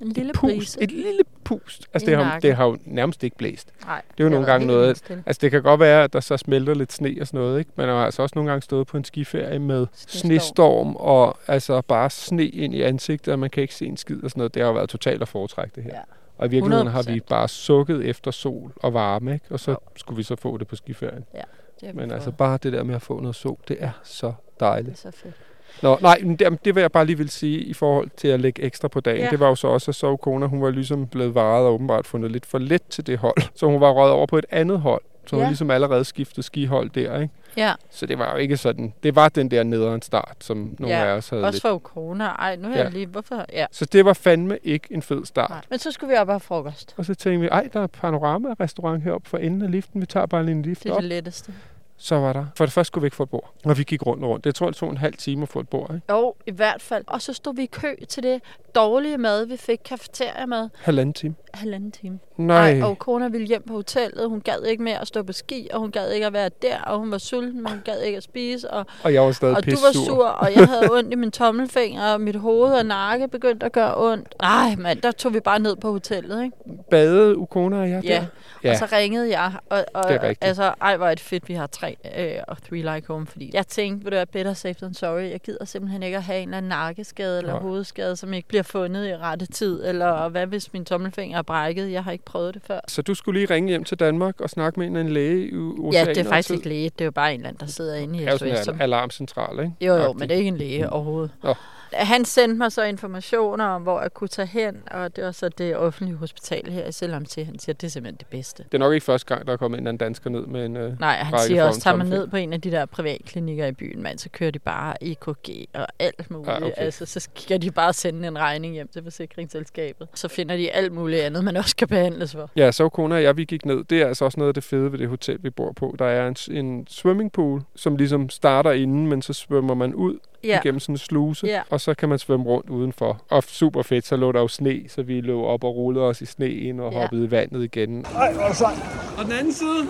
en 0.00 0.08
lille 0.08 0.30
et 0.30 0.36
pust, 0.36 0.56
brise. 0.56 0.82
Et 0.82 0.90
lille 0.90 1.20
pust. 1.44 1.88
Altså, 1.94 2.06
det 2.10 2.16
har, 2.16 2.38
det 2.38 2.56
har 2.56 2.64
jo 2.64 2.78
nærmest 2.84 3.24
ikke 3.24 3.36
blæst. 3.36 3.72
Nej, 3.86 4.02
det 4.10 4.20
er 4.20 4.24
jo 4.24 4.30
nogle 4.30 4.46
gange 4.46 4.66
noget... 4.66 5.10
Altså, 5.26 5.40
det 5.40 5.50
kan 5.50 5.62
godt 5.62 5.80
være, 5.80 6.04
at 6.04 6.12
der 6.12 6.20
så 6.20 6.36
smelter 6.36 6.74
lidt 6.74 6.92
sne 6.92 7.16
og 7.20 7.26
sådan 7.26 7.40
noget, 7.40 7.58
ikke? 7.58 7.70
Men 7.76 7.86
jeg 7.86 7.94
har 7.94 8.04
altså 8.04 8.22
også 8.22 8.32
nogle 8.36 8.50
gange 8.50 8.62
stået 8.62 8.86
på 8.86 8.96
en 8.96 9.04
skiferie 9.04 9.58
med 9.58 9.86
snestorm, 9.96 10.20
snestorm 10.20 10.96
og 10.96 11.38
altså 11.46 11.80
bare 11.80 12.10
sne 12.10 12.46
ind 12.46 12.74
i 12.74 12.82
ansigtet, 12.82 13.32
og 13.32 13.38
man 13.38 13.50
kan 13.50 13.62
ikke 13.62 13.74
se 13.74 13.86
en 13.86 13.96
skid 13.96 14.24
og 14.24 14.30
sådan 14.30 14.40
noget. 14.40 14.54
Det 14.54 14.62
har 14.62 14.68
jo 14.68 14.74
været 14.74 14.88
totalt 14.88 15.22
at 15.22 15.28
foretrække 15.28 15.72
det 15.74 15.84
her. 15.84 15.94
Ja. 15.94 16.00
Og 16.38 16.46
i 16.46 16.50
virkeligheden 16.50 16.88
100%. 16.88 16.90
har 16.90 17.02
vi 17.02 17.20
bare 17.20 17.48
sukket 17.48 18.04
efter 18.04 18.30
sol 18.30 18.72
og 18.76 18.94
varme, 18.94 19.34
ikke? 19.34 19.46
Og 19.50 19.60
så 19.60 19.70
jo. 19.70 19.76
skulle 19.96 20.16
vi 20.16 20.22
så 20.22 20.36
få 20.36 20.56
det 20.56 20.66
på 20.66 20.76
skiferien. 20.76 21.24
Ja, 21.34 21.40
det 21.80 21.94
Men 21.94 22.10
altså 22.10 22.30
bare 22.30 22.58
det 22.62 22.72
der 22.72 22.82
med 22.82 22.94
at 22.94 23.02
få 23.02 23.20
noget 23.20 23.36
sol, 23.36 23.58
det 23.68 23.76
er 23.80 23.90
så 24.02 24.32
dejligt. 24.60 25.02
Det 25.02 25.06
er 25.06 25.10
så 25.10 25.18
fedt. 25.18 25.34
Nå, 25.82 25.98
nej, 26.00 26.18
men 26.22 26.36
det, 26.36 26.64
det 26.64 26.74
vil 26.74 26.80
jeg 26.80 26.92
bare 26.92 27.06
lige 27.06 27.18
vil 27.18 27.30
sige 27.30 27.58
i 27.58 27.72
forhold 27.74 28.10
til 28.16 28.28
at 28.28 28.40
lægge 28.40 28.62
ekstra 28.62 28.88
på 28.88 29.00
dagen. 29.00 29.20
Ja. 29.24 29.30
Det 29.30 29.40
var 29.40 29.48
jo 29.48 29.54
så 29.54 29.68
også, 29.68 29.90
at 29.90 29.94
så 29.94 30.16
kone, 30.16 30.46
hun 30.46 30.62
var 30.62 30.70
ligesom 30.70 31.06
blevet 31.06 31.34
varet 31.34 31.66
og 31.66 31.74
åbenbart 31.74 32.06
fundet 32.06 32.32
lidt 32.32 32.46
for 32.46 32.58
let 32.58 32.82
til 32.90 33.06
det 33.06 33.18
hold. 33.18 33.36
Så 33.54 33.66
hun 33.66 33.80
var 33.80 33.90
røget 33.90 34.12
over 34.12 34.26
på 34.26 34.38
et 34.38 34.46
andet 34.50 34.80
hold. 34.80 35.02
Så 35.26 35.36
hun 35.36 35.42
ja. 35.42 35.48
ligesom 35.48 35.70
allerede 35.70 36.04
skiftet 36.04 36.44
skihold 36.44 36.90
der, 36.90 37.20
ikke? 37.20 37.34
Ja. 37.56 37.72
Så 37.90 38.06
det 38.06 38.18
var 38.18 38.32
jo 38.32 38.36
ikke 38.36 38.56
sådan, 38.56 38.92
det 39.02 39.16
var 39.16 39.28
den 39.28 39.50
der 39.50 39.62
nederen 39.62 40.02
start, 40.02 40.36
som 40.40 40.76
nogle 40.78 40.96
ja, 40.96 41.04
af 41.04 41.12
os 41.16 41.28
havde 41.28 41.44
også 41.44 41.56
lidt. 41.56 41.62
for 41.62 41.78
corona. 41.78 42.24
Ej, 42.24 42.56
nu 42.56 42.68
er 42.68 42.72
ja. 42.76 42.82
jeg 42.82 42.92
lige, 42.92 43.06
hvorfor? 43.06 43.44
Ja. 43.52 43.66
Så 43.70 43.84
det 43.84 44.04
var 44.04 44.12
fandme 44.12 44.58
ikke 44.64 44.88
en 44.90 45.02
fed 45.02 45.24
start. 45.24 45.50
Nej. 45.50 45.60
Men 45.70 45.78
så 45.78 45.90
skulle 45.90 46.12
vi 46.12 46.18
op 46.18 46.28
og 46.28 46.34
have 46.34 46.40
frokost. 46.40 46.94
Og 46.96 47.04
så 47.04 47.14
tænkte 47.14 47.40
vi, 47.40 47.46
ej, 47.48 47.68
der 47.72 47.80
er 47.80 47.86
panorama-restaurant 47.86 49.02
heroppe 49.02 49.28
for 49.28 49.38
enden 49.38 49.62
af 49.62 49.70
liften. 49.70 50.00
Vi 50.00 50.06
tager 50.06 50.26
bare 50.26 50.44
lige 50.44 50.54
en 50.54 50.62
lift 50.62 50.82
Det 50.82 50.90
er 50.90 50.94
op. 50.94 51.00
det 51.00 51.08
letteste 51.08 51.52
så 51.96 52.16
var 52.16 52.32
der. 52.32 52.46
For 52.56 52.64
det 52.64 52.72
første 52.72 52.86
skulle 52.86 53.02
vi 53.02 53.06
ikke 53.06 53.16
få 53.16 53.22
et 53.22 53.30
bord. 53.30 53.54
Og 53.64 53.78
vi 53.78 53.84
gik 53.84 54.06
rundt 54.06 54.24
og 54.24 54.30
rundt. 54.30 54.44
Det 54.44 54.54
tror 54.54 54.66
jeg 54.66 54.74
tog 54.74 54.90
en 54.90 54.96
halv 54.96 55.14
time 55.14 55.42
at 55.42 55.48
få 55.48 55.60
et 55.60 55.68
bord, 55.68 55.94
ikke? 55.94 56.12
Jo, 56.12 56.34
i 56.46 56.50
hvert 56.50 56.82
fald. 56.82 57.04
Og 57.06 57.22
så 57.22 57.32
stod 57.32 57.54
vi 57.54 57.62
i 57.62 57.66
kø 57.66 57.94
til 58.08 58.22
det 58.22 58.42
dårlige 58.74 59.18
mad, 59.18 59.46
vi 59.46 59.56
fik 59.56 59.78
kafeteriamad. 59.84 60.68
Halvanden 60.78 61.12
time. 61.12 61.34
Halvanden 61.54 61.92
time. 61.92 62.18
Nej. 62.36 62.72
Ej, 62.72 62.82
og 62.82 62.98
kona 62.98 63.28
ville 63.28 63.46
hjem 63.46 63.62
på 63.66 63.74
hotellet. 63.74 64.28
Hun 64.28 64.40
gad 64.40 64.64
ikke 64.64 64.82
mere 64.82 65.00
at 65.00 65.06
stå 65.06 65.22
på 65.22 65.32
ski, 65.32 65.68
og 65.72 65.80
hun 65.80 65.90
gad 65.90 66.10
ikke 66.10 66.26
at 66.26 66.32
være 66.32 66.50
der, 66.62 66.80
og 66.80 66.98
hun 66.98 67.10
var 67.10 67.18
sulten, 67.18 67.62
men 67.62 67.72
hun 67.72 67.80
gad 67.84 68.00
ikke 68.00 68.16
at 68.16 68.22
spise. 68.22 68.70
Og, 68.70 68.86
og 69.02 69.14
jeg 69.14 69.22
var 69.22 69.32
stadig 69.32 69.56
Og 69.56 69.66
du 69.66 69.70
var 69.70 69.92
sur, 69.92 70.26
og 70.26 70.54
jeg 70.54 70.68
havde 70.68 70.88
ondt 70.96 71.12
i 71.12 71.16
min 71.16 71.30
tommelfinger, 71.30 72.12
og 72.12 72.20
mit 72.20 72.36
hoved 72.36 72.72
og 72.72 72.86
nakke 72.86 73.28
begyndte 73.28 73.66
at 73.66 73.72
gøre 73.72 73.94
ondt. 73.96 74.34
Nej, 74.42 74.74
mand, 74.78 75.02
der 75.02 75.10
tog 75.10 75.34
vi 75.34 75.40
bare 75.40 75.58
ned 75.58 75.76
på 75.76 75.92
hotellet, 75.92 76.44
ikke? 76.44 76.56
Bade 76.90 77.38
ukona 77.38 77.80
og 77.80 77.90
jeg 77.90 78.04
ja. 78.04 78.14
der? 78.14 78.24
Ja, 78.64 78.70
og 78.70 78.76
så 78.76 78.88
ringede 78.92 79.38
jeg, 79.38 79.52
og, 79.70 79.84
og 79.94 80.04
det 80.08 80.16
er 80.16 80.22
rigtigt. 80.22 80.44
altså, 80.44 80.74
ej, 80.80 80.96
hvor 80.96 81.06
er 81.06 81.14
det 81.14 81.20
fedt, 81.20 81.48
vi 81.48 81.54
har 81.54 81.66
tre 81.66 81.96
øh, 82.18 82.34
og 82.48 82.56
three 82.62 82.94
like 82.94 83.06
home, 83.08 83.26
fordi 83.26 83.50
jeg 83.54 83.66
tænkte, 83.66 84.04
vil 84.04 84.12
du 84.12 84.16
være 84.16 84.26
better 84.26 84.54
safe 84.54 84.74
than 84.74 84.94
sorry, 84.94 85.30
jeg 85.30 85.40
gider 85.40 85.64
simpelthen 85.64 86.02
ikke 86.02 86.16
at 86.16 86.22
have 86.22 86.38
en 86.38 86.48
eller 86.48 86.56
anden 86.56 86.68
nakkeskade 86.68 87.38
eller 87.38 87.52
Nej. 87.52 87.62
hovedskade, 87.62 88.16
som 88.16 88.32
ikke 88.32 88.48
bliver 88.48 88.62
fundet 88.62 89.08
i 89.08 89.16
rette 89.16 89.46
tid, 89.46 89.84
eller 89.84 90.28
hvad 90.28 90.46
hvis 90.46 90.72
min 90.72 90.84
tommelfinger 90.84 91.38
er 91.38 91.42
brækket, 91.42 91.92
jeg 91.92 92.04
har 92.04 92.12
ikke 92.12 92.24
prøvet 92.32 92.54
det 92.54 92.62
før. 92.66 92.80
Så 92.88 93.02
du 93.02 93.14
skulle 93.14 93.40
lige 93.40 93.54
ringe 93.54 93.68
hjem 93.68 93.84
til 93.84 94.00
Danmark 94.00 94.40
og 94.40 94.50
snakke 94.50 94.80
med 94.80 94.86
en, 94.86 94.96
en 94.96 95.08
læge 95.08 95.48
i 95.48 95.54
USA? 95.54 95.98
Ja, 95.98 96.04
det 96.04 96.18
er 96.18 96.24
faktisk 96.24 96.50
ikke 96.50 96.68
læge, 96.68 96.90
det 96.90 97.00
er 97.00 97.04
jo 97.04 97.10
bare 97.10 97.34
en 97.34 97.40
eller 97.40 97.48
anden, 97.48 97.60
der 97.60 97.72
sidder 97.72 97.94
inde 97.94 98.22
i 98.22 98.26
SOS. 98.26 98.38
Det 98.38 98.52
er 98.52 98.58
jo 98.58 98.64
sådan 98.64 98.74
en 98.74 98.82
alarmcentral, 98.82 99.58
ikke? 99.58 99.72
Jo, 99.80 99.94
jo, 99.94 100.12
men 100.12 100.28
det 100.28 100.34
er 100.34 100.38
ikke 100.38 100.48
en 100.48 100.56
læge 100.56 100.90
overhovedet. 100.90 101.30
Oh 101.42 101.54
han 101.94 102.24
sendte 102.24 102.58
mig 102.58 102.72
så 102.72 102.82
informationer 102.82 103.64
om, 103.64 103.82
hvor 103.82 104.00
jeg 104.00 104.14
kunne 104.14 104.28
tage 104.28 104.46
hen, 104.46 104.82
og 104.90 105.16
det 105.16 105.24
var 105.24 105.32
så 105.32 105.48
det 105.48 105.76
offentlige 105.76 106.16
hospital 106.16 106.70
her 106.70 106.86
i 106.86 106.92
Selvom 106.92 107.24
til. 107.24 107.44
Han 107.44 107.58
siger, 107.58 107.74
det 107.74 107.86
er 107.86 107.90
simpelthen 107.90 108.18
det 108.18 108.26
bedste. 108.26 108.62
Det 108.62 108.74
er 108.74 108.78
nok 108.78 108.92
ikke 108.92 109.04
første 109.04 109.34
gang, 109.34 109.46
der 109.46 109.52
er 109.52 109.56
kommet 109.56 109.80
en 109.80 109.86
anden 109.86 109.98
dansker 109.98 110.30
ned 110.30 110.46
med 110.46 110.66
en 110.66 110.76
uh, 110.76 111.00
Nej, 111.00 111.16
han 111.16 111.38
siger 111.38 111.64
også, 111.64 111.80
tager 111.80 111.96
man 111.96 112.06
ned 112.06 112.26
på 112.26 112.36
en 112.36 112.52
af 112.52 112.60
de 112.60 112.70
der 112.70 112.86
privatklinikker 112.86 113.66
i 113.66 113.72
byen, 113.72 114.02
man, 114.02 114.18
så 114.18 114.28
kører 114.28 114.50
de 114.50 114.58
bare 114.58 115.04
EKG 115.04 115.68
og 115.74 115.86
alt 115.98 116.30
muligt. 116.30 116.48
Ja, 116.48 116.56
okay. 116.56 116.72
Altså, 116.76 117.06
så 117.06 117.28
kan 117.48 117.62
de 117.62 117.70
bare 117.70 117.92
sende 117.92 118.28
en 118.28 118.38
regning 118.38 118.74
hjem 118.74 118.88
til 118.88 119.02
forsikringsselskabet. 119.02 120.08
Så 120.14 120.28
finder 120.28 120.56
de 120.56 120.70
alt 120.70 120.92
muligt 120.92 121.22
andet, 121.22 121.44
man 121.44 121.56
også 121.56 121.76
kan 121.76 121.88
behandles 121.88 122.32
for. 122.32 122.50
Ja, 122.56 122.72
så 122.72 122.88
kone 122.88 123.14
og 123.14 123.22
jeg, 123.22 123.36
vi 123.36 123.44
gik 123.44 123.66
ned. 123.66 123.84
Det 123.84 124.02
er 124.02 124.06
altså 124.06 124.24
også 124.24 124.40
noget 124.40 124.48
af 124.48 124.54
det 124.54 124.64
fede 124.64 124.92
ved 124.92 124.98
det 124.98 125.08
hotel, 125.08 125.38
vi 125.42 125.50
bor 125.50 125.72
på. 125.72 125.96
Der 125.98 126.04
er 126.04 126.28
en, 126.28 126.36
en 126.50 126.86
swimmingpool, 126.86 127.62
som 127.76 127.96
ligesom 127.96 128.28
starter 128.28 128.72
inden, 128.72 129.06
men 129.06 129.22
så 129.22 129.32
svømmer 129.32 129.74
man 129.74 129.94
ud 129.94 130.18
ja. 130.44 130.60
igennem 130.60 130.80
sådan 130.80 130.94
en 130.94 130.98
sluse, 130.98 131.46
ja. 131.46 131.62
og 131.70 131.80
så 131.80 131.94
kan 131.94 132.08
man 132.08 132.18
svømme 132.18 132.46
rundt 132.46 132.70
udenfor. 132.70 133.20
Og 133.30 133.42
super 133.42 133.82
fedt, 133.82 134.06
så 134.06 134.16
lå 134.16 134.32
der 134.32 134.40
jo 134.40 134.48
sne, 134.48 134.80
så 134.88 135.02
vi 135.02 135.20
lå 135.20 135.44
op 135.44 135.64
og 135.64 135.76
rullede 135.76 136.04
os 136.04 136.20
i 136.20 136.26
sneen 136.26 136.80
og 136.80 136.92
ja. 136.92 137.00
hoppede 137.00 137.24
i 137.24 137.30
vandet 137.30 137.64
igen. 137.64 138.04
Ej, 138.16 138.32
hvor 138.32 138.42
er 138.42 138.48
du 138.48 138.54
sej. 138.54 138.74
Og 139.18 139.24
den 139.24 139.32
anden 139.32 139.52
side? 139.52 139.88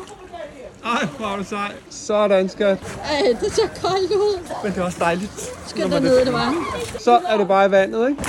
Ej, 0.85 1.07
hvor 1.19 1.27
er 1.27 1.37
du 1.37 1.45
sej. 1.45 1.73
Sådan, 1.91 2.49
skat. 2.49 2.99
Ej, 3.05 3.37
det 3.41 3.53
så 3.53 3.69
koldt 3.83 4.13
ud. 4.13 4.49
Men 4.63 4.73
det 4.73 4.81
er 4.81 4.85
også 4.85 4.99
dejligt. 5.01 5.53
Skal 5.67 5.91
der 5.91 6.01
ned 6.01 6.19
i 6.21 6.25
det 6.25 6.33
varme? 6.33 6.57
Så 6.99 7.21
er 7.29 7.37
du 7.37 7.45
bare 7.45 7.67
i 7.67 7.71
vandet, 7.71 8.09
ikke? 8.09 8.23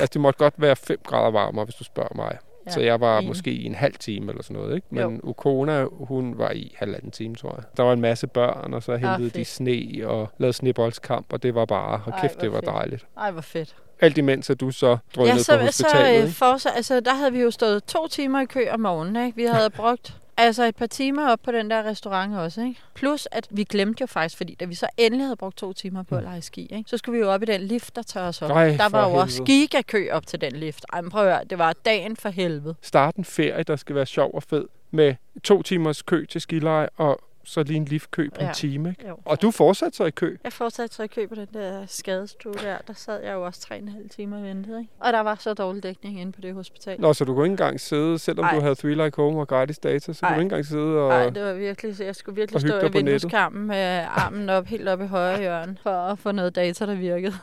Altså, 0.00 0.10
det 0.12 0.20
måtte 0.20 0.38
godt 0.38 0.54
være 0.58 0.76
5 0.76 0.98
grader 1.06 1.30
varmere, 1.30 1.64
hvis 1.64 1.74
du 1.74 1.84
spørger 1.84 2.14
mig. 2.16 2.38
Ja, 2.66 2.70
så 2.70 2.80
jeg 2.80 3.00
var 3.00 3.18
en. 3.18 3.26
måske 3.26 3.50
i 3.50 3.64
en 3.66 3.74
halv 3.74 3.94
time 3.94 4.30
eller 4.30 4.42
sådan 4.42 4.56
noget. 4.56 4.74
Ikke? 4.74 4.86
Men 4.90 5.02
Jo. 5.14 5.20
Ukona, 5.22 5.84
hun 5.90 6.38
var 6.38 6.50
i 6.50 6.74
halvanden 6.78 7.10
time, 7.10 7.34
tror 7.34 7.54
jeg. 7.56 7.64
Der 7.76 7.82
var 7.82 7.92
en 7.92 8.00
masse 8.00 8.26
børn, 8.26 8.74
og 8.74 8.82
så 8.82 8.96
hentede 8.96 9.24
de 9.24 9.30
fedt. 9.30 9.46
sne 9.48 10.02
og 10.06 10.28
lavede 10.38 10.52
sneboldskamp, 10.52 11.32
og 11.32 11.42
det 11.42 11.54
var 11.54 11.64
bare, 11.64 12.00
Ej, 12.12 12.20
kæft, 12.20 12.34
hvor 12.34 12.40
det 12.42 12.52
var 12.52 12.58
fedt. 12.60 12.66
dejligt. 12.70 13.06
Ej, 13.16 13.30
hvor 13.30 13.40
fedt. 13.42 13.76
Alt 14.00 14.18
imens, 14.18 14.50
at 14.50 14.60
du 14.60 14.70
så 14.70 14.96
drønede 15.16 15.30
Ja, 15.32 15.34
på 15.34 15.38
så, 15.38 15.44
så 15.44 15.58
hospitalet. 15.58 16.16
øh, 16.18 16.22
ikke? 16.24 16.34
for, 16.36 16.68
altså, 16.76 17.00
der 17.00 17.14
havde 17.14 17.32
vi 17.32 17.40
jo 17.40 17.50
stået 17.50 17.84
to 17.84 18.08
timer 18.08 18.40
i 18.40 18.44
kø 18.44 18.60
om 18.70 18.80
morgenen. 18.80 19.26
Ikke? 19.26 19.36
Vi 19.36 19.44
havde 19.44 19.70
brugt 19.70 20.16
altså 20.36 20.64
et 20.64 20.76
par 20.76 20.86
timer 20.86 21.28
op 21.28 21.38
på 21.42 21.52
den 21.52 21.70
der 21.70 21.84
restaurant 21.84 22.36
også. 22.36 22.60
Ikke? 22.60 22.80
Plus, 22.94 23.28
at 23.32 23.46
vi 23.50 23.64
glemte 23.64 24.00
jo 24.00 24.06
faktisk, 24.06 24.36
fordi 24.36 24.54
da 24.54 24.64
vi 24.64 24.74
så 24.74 24.86
endelig 24.96 25.26
havde 25.26 25.36
brugt 25.36 25.56
to 25.56 25.72
timer 25.72 26.02
på 26.02 26.16
at 26.16 26.22
lege 26.22 26.42
ski, 26.42 26.66
ikke? 26.70 26.90
så 26.90 26.96
skulle 26.96 27.18
vi 27.18 27.24
jo 27.24 27.32
op 27.32 27.42
i 27.42 27.46
den 27.46 27.60
lift, 27.60 27.96
der 27.96 28.02
tager 28.02 28.26
os 28.28 28.42
op. 28.42 28.50
Ej, 28.50 28.76
der 28.76 28.88
var 28.88 29.08
jo 29.08 29.14
også 29.14 29.44
helvede. 29.46 29.66
gigakø 29.68 30.10
op 30.12 30.26
til 30.26 30.40
den 30.40 30.52
lift. 30.52 30.84
Ej, 30.92 31.02
prøv 31.02 31.26
at 31.26 31.34
høre, 31.34 31.44
det 31.44 31.58
var 31.58 31.72
dagen 31.84 32.16
for 32.16 32.28
helvede. 32.28 32.74
Start 32.82 33.16
en 33.16 33.24
ferie, 33.24 33.62
der 33.62 33.76
skal 33.76 33.96
være 33.96 34.06
sjov 34.06 34.30
og 34.34 34.42
fed, 34.42 34.64
med 34.90 35.14
to 35.44 35.62
timers 35.62 36.02
kø 36.02 36.26
til 36.26 36.40
skileje, 36.40 36.88
og 36.96 37.20
så 37.44 37.62
lige 37.62 37.76
en 37.76 37.84
liftkø 37.84 38.28
på 38.30 38.40
Ja. 38.40 38.48
en 38.48 38.54
time. 38.54 38.88
Ikke? 38.90 39.08
Jo. 39.08 39.16
Og 39.24 39.42
du 39.42 39.50
fortsatte 39.50 39.96
så 39.96 40.04
i 40.04 40.10
kø. 40.10 40.36
Jeg 40.44 40.52
fortsatte 40.52 40.96
så 40.96 41.02
i 41.02 41.06
kø 41.06 41.26
på 41.26 41.34
den 41.34 41.46
der 41.54 41.84
skadestue 41.86 42.52
der. 42.52 42.76
Der 42.86 42.92
sad 42.94 43.22
jeg 43.22 43.32
jo 43.32 43.44
også 43.44 43.60
tre 43.60 43.74
og 43.74 43.80
en 43.82 43.88
halv 43.88 44.08
time 44.10 44.36
og 44.36 44.42
ventede. 44.42 44.78
Ikke? 44.80 44.92
Og 45.00 45.12
der 45.12 45.20
var 45.20 45.36
så 45.40 45.54
dårlig 45.54 45.82
dækning 45.82 46.20
inde 46.20 46.32
på 46.32 46.40
det 46.40 46.54
hospital. 46.54 47.00
Nå, 47.00 47.12
så 47.12 47.24
du 47.24 47.34
kunne 47.34 47.46
ikke 47.46 47.52
engang 47.52 47.80
sidde, 47.80 48.18
selvom 48.18 48.44
Ej. 48.44 48.54
du 48.54 48.60
havde 48.60 48.74
Three 48.74 48.94
Like 49.04 49.16
Home 49.16 49.40
og 49.40 49.48
gratis 49.48 49.78
data, 49.78 50.12
så 50.12 50.20
kunne 50.20 50.28
Ej. 50.28 50.34
du 50.34 50.40
ikke 50.40 50.46
engang 50.46 50.66
sidde 50.66 50.82
og... 51.00 51.08
Nej, 51.08 51.30
det 51.30 51.42
var 51.44 51.52
virkelig, 51.52 51.96
så 51.96 52.04
jeg 52.04 52.16
skulle 52.16 52.36
virkelig 52.36 52.54
og 52.56 52.60
stå 52.60 52.86
i 52.88 52.92
vindueskampen 52.92 53.66
med 53.66 54.04
armen 54.08 54.48
op, 54.50 54.66
helt 54.66 54.88
op 54.88 55.00
i 55.02 55.06
højre 55.06 55.40
hjørne, 55.40 55.76
for 55.82 55.90
at 55.90 56.18
få 56.18 56.32
noget 56.32 56.54
data, 56.56 56.86
der 56.86 56.94
virkede. 56.94 57.34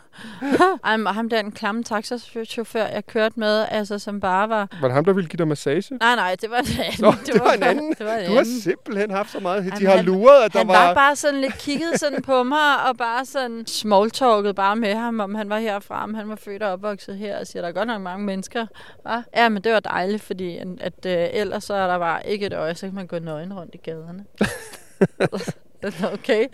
Ej, 0.83 0.97
men 0.97 1.07
ham 1.07 1.29
der, 1.29 1.41
den 1.41 1.51
klamme 1.51 1.83
taxachauffør, 1.83 2.85
jeg 2.85 3.05
kørte 3.05 3.39
med, 3.39 3.65
altså 3.71 3.99
som 3.99 4.19
bare 4.19 4.49
var... 4.49 4.67
Var 4.81 4.87
det 4.87 4.95
ham, 4.95 5.05
der 5.05 5.13
ville 5.13 5.29
give 5.29 5.37
dig 5.37 5.47
massage? 5.47 5.97
Nej, 5.97 6.15
nej, 6.15 6.35
det 6.41 6.49
var 6.49 6.57
en 6.57 6.65
anden. 6.85 7.01
Nå, 7.01 7.11
det 7.33 7.41
var 7.41 7.51
en 7.51 7.63
anden. 7.63 7.93
Det 7.97 8.05
var 8.05 8.13
en 8.15 8.25
Du 8.25 8.31
har 8.31 8.39
anden. 8.39 8.59
simpelthen 8.59 9.11
haft 9.11 9.31
så 9.31 9.39
meget. 9.39 9.63
De 9.63 9.69
Jamen, 9.69 9.87
har 9.91 9.97
han- 9.97 10.05
luret, 10.05 10.43
at 10.43 10.53
der 10.53 10.59
Han 10.59 10.67
var... 10.67 10.85
var 10.87 10.93
bare 10.93 11.15
sådan 11.15 11.41
lidt 11.41 11.57
kigget 11.57 11.99
sådan 11.99 12.21
på 12.21 12.43
mig, 12.43 12.87
og 12.89 12.97
bare 12.97 13.25
sådan 13.25 13.67
smalltalket 13.67 14.55
bare 14.55 14.75
med 14.75 14.95
ham, 14.95 15.19
om 15.19 15.35
han 15.35 15.49
var 15.49 15.59
herfra, 15.59 16.03
om 16.03 16.13
han 16.13 16.29
var 16.29 16.35
født 16.35 16.63
og 16.63 16.71
opvokset 16.71 17.17
her, 17.17 17.39
og 17.39 17.47
siger, 17.47 17.61
der 17.61 17.69
er 17.69 17.73
godt 17.73 17.87
nok 17.87 18.01
mange 18.01 18.25
mennesker. 18.25 18.65
Hva? 19.01 19.23
Ja, 19.35 19.49
men 19.49 19.63
det 19.63 19.73
var 19.73 19.79
dejligt, 19.79 20.21
fordi 20.23 20.57
at, 20.57 20.67
at 20.81 21.05
øh, 21.05 21.27
ellers 21.33 21.63
så 21.63 21.73
er 21.73 21.87
der 21.87 21.97
bare 21.99 22.27
ikke 22.27 22.45
et 22.45 22.53
øje, 22.53 22.75
så 22.75 22.85
kan 22.87 22.95
man 22.95 23.07
gå 23.07 23.19
nøgen 23.19 23.53
rundt 23.53 23.75
i 23.75 23.77
gaderne. 23.77 24.25
okay. 26.13 26.45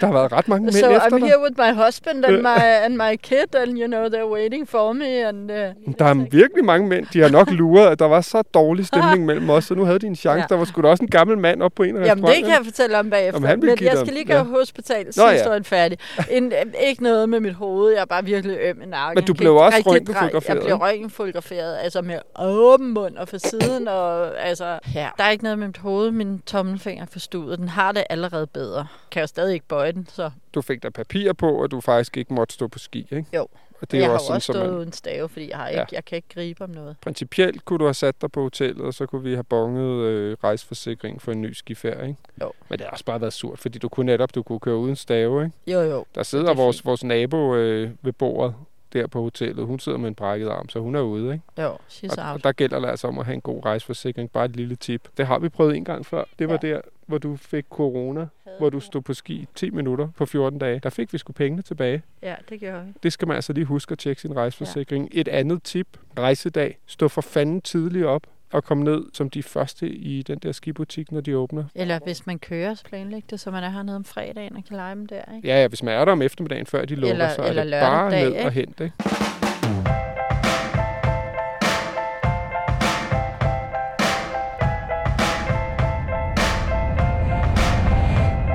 Der 0.00 0.06
har 0.06 0.12
været 0.12 0.32
ret 0.32 0.48
mange 0.48 0.64
mænd 0.64 0.74
So 0.74 0.90
efter 0.90 1.00
I'm 1.00 1.18
dig. 1.18 1.28
here 1.28 1.40
with 1.42 1.56
my 1.58 1.84
husband 1.84 2.24
and 2.24 2.42
my 2.42 2.62
and 2.84 2.94
my 2.96 3.16
kid, 3.22 3.54
and 3.54 3.78
you 3.78 3.86
know 3.86 4.06
they're 4.06 4.32
waiting 4.32 4.68
for 4.68 4.92
me. 4.92 5.28
And 5.28 5.50
uh, 5.50 5.56
Der 5.98 6.04
er 6.04 6.14
virkelig 6.30 6.64
mange 6.64 6.88
mænd. 6.88 7.06
De 7.12 7.20
har 7.20 7.28
nok 7.28 7.50
luret, 7.50 7.86
at 7.86 7.98
der 7.98 8.04
var 8.04 8.20
så 8.20 8.42
dårlig 8.42 8.86
stemning 8.86 9.26
mellem 9.26 9.50
os, 9.50 9.64
så 9.64 9.74
nu 9.74 9.84
havde 9.84 9.98
de 9.98 10.06
en 10.06 10.16
chance. 10.16 10.40
Ja. 10.40 10.46
Der 10.48 10.56
var 10.56 10.64
sgu 10.64 10.82
da 10.82 10.88
også 10.88 11.04
en 11.04 11.10
gammel 11.10 11.38
mand 11.38 11.62
op 11.62 11.72
på 11.76 11.82
en 11.82 11.96
af 11.96 12.06
Jamen, 12.06 12.24
det 12.24 12.34
kan 12.34 12.48
jeg 12.48 12.60
fortælle 12.64 12.98
om 12.98 13.10
bagefter. 13.10 13.36
Om 13.36 13.44
han 13.44 13.60
men 13.60 13.78
jeg 13.80 13.98
skal 13.98 14.12
lige 14.12 14.24
ja. 14.28 14.34
gøre 14.34 14.44
hospitalet, 14.44 15.16
Nå, 15.16 15.22
så 15.44 15.52
ja. 15.52 15.58
færdig. 15.62 15.98
En, 16.30 16.52
øh, 16.52 16.88
ikke 16.88 17.02
noget 17.02 17.28
med 17.28 17.40
mit 17.40 17.54
hoved, 17.54 17.92
jeg 17.92 18.00
er 18.00 18.04
bare 18.04 18.24
virkelig 18.24 18.58
øm 18.62 18.82
i 18.82 18.86
nakken. 18.86 19.14
Men 19.14 19.24
du 19.24 19.32
Jeg 19.32 19.36
blev 19.36 19.56
også 19.56 19.82
røntgenfotograferet, 19.86 20.56
Jeg 20.56 20.64
blev 20.64 20.76
røntgenfotograferet, 20.76 21.76
altså 21.82 22.02
med 22.02 22.18
åben 22.38 22.94
mund 22.94 23.16
og 23.16 23.28
for 23.28 23.38
siden. 23.38 23.88
Og, 23.88 24.40
altså, 24.40 24.78
ja. 24.94 25.08
Der 25.18 25.24
er 25.24 25.30
ikke 25.30 25.44
noget 25.44 25.58
med 25.58 25.66
mit 25.66 25.78
hoved, 25.78 26.10
min 26.10 26.42
tommelfinger 26.46 27.02
er 27.04 27.08
forstuet. 27.12 27.58
Den 27.58 27.68
har 27.68 27.92
det 27.92 28.04
allerede 28.10 28.46
bedre. 28.46 28.86
Kan 29.10 29.20
jo 29.20 29.26
stadig 29.26 29.54
ikke 29.54 29.66
bøje 29.68 29.81
den, 29.90 30.06
så 30.06 30.30
Du 30.54 30.62
fik 30.62 30.82
der 30.82 30.90
papir 30.90 31.32
på, 31.32 31.62
og 31.62 31.70
du 31.70 31.80
faktisk 31.80 32.16
ikke 32.16 32.34
måtte 32.34 32.54
stå 32.54 32.68
på 32.68 32.78
ski, 32.78 32.98
ikke? 33.10 33.24
Jo. 33.36 33.46
Og 33.80 33.90
det 33.90 33.96
er 33.96 34.00
jeg 34.00 34.08
har 34.10 34.14
også 34.14 34.24
jo 34.24 34.26
sådan, 34.26 34.36
også 34.36 34.52
stået 34.52 34.66
man... 34.70 34.76
uden 34.78 34.92
stave, 34.92 35.28
fordi 35.28 35.48
jeg, 35.50 35.56
har 35.56 35.68
ikke, 35.68 35.80
Ja. 35.80 35.84
jeg 35.92 36.04
kan 36.04 36.16
ikke 36.16 36.28
gribe 36.34 36.64
om 36.64 36.70
noget. 36.70 36.96
Principielt 37.00 37.64
kunne 37.64 37.78
du 37.78 37.84
have 37.84 37.94
sat 37.94 38.22
dig 38.22 38.32
på 38.32 38.42
hotellet, 38.42 38.80
og 38.86 38.94
så 38.94 39.06
kunne 39.06 39.22
vi 39.22 39.32
have 39.32 39.44
bonget 39.44 40.04
øh, 40.06 40.36
rejseforsikring 40.44 41.22
for 41.22 41.32
en 41.32 41.40
ny 41.42 41.52
skiferie, 41.52 42.08
ikke? 42.08 42.20
Jo. 42.42 42.52
Men 42.68 42.78
det 42.78 42.84
har 42.86 42.90
også 42.92 43.04
bare 43.04 43.20
været 43.20 43.32
surt, 43.32 43.58
fordi 43.58 43.78
du 43.78 43.88
kunne 43.88 44.06
netop 44.06 44.34
du 44.34 44.42
kunne 44.42 44.60
køre 44.60 44.76
uden 44.76 44.96
stave, 44.96 45.44
ikke? 45.44 45.56
Jo, 45.66 45.80
jo. 45.80 46.04
Der 46.14 46.22
sidder 46.22 46.50
er 46.50 46.54
vores, 46.54 46.76
fint. 46.76 46.84
vores 46.86 47.04
nabo 47.04 47.54
øh, 47.56 47.90
ved 48.02 48.12
bordet 48.12 48.54
der 48.92 49.06
på 49.06 49.22
hotellet. 49.22 49.66
Hun 49.66 49.78
sidder 49.78 49.98
med 49.98 50.08
en 50.08 50.14
brækket 50.14 50.48
arm, 50.48 50.68
så 50.68 50.80
hun 50.80 50.94
er 50.94 51.00
ude, 51.00 51.32
ikke? 51.32 51.44
Jo, 51.62 51.72
she's 51.90 52.20
Og, 52.22 52.28
out. 52.28 52.34
og 52.36 52.44
der 52.44 52.52
gælder 52.52 52.80
det 52.80 52.88
altså 52.88 53.08
om 53.08 53.18
at 53.18 53.24
have 53.24 53.34
en 53.34 53.40
god 53.40 53.64
rejseforsikring. 53.64 54.30
Bare 54.30 54.44
et 54.44 54.56
lille 54.56 54.76
tip. 54.76 55.08
Det 55.16 55.26
har 55.26 55.38
vi 55.38 55.48
prøvet 55.48 55.76
en 55.76 55.84
gang 55.84 56.06
før. 56.06 56.24
Det 56.38 56.48
var 56.48 56.58
Ja. 56.62 56.68
der, 56.68 56.80
hvor 57.06 57.18
du 57.18 57.36
fik 57.36 57.64
corona, 57.70 58.26
hvor 58.58 58.70
du 58.70 58.80
stod 58.80 59.02
på 59.02 59.14
ski 59.14 59.34
i 59.34 59.48
10 59.54 59.70
minutter 59.70 60.08
på 60.16 60.26
14 60.26 60.58
dage. 60.58 60.80
Der 60.82 60.90
fik 60.90 61.12
vi 61.12 61.18
sgu 61.18 61.32
pengene 61.32 61.62
tilbage. 61.62 62.02
Ja, 62.22 62.34
det 62.48 62.60
gjorde 62.60 62.84
vi. 62.86 62.92
Det 63.02 63.12
skal 63.12 63.28
man 63.28 63.34
altså 63.34 63.52
lige 63.52 63.64
huske 63.64 63.92
at 63.92 63.98
tjekke 63.98 64.20
sin 64.22 64.36
rejseforsikring. 64.36 65.08
Ja. 65.14 65.20
Et 65.20 65.28
andet 65.28 65.62
tip. 65.62 65.86
Rejsedag. 66.18 66.78
Stå 66.86 67.08
for 67.08 67.20
fanden 67.20 67.60
tidligt 67.60 68.04
op 68.06 68.22
og 68.52 68.64
kom 68.64 68.78
ned 68.78 69.04
som 69.12 69.30
de 69.30 69.42
første 69.42 69.88
i 69.88 70.22
den 70.22 70.38
der 70.38 70.52
skibutik, 70.52 71.12
når 71.12 71.20
de 71.20 71.36
åbner. 71.36 71.64
Eller 71.74 71.98
hvis 72.04 72.26
man 72.26 72.38
kører, 72.38 72.74
så 72.74 72.84
planlæg 72.84 73.24
det, 73.30 73.40
så 73.40 73.50
man 73.50 73.64
er 73.64 73.70
hernede 73.70 73.96
om 73.96 74.04
fredagen 74.04 74.56
og 74.56 74.64
kan 74.68 74.76
lege 74.76 74.94
dem 74.94 75.06
der, 75.06 75.22
ikke? 75.36 75.48
Ja, 75.48 75.60
ja, 75.60 75.68
hvis 75.68 75.82
man 75.82 75.94
er 75.94 76.04
der 76.04 76.12
om 76.12 76.22
eftermiddagen, 76.22 76.66
før 76.66 76.84
de 76.84 76.94
lukker, 76.94 77.12
Eller- 77.12 77.28
så 77.34 77.42
er 77.42 77.46
eller 77.46 77.62
det 77.62 77.70
lørdag 77.70 77.88
bare 77.88 78.10
dag, 78.10 78.20
ned 78.24 78.32
ikke? 78.32 78.44
og 78.44 78.52
hente. 78.52 78.84
Ikke? 78.84 78.96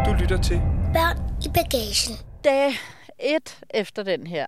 Du 0.06 0.14
lytter 0.22 0.38
til 0.44 0.62
Børn 0.94 1.18
i 1.46 1.50
bagagen. 1.54 2.16
Dag 2.44 2.72
et 3.20 3.58
efter 3.70 4.04
den 4.04 4.28
her, 4.28 4.46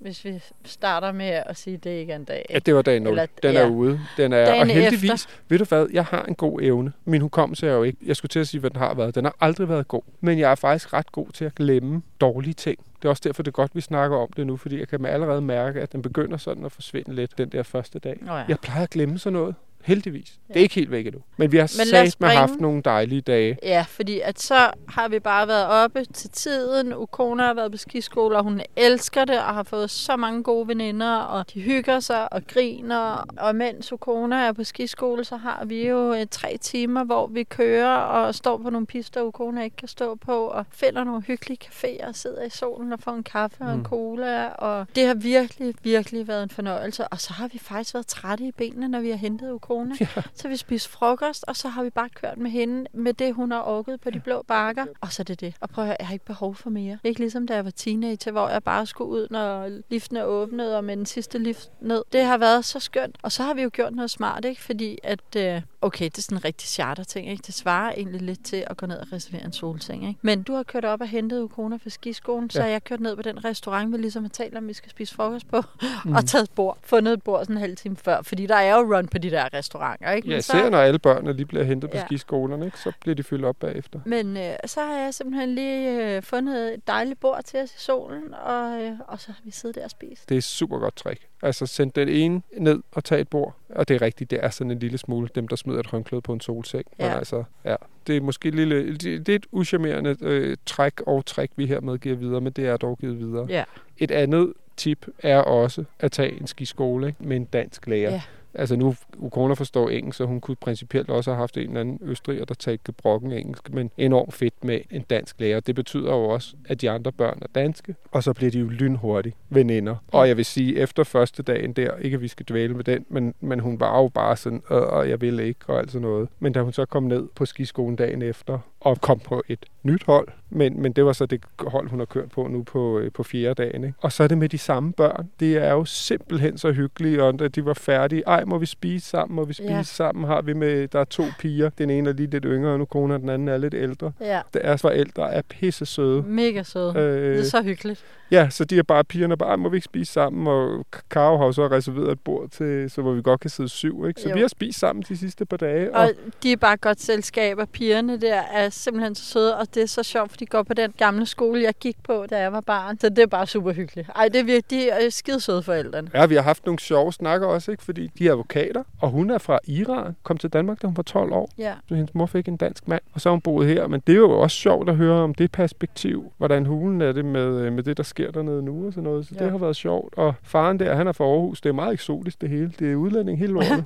hvis 0.00 0.24
vi 0.24 0.42
starter 0.64 1.12
med 1.12 1.26
at 1.46 1.56
sige, 1.56 1.74
at 1.74 1.84
det 1.84 1.90
ikke 1.90 2.12
er 2.12 2.16
en 2.16 2.24
dag. 2.24 2.46
Ja, 2.50 2.58
det 2.58 2.74
var 2.74 2.82
dag 2.82 3.00
0. 3.00 3.10
Eller- 3.12 3.26
den 3.42 3.56
er 3.56 3.60
ja. 3.60 3.68
ude. 3.68 4.00
Den 4.16 4.32
er, 4.32 4.44
Dagen 4.44 4.60
og 4.60 4.66
heldigvis, 4.66 5.10
efter. 5.10 5.30
ved 5.48 5.58
du 5.58 5.64
hvad, 5.64 5.86
jeg 5.92 6.04
har 6.04 6.22
en 6.24 6.34
god 6.34 6.60
evne. 6.62 6.92
Min 7.04 7.20
hukommelse 7.20 7.68
er 7.68 7.72
jo 7.72 7.82
ikke, 7.82 7.98
jeg 8.06 8.16
skulle 8.16 8.30
til 8.30 8.38
at 8.40 8.48
sige, 8.48 8.60
hvad 8.60 8.70
den 8.70 8.78
har 8.78 8.94
været. 8.94 9.14
Den 9.14 9.24
har 9.24 9.36
aldrig 9.40 9.68
været 9.68 9.88
god. 9.88 10.02
Men 10.20 10.38
jeg 10.38 10.50
er 10.50 10.54
faktisk 10.54 10.92
ret 10.92 11.12
god 11.12 11.28
til 11.28 11.44
at 11.44 11.54
glemme 11.54 12.02
dårlige 12.20 12.54
ting. 12.54 12.78
Det 13.02 13.04
er 13.04 13.10
også 13.10 13.22
derfor, 13.24 13.42
det 13.42 13.48
er 13.50 13.52
godt, 13.52 13.70
vi 13.74 13.80
snakker 13.80 14.16
om 14.16 14.28
det 14.36 14.46
nu, 14.46 14.56
fordi 14.56 14.78
jeg 14.78 14.88
kan 14.88 15.06
allerede 15.06 15.40
mærke, 15.40 15.80
at 15.80 15.92
den 15.92 16.02
begynder 16.02 16.36
sådan 16.36 16.64
at 16.64 16.72
forsvinde 16.72 17.14
lidt 17.14 17.38
den 17.38 17.48
der 17.48 17.62
første 17.62 17.98
dag. 17.98 18.18
Nå 18.20 18.32
ja. 18.36 18.44
Jeg 18.48 18.58
plejer 18.58 18.82
at 18.82 18.90
glemme 18.90 19.18
sådan 19.18 19.32
noget. 19.32 19.54
Heldigvis. 19.84 20.38
Ja. 20.48 20.54
Det 20.54 20.60
er 20.60 20.62
ikke 20.62 20.74
helt 20.74 20.90
væk 20.90 21.06
endnu. 21.06 21.20
Men 21.36 21.52
vi 21.52 21.56
har 21.56 21.62
Men 21.78 21.86
sagt 21.86 22.20
med 22.20 22.28
haft 22.28 22.60
nogle 22.60 22.82
dejlige 22.82 23.20
dage. 23.20 23.58
Ja, 23.62 23.84
fordi 23.88 24.20
at 24.20 24.40
så 24.40 24.70
har 24.88 25.08
vi 25.08 25.18
bare 25.18 25.48
været 25.48 25.66
oppe 25.66 26.04
til 26.04 26.30
tiden. 26.30 26.94
Ukona 26.94 27.42
har 27.42 27.54
været 27.54 27.70
på 27.72 27.76
skiskole, 27.78 28.36
og 28.36 28.44
hun 28.44 28.60
elsker 28.76 29.24
det, 29.24 29.38
og 29.38 29.54
har 29.54 29.62
fået 29.62 29.90
så 29.90 30.16
mange 30.16 30.42
gode 30.42 30.68
veninder, 30.68 31.16
og 31.16 31.54
de 31.54 31.60
hygger 31.60 32.00
sig 32.00 32.32
og 32.32 32.46
griner. 32.46 33.24
Og 33.38 33.56
mens 33.56 33.92
Ukona 33.92 34.36
er 34.36 34.52
på 34.52 34.64
skiskole, 34.64 35.24
så 35.24 35.36
har 35.36 35.64
vi 35.64 35.88
jo 35.88 36.14
øh, 36.14 36.26
tre 36.30 36.56
timer, 36.60 37.04
hvor 37.04 37.26
vi 37.26 37.42
kører 37.44 37.96
og 37.96 38.34
står 38.34 38.56
på 38.56 38.70
nogle 38.70 38.86
pister, 38.86 39.22
Ukona 39.22 39.62
ikke 39.64 39.76
kan 39.76 39.88
stå 39.88 40.14
på, 40.14 40.44
og 40.46 40.66
finder 40.70 41.04
nogle 41.04 41.22
hyggelige 41.22 41.58
caféer 41.64 42.08
og 42.08 42.14
sidder 42.14 42.42
i 42.44 42.50
solen 42.50 42.92
og 42.92 43.00
får 43.00 43.12
en 43.12 43.22
kaffe 43.22 43.56
og 43.60 43.72
en 43.72 43.78
Mm. 43.78 43.84
cola. 43.84 44.46
Og 44.48 44.86
det 44.94 45.06
har 45.06 45.14
virkelig, 45.14 45.74
virkelig 45.82 46.28
været 46.28 46.42
en 46.42 46.50
fornøjelse. 46.50 47.08
Og 47.08 47.20
så 47.20 47.32
har 47.32 47.48
vi 47.48 47.58
faktisk 47.58 47.94
været 47.94 48.06
trætte 48.06 48.44
i 48.44 48.52
benene, 48.52 48.88
når 48.88 49.00
vi 49.00 49.10
har 49.10 49.16
hentet 49.16 49.50
Ukona. 49.52 49.69
Ja. 50.00 50.06
Så 50.34 50.48
vi 50.48 50.56
spist 50.56 50.88
frokost, 50.88 51.44
og 51.48 51.56
så 51.56 51.68
har 51.68 51.82
vi 51.82 51.90
bare 51.90 52.08
kørt 52.08 52.38
med 52.38 52.50
hende 52.50 52.86
med 52.92 53.12
det, 53.14 53.34
hun 53.34 53.50
har 53.50 53.62
orket 53.62 54.00
på 54.00 54.10
de 54.10 54.20
blå 54.20 54.42
bakker. 54.48 54.86
Og 55.00 55.12
så 55.12 55.22
er 55.22 55.24
det 55.24 55.40
det. 55.40 55.54
Og 55.60 55.68
prøv 55.70 55.84
at 55.84 55.88
høre, 55.88 55.96
jeg 56.00 56.06
har 56.06 56.12
ikke 56.12 56.24
behov 56.24 56.54
for 56.54 56.70
mere. 56.70 56.92
Det 56.92 57.00
er 57.04 57.08
ikke 57.08 57.20
ligesom, 57.20 57.46
da 57.46 57.54
jeg 57.54 57.64
var 57.64 57.70
teenager, 57.70 58.30
hvor 58.32 58.48
jeg 58.48 58.62
bare 58.62 58.86
skulle 58.86 59.10
ud, 59.10 59.26
når 59.30 59.68
liften 59.90 60.16
er 60.16 60.24
åbnet, 60.24 60.76
og 60.76 60.84
med 60.84 60.96
den 60.96 61.06
sidste 61.06 61.38
lift 61.38 61.70
ned. 61.80 62.02
Det 62.12 62.24
har 62.24 62.38
været 62.38 62.64
så 62.64 62.80
skønt. 62.80 63.16
Og 63.22 63.32
så 63.32 63.42
har 63.42 63.54
vi 63.54 63.62
jo 63.62 63.70
gjort 63.72 63.94
noget 63.94 64.10
smart, 64.10 64.44
ikke? 64.44 64.62
Fordi 64.62 64.98
at, 65.02 65.36
øh, 65.36 65.62
okay, 65.82 66.04
det 66.04 66.18
er 66.18 66.22
sådan 66.22 66.38
en 66.38 66.44
rigtig 66.44 66.68
charter 66.68 67.04
ting, 67.04 67.30
ikke? 67.30 67.42
Det 67.46 67.54
svarer 67.54 67.92
egentlig 67.92 68.20
lidt 68.22 68.44
til 68.44 68.64
at 68.66 68.76
gå 68.76 68.86
ned 68.86 68.96
og 68.98 69.06
reservere 69.12 69.44
en 69.44 69.52
solseng, 69.52 70.08
ikke? 70.08 70.18
Men 70.22 70.42
du 70.42 70.54
har 70.54 70.62
kørt 70.62 70.84
op 70.84 71.00
og 71.00 71.06
hentet 71.06 71.40
Ukona 71.42 71.76
fra 71.76 71.90
skiskolen, 71.90 72.50
så 72.50 72.58
Ja. 72.58 72.62
har 72.64 72.70
jeg 72.70 72.84
kørt 72.84 73.00
ned 73.00 73.16
på 73.16 73.22
den 73.22 73.44
restaurant, 73.44 73.92
vi 73.92 73.96
ligesom 73.98 74.22
har 74.24 74.28
talt 74.28 74.56
om, 74.56 74.68
vi 74.68 74.72
skal 74.72 74.90
spise 74.90 75.14
frokost 75.14 75.48
på, 75.48 75.62
mm. 76.04 76.12
og 76.14 76.26
taget 76.26 76.42
et 76.44 76.50
bord, 76.50 76.78
fundet 76.82 77.12
et 77.12 77.22
bord 77.22 77.40
sådan 77.44 77.56
en 77.56 77.60
halv 77.60 77.76
time 77.76 77.96
før, 77.96 78.22
fordi 78.22 78.46
der 78.46 78.56
er 78.56 78.76
jo 78.76 78.96
run 78.96 79.08
på 79.08 79.18
de 79.18 79.30
der 79.30 79.54
restauranter, 79.60 80.10
ikke? 80.12 80.28
Ja, 80.28 80.32
Men 80.32 80.38
især 80.38 80.70
når 80.70 80.78
alle 80.78 80.98
børnene 80.98 81.32
lige 81.32 81.46
bliver 81.46 81.64
hentet 81.64 81.90
på 81.90 81.96
Ja. 81.96 82.04
skiskolerne, 82.06 82.64
ikke? 82.66 82.78
så 82.78 82.92
bliver 83.00 83.14
de 83.14 83.22
fyldt 83.22 83.44
op 83.44 83.56
bagefter. 83.56 84.00
Men 84.04 84.36
øh, 84.36 84.52
så 84.66 84.80
har 84.80 84.98
jeg 84.98 85.14
simpelthen 85.14 85.54
lige 85.54 86.16
øh, 86.16 86.22
fundet 86.22 86.74
et 86.74 86.86
dejligt 86.86 87.20
bord 87.20 87.42
til 87.44 87.60
os 87.60 87.74
i 87.74 87.78
solen, 87.78 88.34
og, 88.34 88.82
øh, 88.82 88.92
og 89.08 89.20
så 89.20 89.26
har 89.32 89.40
vi 89.44 89.50
siddet 89.50 89.74
der 89.76 89.84
og 89.84 89.90
spist. 89.90 90.28
Det 90.28 90.36
er 90.36 90.40
super 90.40 90.78
godt 90.78 90.96
trick. 90.96 91.20
Altså 91.42 91.66
send 91.66 91.92
den 91.92 92.08
ene 92.08 92.42
ned 92.58 92.82
og 92.92 93.04
tag 93.04 93.20
et 93.20 93.28
bord. 93.28 93.54
Og 93.68 93.88
det 93.88 93.94
er 93.94 94.02
rigtigt, 94.02 94.30
det 94.30 94.38
er 94.44 94.50
sådan 94.50 94.70
en 94.70 94.78
lille 94.78 94.98
smule 94.98 95.28
dem, 95.34 95.48
der 95.48 95.56
smider 95.56 95.80
et 95.80 95.86
håndklæde 95.86 96.22
på 96.22 96.32
en 96.32 96.40
solseng. 96.40 96.84
Men 96.98 97.06
Ja. 97.06 97.16
altså, 97.18 97.44
ja, 97.64 97.76
det 98.06 98.16
er 98.16 98.20
måske 98.20 98.50
lille, 98.50 98.92
det, 98.96 99.26
det 99.26 99.28
er 99.28 99.36
et 99.36 99.46
uschammerende 99.52 100.16
øh, 100.20 100.56
træk 100.66 101.00
og 101.00 101.26
træk, 101.26 101.50
vi 101.56 101.66
hermed 101.66 101.98
giver 101.98 102.16
videre, 102.16 102.40
men 102.40 102.52
det 102.52 102.66
er 102.66 102.76
dog 102.76 102.98
givet 102.98 103.18
videre. 103.18 103.46
Ja. 103.48 103.64
Et 103.98 104.10
andet 104.10 104.52
tip 104.76 105.06
er 105.18 105.38
også 105.38 105.84
at 105.98 106.12
tage 106.12 106.40
en 106.40 106.46
skiskole 106.46 107.06
ikke? 107.06 107.24
med 107.24 107.36
en 107.36 107.44
dansk 107.44 107.86
lærer. 107.86 108.10
Ja. 108.10 108.22
Altså 108.54 108.76
nu, 108.76 108.94
Ukona 109.18 109.54
forstår 109.54 109.88
engelsk, 109.88 110.16
så 110.16 110.24
hun 110.24 110.40
kunne 110.40 110.56
principielt 110.56 111.10
også 111.10 111.30
have 111.30 111.38
haft 111.38 111.56
en 111.56 111.62
eller 111.68 111.80
anden 111.80 111.98
østriger, 112.02 112.44
der 112.44 112.54
talte 112.54 112.82
gebrokken 112.84 113.32
engelsk, 113.32 113.72
men 113.72 113.90
enormt 113.98 114.34
fedt 114.34 114.64
med 114.64 114.80
en 114.90 115.02
dansk 115.02 115.40
lærer. 115.40 115.60
Det 115.60 115.74
betyder 115.74 116.12
jo 116.14 116.24
også, 116.24 116.56
at 116.68 116.80
de 116.80 116.90
andre 116.90 117.12
børn 117.12 117.38
er 117.42 117.46
danske, 117.54 117.94
og 118.10 118.22
så 118.22 118.32
bliver 118.32 118.50
de 118.50 118.58
jo 118.58 118.68
lynhurtigt 118.68 119.36
veninder. 119.48 119.96
Og 120.12 120.28
jeg 120.28 120.36
vil 120.36 120.44
sige, 120.44 120.78
efter 120.78 121.04
første 121.04 121.42
dagen 121.42 121.72
der, 121.72 121.96
ikke 121.96 122.14
at 122.14 122.20
vi 122.20 122.28
skal 122.28 122.46
dvæle 122.48 122.74
med 122.74 122.84
den, 122.84 123.06
men, 123.08 123.34
men 123.40 123.60
hun 123.60 123.80
var 123.80 124.02
jo 124.02 124.08
bare 124.08 124.36
sådan, 124.36 124.62
og 124.68 125.08
jeg 125.08 125.20
vil 125.20 125.40
ikke, 125.40 125.60
og 125.66 125.78
alt 125.78 125.92
sådan 125.92 126.02
noget. 126.08 126.28
Men 126.38 126.52
da 126.52 126.62
hun 126.62 126.72
så 126.72 126.84
kom 126.84 127.02
ned 127.02 127.28
på 127.34 127.46
skiskolen 127.46 127.96
dagen 127.96 128.22
efter, 128.22 128.58
og 128.80 129.00
kom 129.00 129.18
på 129.18 129.42
et 129.48 129.66
nyt 129.82 130.02
hold, 130.06 130.28
men, 130.50 130.82
men 130.82 130.92
det 130.92 131.04
var 131.04 131.12
så 131.12 131.26
det 131.26 131.40
hold, 131.58 131.88
hun 131.88 131.98
har 131.98 132.06
kørt 132.06 132.30
på 132.30 132.46
nu 132.46 132.62
på, 132.62 132.98
øh, 132.98 133.12
på 133.12 133.22
fjerde 133.22 133.62
dagen. 133.62 133.84
Ikke? 133.84 133.98
Og 134.00 134.12
så 134.12 134.22
er 134.22 134.28
det 134.28 134.38
med 134.38 134.48
de 134.48 134.58
samme 134.58 134.92
børn. 134.92 135.30
Det 135.40 135.56
er 135.56 135.72
jo 135.72 135.84
simpelthen 135.84 136.58
så 136.58 136.72
hyggeligt, 136.72 137.20
og 137.20 137.38
da 137.38 137.48
de 137.48 137.64
var 137.64 137.74
færdige, 137.74 138.22
ej, 138.26 138.44
må 138.44 138.58
vi 138.58 138.66
spise 138.66 139.08
sammen, 139.08 139.36
må 139.36 139.44
vi 139.44 139.52
spise 139.52 139.72
ja. 139.72 139.82
sammen, 139.82 140.24
har 140.24 140.42
vi 140.42 140.52
med, 140.52 140.88
der 140.88 141.00
er 141.00 141.04
to 141.04 141.24
piger, 141.38 141.70
den 141.78 141.90
ene 141.90 142.10
er 142.10 142.14
lige 142.14 142.30
lidt 142.30 142.44
yngre, 142.44 142.72
og 142.72 142.78
nu 142.78 142.84
kone, 142.84 143.14
den 143.14 143.28
anden 143.28 143.48
er 143.48 143.58
lidt 143.58 143.74
ældre. 143.74 144.12
Ja. 144.20 144.40
Deres 144.54 144.80
forældre 144.80 145.34
er 145.34 145.42
pisse 145.42 145.86
søde. 145.86 146.22
Mega 146.22 146.62
søde. 146.62 146.92
Øh, 146.96 147.32
det 147.32 147.40
er 147.40 147.44
så 147.44 147.62
hyggeligt. 147.62 148.04
Ja, 148.30 148.50
så 148.50 148.64
de 148.64 148.78
er 148.78 148.82
bare 148.82 149.04
pigerne 149.04 149.36
bare, 149.36 149.56
må 149.56 149.68
vi 149.68 149.76
ikke 149.76 149.84
spise 149.84 150.12
sammen, 150.12 150.46
og 150.46 150.86
Karo 151.10 151.36
har 151.36 151.44
jo 151.44 151.52
så 151.52 151.66
reserveret 151.66 152.12
et 152.12 152.20
bord 152.20 152.48
til, 152.48 152.90
så 152.90 153.02
hvor 153.02 153.12
vi 153.12 153.22
godt 153.22 153.40
kan 153.40 153.50
sidde 153.50 153.68
syv, 153.68 154.06
ikke? 154.08 154.20
Så 154.20 154.28
jo. 154.28 154.34
vi 154.34 154.40
har 154.40 154.48
spist 154.48 154.78
sammen 154.78 155.04
de 155.08 155.16
sidste 155.16 155.44
par 155.44 155.56
dage. 155.56 155.94
Og, 155.94 156.02
og 156.02 156.10
de 156.42 156.52
er 156.52 156.56
bare 156.56 156.76
godt 156.76 157.00
selskab, 157.00 157.58
og 157.58 157.68
pigerne 157.68 158.20
der 158.20 158.34
er 158.34 158.68
simpelthen 158.68 159.14
så 159.14 159.24
søde, 159.24 159.56
og 159.56 159.74
det 159.74 159.82
er 159.82 159.86
så 159.86 160.02
sjovt, 160.02 160.30
for 160.30 160.36
de 160.36 160.46
går 160.46 160.62
på 160.62 160.74
den 160.74 160.92
gamle 160.98 161.26
skole, 161.26 161.62
jeg 161.62 161.74
gik 161.80 161.96
på, 162.02 162.26
da 162.30 162.38
jeg 162.38 162.52
var 162.52 162.60
barn. 162.60 162.98
Så 162.98 163.08
det 163.08 163.18
er 163.18 163.26
bare 163.26 163.46
super 163.46 163.72
hyggeligt. 163.72 164.08
Ej, 164.16 164.28
det 164.28 164.40
er 164.40 164.44
virkelig, 164.44 164.70
de 164.70 164.90
er 164.90 165.10
skide 165.10 165.40
søde 165.40 165.62
forældrene. 165.62 166.10
Ja, 166.14 166.26
vi 166.26 166.34
har 166.34 166.42
haft 166.42 166.66
nogle 166.66 166.78
sjove 166.78 167.12
snakker 167.12 167.46
også, 167.46 167.70
ikke? 167.70 167.82
Fordi 167.82 168.10
de 168.18 168.26
er 168.26 168.32
advokater, 168.32 168.82
og 169.00 169.10
hun 169.10 169.30
er 169.30 169.38
fra 169.38 169.58
Iran, 169.64 170.16
kom 170.22 170.38
til 170.38 170.50
Danmark, 170.50 170.82
da 170.82 170.86
hun 170.86 170.96
var 170.96 171.02
12 171.02 171.32
år. 171.32 171.50
Ja. 171.58 171.74
Så 171.88 171.94
hendes 171.94 172.14
mor 172.14 172.26
fik 172.26 172.48
en 172.48 172.56
dansk 172.56 172.88
mand, 172.88 173.02
og 173.12 173.20
så 173.20 173.28
har 173.28 173.32
hun 173.32 173.40
boet 173.40 173.68
her. 173.68 173.86
Men 173.86 174.02
det 174.06 174.12
er 174.12 174.16
jo 174.16 174.30
også 174.30 174.56
sjovt 174.56 174.88
at 174.88 174.96
høre 174.96 175.22
om 175.22 175.34
det 175.34 175.52
perspektiv, 175.52 176.32
hvordan 176.38 176.66
hulen 176.66 177.00
er 177.00 177.12
det 177.12 177.24
med, 177.24 177.70
med 177.70 177.82
det, 177.82 177.96
der 177.96 178.02
sker 178.02 178.19
dernede 178.34 178.62
nu 178.62 178.86
og 178.86 178.92
sådan 178.92 179.04
noget. 179.04 179.26
Så 179.26 179.34
ja. 179.38 179.44
det 179.44 179.50
har 179.50 179.58
været 179.58 179.76
sjovt. 179.76 180.14
Og 180.16 180.34
faren 180.42 180.78
der, 180.78 180.94
han 180.94 181.06
er 181.06 181.12
fra 181.12 181.24
Aarhus. 181.24 181.60
Det 181.60 181.68
er 181.68 181.72
meget 181.72 181.92
eksotisk 181.92 182.40
det 182.40 182.48
hele. 182.48 182.72
Det 182.78 182.92
er 182.92 182.96
udlænding 182.96 183.38
hele 183.38 183.56
året. 183.58 183.84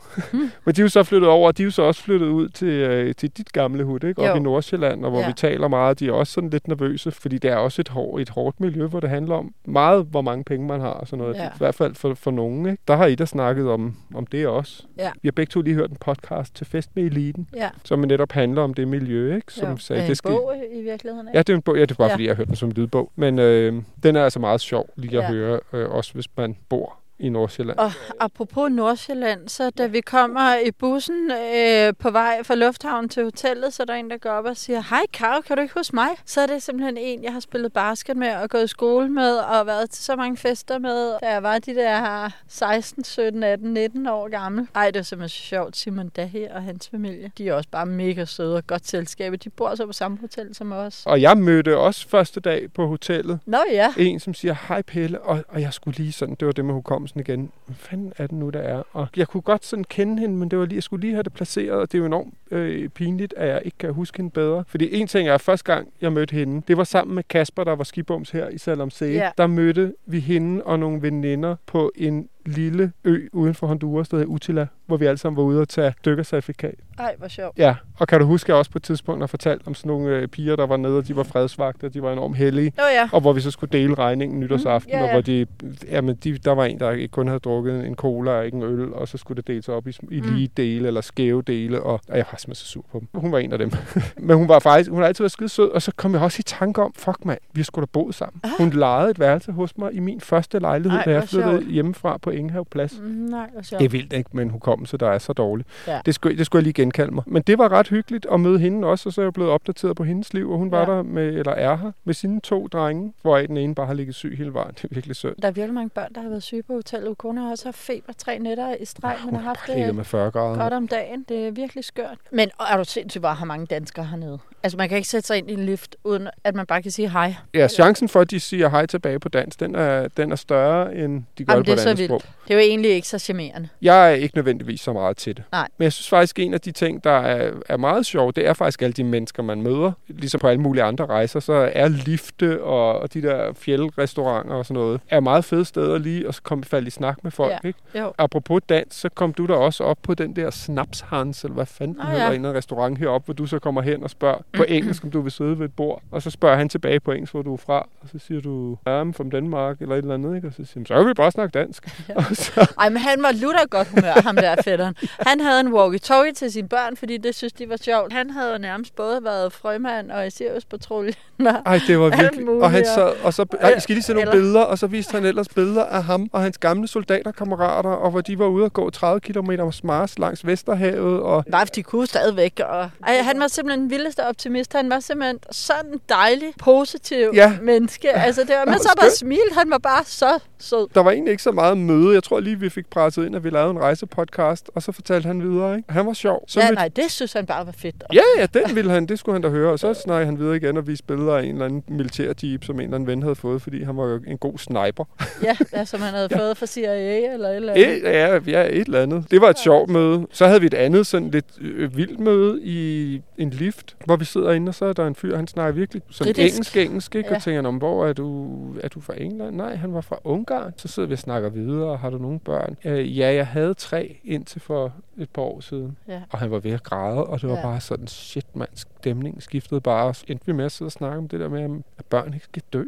Men 0.65 0.75
de 0.75 0.81
er 0.81 0.85
jo 0.85 0.89
så 0.89 1.03
flyttet 1.03 1.31
over, 1.31 1.47
og 1.47 1.59
de 1.59 1.63
er 1.63 1.65
jo 1.65 1.71
så 1.71 1.83
også 1.83 2.03
flyttet 2.03 2.27
ud 2.27 2.49
til, 2.49 2.69
øh, 2.69 3.15
til 3.15 3.31
dit 3.31 3.53
gamle 3.53 3.85
hud, 3.85 4.05
ikke? 4.05 4.23
Op 4.23 4.37
i 4.37 4.41
Nordsjælland, 4.41 5.05
og 5.05 5.11
hvor 5.11 5.21
ja. 5.21 5.27
vi 5.27 5.33
taler 5.33 5.69
meget. 5.69 6.01
De 6.01 6.09
er 6.09 6.13
også 6.13 6.33
sådan 6.33 6.51
lidt 6.51 6.69
nervøse, 6.69 7.11
fordi 7.11 7.39
det 7.39 7.51
er 7.51 7.57
også 7.57 7.83
et, 7.83 7.89
hår, 7.89 8.19
et 8.19 8.29
hårdt 8.29 8.61
miljø, 8.61 8.87
hvor 8.87 9.01
det 9.01 9.11
handler 9.11 9.35
om 9.35 9.55
meget, 9.65 10.07
hvor 10.11 10.23
mange 10.23 10.45
penge 10.45 10.67
man 10.67 10.81
har 10.81 10.89
og 10.89 11.09
sådan 11.09 11.23
noget. 11.23 11.37
Ja. 11.37 11.47
I 11.47 11.59
hvert 11.59 11.75
fald 11.75 11.95
for, 11.95 12.15
for 12.15 12.31
nogen, 12.31 12.67
ikke? 12.67 12.83
Der 12.89 12.97
har 12.97 13.07
I 13.07 13.15
da 13.15 13.25
snakket 13.25 13.71
om, 13.71 13.97
om 14.15 14.27
det 14.27 14.47
også. 14.47 14.83
Ja. 14.99 15.11
Vi 15.23 15.27
har 15.27 15.33
begge 15.33 15.51
to 15.51 15.61
lige 15.61 15.75
hørt 15.75 15.91
en 15.91 15.97
podcast 16.01 16.55
til 16.55 16.67
Fest 16.67 16.91
med 16.95 17.05
Eliten, 17.05 17.49
ja. 17.57 17.69
som 17.85 17.99
netop 17.99 18.33
handler 18.33 18.63
om 18.63 18.75
det 18.75 18.89
miljø, 18.89 19.35
ikke? 19.35 19.53
Som 19.53 19.71
jo. 19.71 19.77
sagde, 19.77 20.07
det 20.07 20.17
skal... 20.17 20.31
bog 20.31 20.55
i 20.73 20.83
virkeligheden, 20.83 21.29
ikke? 21.29 21.39
Ja, 21.39 21.43
det 21.43 21.49
er 21.49 21.57
en 21.57 21.63
bog. 21.63 21.77
Ja, 21.77 21.83
det 21.83 21.91
er 21.91 21.95
bare, 21.95 22.09
ja. 22.09 22.15
fordi 22.15 22.25
jeg 22.25 22.31
har 22.31 22.37
hørt 22.37 22.49
den 22.49 22.57
som 22.57 22.69
en 22.69 22.73
lydbog. 22.73 23.13
Men 23.17 23.39
øh, 23.39 23.83
den 24.03 24.17
er 24.17 24.24
altså 24.25 24.41
meget 24.41 24.61
sjov 24.61 24.91
lige 24.97 25.19
at 25.19 25.25
ja. 25.25 25.31
høre, 25.31 25.61
øh, 25.73 25.91
også 25.91 26.13
hvis 26.13 26.37
man 26.37 26.57
bor 26.69 26.99
i 27.19 27.29
Nordsjælland. 27.29 27.79
Og 27.79 27.93
apropos 28.21 28.71
Nordsjælland, 28.71 29.49
så 29.49 29.71
da 29.71 29.87
vi 29.87 30.01
kommer 30.01 30.57
i 30.67 30.71
bussen 30.71 31.31
øh, 31.31 31.93
på 31.99 32.11
vej 32.11 32.43
fra 32.43 32.55
lufthavnen 32.55 33.09
til 33.09 33.25
hotellet, 33.25 33.75
så 33.75 33.83
er 33.83 33.85
der 33.85 33.95
en, 33.95 34.11
der 34.11 34.17
går 34.17 34.31
op 34.31 34.45
og 34.45 34.57
siger, 34.57 34.83
Hej 34.91 35.03
Karo, 35.13 35.41
kan 35.41 35.57
du 35.57 35.63
ikke 35.63 35.75
huske 35.75 35.97
mig? 35.97 36.09
Så 36.25 36.41
er 36.41 36.47
det 36.47 36.63
simpelthen 36.63 36.97
en, 36.97 37.25
jeg 37.25 37.33
har 37.33 37.41
spillet 37.41 37.73
basket 37.73 38.17
med 38.17 38.35
og 38.35 38.51
gået 38.51 38.65
i 38.65 38.67
skole 38.67 39.09
med 39.09 39.37
og 39.37 39.67
været 39.67 39.91
til 39.91 40.05
så 40.05 40.17
mange 40.17 40.37
fester 40.37 40.79
med, 40.79 41.19
da 41.23 41.33
jeg 41.33 41.43
var 41.43 41.59
de 41.59 41.75
der 41.75 42.31
16, 42.49 43.05
17, 43.05 43.43
18, 43.43 43.73
19 43.73 44.07
år 44.07 44.29
gammel. 44.29 44.69
Ej, 44.75 44.91
det 44.91 45.01
er 45.01 45.03
simpelthen 45.03 45.29
så 45.29 45.43
sjovt. 45.43 45.77
Simon 45.77 46.09
Dahe 46.09 46.53
og 46.55 46.63
hans 46.63 46.89
familie, 46.89 47.31
de 47.39 47.49
er 47.49 47.55
også 47.55 47.69
bare 47.71 47.87
mega 47.87 48.25
søde 48.25 48.57
og 48.57 48.67
godt 48.67 48.87
selskab. 48.87 49.35
De 49.45 49.51
bor 49.51 49.75
så 49.75 49.87
på 49.87 49.93
samme 49.93 50.19
hotel 50.21 50.55
som 50.55 50.73
os. 50.73 51.03
Og 51.07 51.21
jeg 51.21 51.39
mødte 51.39 51.79
også 51.79 52.09
første 52.09 52.41
dag 52.41 52.73
på 52.73 52.87
hotellet. 52.87 53.41
Nå 53.47 53.59
ja. 53.73 53.93
En, 53.97 54.21
som 54.21 54.35
siger, 54.35 54.57
hej 54.69 54.83
Pelle, 54.83 55.21
og, 55.21 55.45
og 55.49 55.61
jeg 55.61 55.73
skulle 55.73 55.99
lige 55.99 56.13
sådan, 56.13 56.35
det 56.35 56.47
var 56.47 56.53
det 56.53 56.65
med 56.65 56.75
hukommelsen 56.75 57.04
igen. 57.21 57.51
Hvad 57.67 57.77
fanden 57.77 58.13
er 58.17 58.27
det 58.27 58.37
nu, 58.37 58.51
der 58.51 58.61
er? 58.61 58.83
Og 58.93 59.09
jeg 59.17 59.29
kunne 59.29 59.41
godt 59.41 59.65
sådan 59.65 59.85
kende 59.85 60.21
hende, 60.21 60.37
men 60.37 60.51
det 60.51 60.59
var 60.59 60.65
lige, 60.65 60.75
jeg 60.77 60.83
skulle 60.83 61.01
lige 61.01 61.15
have 61.15 61.23
det 61.23 61.33
placeret, 61.33 61.71
og 61.71 61.93
det 61.93 61.99
er 61.99 62.01
jo 62.01 62.07
enormt 62.07 62.35
øh, 62.51 62.89
pinligt, 62.89 63.35
at 63.37 63.49
jeg 63.49 63.63
ikke 63.65 63.79
kan 63.79 63.93
huske 63.93 64.17
hende 64.17 64.31
bedre. 64.31 64.65
Fordi 64.69 65.01
en 65.01 65.07
ting 65.07 65.29
er, 65.29 65.35
at 65.35 65.41
første 65.41 65.73
gang 65.73 65.89
jeg 66.01 66.13
mødte 66.13 66.35
hende, 66.35 66.63
det 66.69 66.77
var 66.77 66.85
sammen 66.85 67.15
med 67.15 67.23
Kasper, 67.29 67.65
der 67.65 67.77
var 67.77 67.85
skibums 67.85 68.31
her 68.31 68.49
i 68.49 68.59
Salom 68.59 68.91
Ja. 69.01 69.31
Der 69.39 69.47
mødte 69.47 69.95
vi 70.07 70.21
hende 70.21 70.65
og 70.65 70.79
nogle 70.79 71.03
veninder 71.03 71.57
på 71.67 71.93
en 71.97 72.29
lille 72.47 72.93
ø 73.05 73.29
uden 73.33 73.55
for 73.55 73.67
Honduras, 73.67 74.09
der 74.09 74.17
hedder 74.17 74.31
Utila, 74.31 74.67
hvor 74.87 74.97
vi 74.97 75.07
alle 75.07 75.19
sammen 75.19 75.37
var 75.37 75.43
ude 75.43 75.61
og 75.61 75.69
tage 75.69 75.95
dykkercertifikat. 76.05 76.75
Ej, 76.99 77.15
hvor 77.19 77.29
sjovt. 77.29 77.59
Ja, 77.59 77.75
og 77.99 78.09
kan 78.09 78.21
du 78.21 78.27
huske, 78.27 78.47
at 78.47 78.49
jeg 78.49 78.57
også 78.57 78.71
på 78.71 78.79
et 78.79 78.83
tidspunkt 78.83 79.23
har 79.23 79.27
fortalt 79.27 79.63
om 79.67 79.75
sådan 79.75 79.89
nogle 79.89 80.17
øh, 80.17 80.29
piger, 80.29 80.57
der 80.57 80.67
var 80.67 80.77
nede, 80.77 80.99
og 80.99 81.09
de 81.09 81.17
var 81.17 81.23
fredsvagter, 81.23 81.89
de 81.89 82.03
var 82.03 82.13
enormt 82.13 82.37
heldige. 82.37 82.73
Oh, 82.79 82.85
ja. 82.95 83.09
Og 83.13 83.21
hvor 83.21 83.33
vi 83.33 83.41
så 83.41 83.51
skulle 83.51 83.79
dele 83.79 83.95
regningen 83.95 84.41
nytårsaften, 84.41 84.91
mm, 84.91 84.99
ja, 84.99 84.99
ja. 84.99 85.05
og 85.05 85.13
hvor 85.13 85.21
de, 85.21 85.47
jamen, 85.91 86.17
de, 86.17 86.39
der 86.39 86.53
var 86.53 86.65
en, 86.65 86.81
der 86.81 86.91
ikke 86.91 87.09
kun 87.09 87.27
havde 87.27 87.41
drukket 87.41 87.87
en 87.87 87.95
cola 87.95 88.31
og 88.31 88.45
ikke 88.45 88.57
en 88.57 88.63
øl, 88.63 88.95
og 88.95 89.09
så 89.09 89.19
skulle 89.19 89.37
det 89.37 89.47
deles 89.47 89.69
op 89.69 89.89
i, 89.89 89.93
i 90.11 90.21
lige 90.21 90.51
dele 90.57 90.87
eller 90.87 91.01
skæve 91.01 91.43
dele, 91.43 91.83
og, 91.83 92.01
og 92.09 92.17
jeg 92.17 92.25
var 92.33 92.39
simpelthen 92.39 92.55
så 92.55 92.67
sur 92.67 92.85
på 92.93 92.99
dem. 92.99 93.21
Hun 93.21 93.33
var 93.33 93.39
en 93.39 93.53
af 93.53 93.59
dem. 93.59 93.71
Men 94.29 94.37
hun 94.37 94.49
var 94.49 94.59
faktisk, 94.59 94.91
hun 94.91 95.01
har 95.01 95.07
altid 95.07 95.23
været 95.23 95.33
skide 95.33 95.49
sød, 95.49 95.71
og 95.71 95.83
så 95.83 95.93
kom 95.97 96.15
jeg 96.15 96.23
også 96.23 96.37
i 96.41 96.43
tanke 96.43 96.83
om, 96.83 96.93
fuck 96.97 97.25
mand, 97.25 97.39
vi 97.53 97.63
skulle 97.63 97.87
da 97.87 97.91
boet 97.93 98.15
sammen. 98.15 98.41
Ah. 98.45 98.51
Hun 98.59 98.71
lejede 98.71 99.11
et 99.11 99.21
værelse 99.21 99.53
hos 99.53 99.79
mig 99.79 99.95
i 99.95 100.01
min 100.01 100.21
første 100.21 100.59
lejlighed, 100.59 100.99
Ej, 100.99 101.05
da 101.05 101.11
jeg 101.11 101.29
flyttede 101.29 101.65
hjemmefra 101.65 102.19
på 102.19 102.31
Ingehav 102.37 102.67
Plads. 102.71 102.99
Mm, 103.01 103.07
nej, 103.09 103.51
hvor. 103.53 103.79
Det 103.79 103.85
er 103.85 103.89
vildt 103.89 104.13
ikke 104.13 104.31
med 104.33 104.43
en 104.43 104.51
hukommelse, 104.51 104.97
der 104.97 105.11
er 105.11 105.19
så 105.19 105.33
dårlig. 105.33 105.67
Ja. 105.87 106.01
Det, 106.07 106.15
skulle, 106.15 106.39
det 106.39 106.47
skulle 106.47 106.61
jeg 106.61 106.65
lige 106.65 106.73
genkalde 106.83 107.15
mig. 107.15 107.25
Men 107.27 107.43
det 107.43 107.59
var 107.59 107.73
ret 107.73 107.89
hyggeligt 107.89 108.27
at 108.33 108.41
møde 108.41 108.59
hende 108.59 108.89
også, 108.89 109.09
og 109.09 109.13
så 109.13 109.21
er 109.21 109.25
jeg 109.25 109.33
blevet 109.33 109.51
opdateret 109.51 109.97
på 109.97 110.05
hendes 110.05 110.35
liv, 110.35 110.51
og 110.51 110.59
hun 110.59 110.71
var 110.71 110.81
Ja. 110.91 110.97
der 110.97 111.03
med, 111.03 111.27
eller 111.29 111.53
er 111.53 111.77
her, 111.77 111.93
med 112.05 112.15
sine 112.15 112.41
to 112.41 112.67
drenge, 112.67 113.13
hvoraf 113.23 113.47
den 113.49 113.57
ene 113.57 113.75
bare 113.75 113.87
har 113.87 113.95
ligget 113.95 114.15
syg 114.15 114.35
hele 114.39 114.55
vejen. 114.55 114.73
Det 114.83 114.85
er 114.85 114.89
virkelig 114.95 115.17
synd. 115.17 115.35
Der 115.43 115.49
er 115.49 115.53
virkelig 115.53 115.75
mange 115.75 115.91
børn, 115.91 116.15
der 116.15 116.21
har 116.23 116.29
været 116.29 116.43
syge 116.43 116.63
på 116.63 116.73
hotellet. 116.73 117.19
Kone 117.19 117.41
har 117.41 117.51
også 117.51 117.65
haft 117.65 117.77
feber 117.77 118.13
tre 118.13 118.39
nætter 118.39 118.75
i 118.81 118.85
streg, 118.85 119.17
men 119.25 119.35
har 119.35 119.43
haft 119.43 119.61
det 119.67 119.95
med 119.95 120.05
40 120.05 120.31
grader. 120.31 120.59
godt 120.59 120.73
om 120.73 120.89
dagen. 120.89 121.25
Det 121.29 121.47
er 121.47 121.51
virkelig 121.51 121.85
skørt. 121.85 122.19
Men 122.33 122.51
er 122.73 122.77
du 122.77 122.85
sindssygt, 122.85 123.23
hvor 123.23 123.29
har 123.29 123.47
mange 123.47 123.67
danskere 123.67 124.05
hernede? 124.05 124.39
Altså, 124.63 124.77
man 124.79 124.89
kan 124.89 124.97
ikke 124.97 125.09
sætte 125.09 125.27
sig 125.27 125.39
ind 125.39 125.51
i 125.51 125.53
en 125.53 125.67
lift, 125.67 125.97
uden 126.05 126.29
at 126.45 126.55
man 126.55 126.67
bare 126.67 126.83
kan 126.83 126.91
sige 126.91 127.11
hej. 127.11 127.35
Ja, 127.55 127.69
chancen 127.69 128.09
for, 128.09 128.21
at 128.21 128.31
de 128.31 128.41
siger 128.41 128.69
hej 128.69 128.87
tilbage 128.87 129.19
på 129.19 129.29
dansk, 129.29 129.61
den 129.61 129.75
er, 129.75 130.09
den 130.09 130.33
er 130.33 130.37
større, 130.37 130.95
end 130.95 131.23
de 131.39 131.45
gør 131.45 131.53
Jamen, 131.53 131.67
det 131.67 131.77
på 131.77 131.81
et 131.81 131.87
andet 131.87 132.05
sprog. 132.05 132.21
Det 132.45 132.51
er 132.51 132.55
jo 132.55 132.61
egentlig 132.61 132.91
ikke 132.91 133.09
så 133.09 133.19
charmerende. 133.19 133.69
Jeg 133.83 134.11
er 134.11 134.15
ikke 134.15 134.37
nødvendigvis 134.37 134.81
så 134.81 134.93
meget 134.93 135.17
til 135.17 135.37
det. 135.37 135.45
Nej. 135.53 135.69
Men 135.79 135.85
jeg 135.85 135.93
synes 135.93 136.09
faktisk, 136.09 136.39
en 136.39 136.55
af 136.55 136.61
de 136.61 136.73
ting, 136.73 137.05
der 137.05 137.11
er, 137.11 137.53
er 137.69 137.77
meget 137.77 138.07
sjov, 138.07 138.33
det 138.33 138.47
er 138.47 138.53
faktisk 138.53 138.83
alle 138.83 138.93
de 138.93 139.05
mennesker, 139.05 139.43
man 139.43 139.63
møder. 139.63 139.93
Ligesom 140.09 140.41
på 140.41 140.49
alle 140.49 140.61
mulige 140.61 140.83
andre 140.83 141.07
rejser, 141.07 141.41
så 141.41 141.71
er 141.73 141.89
lifte 141.89 142.63
og, 142.63 142.99
og 142.99 143.15
de 143.15 143.23
der 143.23 143.53
fjeldrestauranter 143.53 144.55
og 144.55 144.67
sådan 144.67 144.83
noget, 144.83 145.01
er 145.09 145.21
meget 145.21 145.45
fede 145.45 145.65
steder 145.65 145.99
lige 145.99 146.29
at 146.29 146.41
komme 146.43 146.65
falde 146.65 146.87
i 146.87 146.91
snak 146.91 147.19
med 147.23 147.31
folk. 147.31 147.53
Ja. 147.53 147.69
Ikke? 147.69 147.79
Jo. 147.99 148.13
Apropos 148.19 148.63
dans, 148.69 148.95
så 148.95 149.09
kom 149.09 149.33
du 149.33 149.47
der 149.47 149.55
også 149.55 149.85
op 149.85 149.99
på 150.03 150.15
den 150.15 150.37
der 150.37 150.51
Snapshans, 150.51 151.45
eller 151.45 151.55
hvad 151.55 151.67
fanden 151.67 151.97
den 151.97 152.05
Nå, 152.05 152.11
hedder, 152.11 152.27
ja. 152.27 152.33
i 152.33 152.37
en 152.37 152.55
restaurant 152.55 152.99
heroppe, 152.99 153.25
hvor 153.25 153.35
du 153.35 153.47
så 153.47 153.59
kommer 153.59 153.83
hen 153.83 154.03
og 154.03 154.11
spørger 154.11 154.39
på 154.57 154.65
engelsk, 154.69 155.05
om 155.05 155.11
du 155.11 155.21
vil 155.21 155.33
sidde 155.33 155.59
ved 155.59 155.65
et 155.65 155.75
bord. 155.77 156.03
Og 156.11 156.23
så 156.23 156.31
spørger 156.31 156.57
han 156.57 156.69
tilbage 156.69 157.01
på 157.01 157.13
engelsk, 157.13 157.33
hvor 157.33 157.43
du 157.43 157.53
er 157.53 157.57
fra. 157.57 157.89
Og 158.01 158.09
så 158.09 158.19
siger 158.19 158.41
du, 158.41 158.79
I'm 158.89 159.13
from 159.13 159.31
Danmark, 159.31 159.81
eller 159.81 159.95
et 159.95 159.99
eller 159.99 160.15
andet. 160.15 160.37
Ikke? 160.37 160.49
Og 160.49 160.53
så 160.53 160.65
siger 160.65 160.81
han, 160.81 160.87
så 160.87 160.99
vil 160.99 161.09
vi 161.09 161.15
bare 161.15 161.31
snakke 161.31 161.59
dansk. 161.59 161.85
Ja. 162.09 162.14
Så, 162.35 162.67
Ej, 162.81 162.89
men 162.89 162.97
han 163.03 163.23
var 163.23 163.33
lutter 163.33 163.67
godt 163.71 163.89
humør, 163.89 164.13
ham 164.23 164.37
der 164.37 164.57
fætteren. 164.65 164.95
Han 165.21 165.41
havde 165.41 165.61
en 165.61 165.69
walkie-talkie 165.75 166.33
til 166.33 166.53
sine 166.53 166.69
børn, 166.69 166.97
fordi 166.97 167.17
det 167.17 167.35
synes 167.35 167.53
de 167.53 167.69
var 167.69 167.77
sjovt. 167.77 168.13
Han 168.13 168.31
havde 168.31 168.53
jo 168.53 168.59
nærmest 168.59 168.97
både 168.97 169.25
været 169.25 169.53
frømand 169.53 170.11
og 170.11 170.27
i 170.27 170.31
Sirius-patruljen. 170.31 171.15
ej, 171.67 171.81
det 171.87 171.99
var 171.99 172.09
virkelig... 172.21 172.49
Og 172.49 172.71
han 172.71 172.85
sad, 172.95 173.13
og 173.25 173.35
så... 173.35 173.47
Ej, 173.61 173.79
skal 173.79 173.95
lige 173.95 174.03
se 174.03 174.13
nogle 174.15 174.23
Eller- 174.31 174.33
billeder? 174.33 174.61
Og 174.61 174.79
så 174.79 174.87
viste 174.87 175.13
han 175.13 175.25
ellers 175.25 175.49
billeder 175.49 175.85
af 175.85 176.05
ham 176.05 176.29
og 176.33 176.41
hans 176.43 176.59
gamle 176.59 176.89
soldaterkammerater, 176.89 177.91
og 177.91 178.11
hvor 178.11 178.21
de 178.21 178.39
var 178.39 178.47
ude 178.47 178.65
at 178.65 178.73
gå 178.73 178.91
30 178.91 179.21
km 179.21 179.51
mars 179.85 180.19
langs 180.19 180.47
Vesterhavet, 180.47 181.21
og 181.21 181.45
Nej, 181.49 181.65
de 181.75 181.83
kunne 181.83 182.07
stadigvæk. 182.07 182.61
Og... 182.69 182.91
Ej, 183.07 183.17
han 183.23 183.41
var 183.41 183.49
simpelthen 183.49 183.81
den 183.83 183.91
vildeste 183.91 184.27
optimist. 184.27 184.73
Han 184.73 184.91
var 184.91 185.01
simpelthen 185.01 185.39
sådan 185.51 185.93
en 185.93 186.01
dejlig, 186.09 186.53
positiv 186.59 187.31
Ja. 187.35 187.53
menneske. 187.63 188.11
Altså, 188.13 188.41
det 188.41 188.51
var, 188.51 188.57
Han 188.59 188.69
men 188.69 188.79
så 188.79 188.91
bare 189.01 189.11
smilte. 189.11 189.55
Han 189.59 189.71
var 189.71 189.79
bare 189.79 190.05
så 190.05 190.39
sød. 190.59 190.87
der 190.95 191.01
var 191.03 191.11
egentlig 191.11 191.31
ikke 191.31 191.43
så 191.43 191.53
meget 191.53 191.79
møde. 191.79 192.04
Jeg 192.13 192.23
tror 192.23 192.41
lige, 192.41 192.61
vi 192.61 192.69
fik 192.69 192.87
presset 192.91 193.27
ind, 193.27 193.37
at 193.37 193.45
vi 193.45 193.51
lavede 193.51 193.71
en 193.71 193.79
rejsepodcast, 193.79 194.71
og 194.75 194.83
så 194.83 194.93
fortalte 194.93 195.27
han 195.27 195.43
videre, 195.43 195.77
ikke? 195.77 195.93
Han 195.93 196.07
var 196.07 196.13
sjov. 196.13 196.45
Så 196.49 196.61
Ja, 196.61 196.67
mødte- 196.67 196.75
nej, 196.75 196.89
det 196.89 197.11
synes 197.11 197.33
han 197.33 197.47
bare 197.47 197.67
var 197.67 197.73
fedt. 197.73 198.05
Ja, 198.13 198.21
ja, 198.39 198.47
den 198.61 198.77
ville 198.77 198.91
han, 198.91 199.07
det 199.07 199.19
skulle 199.19 199.35
han 199.35 199.43
da 199.43 199.49
høre. 199.49 199.73
Og 199.73 199.79
så 199.79 199.95
snakkede 199.95 200.27
han 200.27 200.39
videre 200.39 200.57
igen 200.57 200.77
og 200.77 200.87
viste 200.87 201.05
billeder 201.07 201.35
af 201.37 201.43
en 201.43 201.53
eller 201.53 201.65
anden 201.65 201.83
militærjeep, 201.89 202.65
som 202.65 202.75
en 202.77 202.81
eller 202.83 202.95
anden 202.95 203.07
ven 203.07 203.23
havde 203.23 203.35
fået, 203.35 203.63
fordi 203.63 203.83
han 203.83 203.97
var 203.97 204.05
jo 204.07 204.21
en 204.27 204.39
god 204.39 204.59
sniper. 204.59 205.05
Ja, 205.43 205.57
ja 205.73 205.85
som 205.85 206.01
han 206.01 206.15
havde 206.15 206.29
fået 206.39 206.57
fra 206.57 206.67
CIA 206.67 207.33
eller 207.33 207.49
et 207.49 207.57
eller 207.57 207.73
andet. 207.73 207.97
Et, 207.97 208.03
ja, 208.03 208.39
ja, 208.47 208.63
et 208.65 208.87
eller 208.87 209.01
andet. 209.03 209.25
Det 209.31 209.41
var 209.41 209.49
et 209.51 209.59
sjovt 209.59 209.91
møde. 209.91 210.27
Så 210.33 210.47
havde 210.47 210.61
vi 210.61 210.67
et 210.67 210.75
andet 210.75 211.07
sådan 211.07 211.31
lidt 211.31 211.47
øh, 211.61 211.97
vildt 211.97 212.21
møde 212.21 212.61
i 212.63 213.21
en 213.39 213.51
lift, 213.51 213.97
hvor 214.05 214.17
vi 214.17 214.25
sidder 214.25 214.53
inde, 214.53 214.71
og 214.71 214.75
så 214.75 214.85
er 214.85 214.93
der 214.93 215.07
en 215.07 215.15
fyr, 215.15 215.37
han 215.37 215.47
snakker 215.47 215.73
virkelig 215.73 216.03
sådan 216.11 216.35
Britisk. 216.35 216.55
engelsk, 216.55 216.77
engelsk, 216.77 217.15
ikke? 217.15 217.29
Ja. 217.31 217.37
Og 217.37 217.43
tænker, 217.43 217.69
om 217.69 217.77
hvor 217.77 218.07
er 218.07 218.13
du, 218.13 218.49
er 218.81 218.89
du 218.89 219.01
fra 219.01 219.15
England? 219.17 219.57
Nej, 219.57 219.75
han 219.77 219.95
var 219.95 220.01
fra 220.01 220.19
Ungarn. 220.25 220.73
Så 220.77 220.89
sidder 220.89 221.07
vi 221.09 221.13
og 221.13 221.19
snakker 221.19 221.49
videre, 221.49 221.84
og 221.87 221.99
har 221.99 222.11
du 222.11 222.19
nogle 222.19 222.39
børn? 222.39 222.77
Øh, 222.85 223.19
ja, 223.19 223.35
jeg 223.35 223.47
havde 223.47 223.75
tre 223.75 224.21
indtil 224.25 224.61
for 224.61 224.93
et 225.19 225.31
par 225.31 225.43
år 225.43 225.61
siden. 225.61 225.97
Ja. 226.09 226.23
Og 226.31 226.39
han 226.39 226.51
var 226.51 226.59
ved 226.59 226.71
at 226.73 226.83
græde, 226.83 227.25
og 227.25 227.41
det 227.41 227.49
var 227.51 227.57
Ja. 227.57 227.63
bare 227.63 227.81
sådan, 227.81 228.07
shit 228.07 228.57
mand, 228.57 228.69
stemningen 228.75 229.41
skiftede 229.41 229.81
bare. 229.81 230.07
Og 230.07 230.17
så 230.17 230.25
endte 230.29 230.47
vi 230.47 230.53
med 230.53 230.65
at 230.65 230.73
sidde 230.73 230.89
og 230.89 230.93
snakke 230.93 231.19
om 231.19 231.29
det 231.29 231.41
der 231.41 231.49
med, 231.49 231.83
at 231.99 232.05
børn 232.05 232.35
ikke 232.35 232.45
skal 232.45 232.63
dø. 232.73 232.85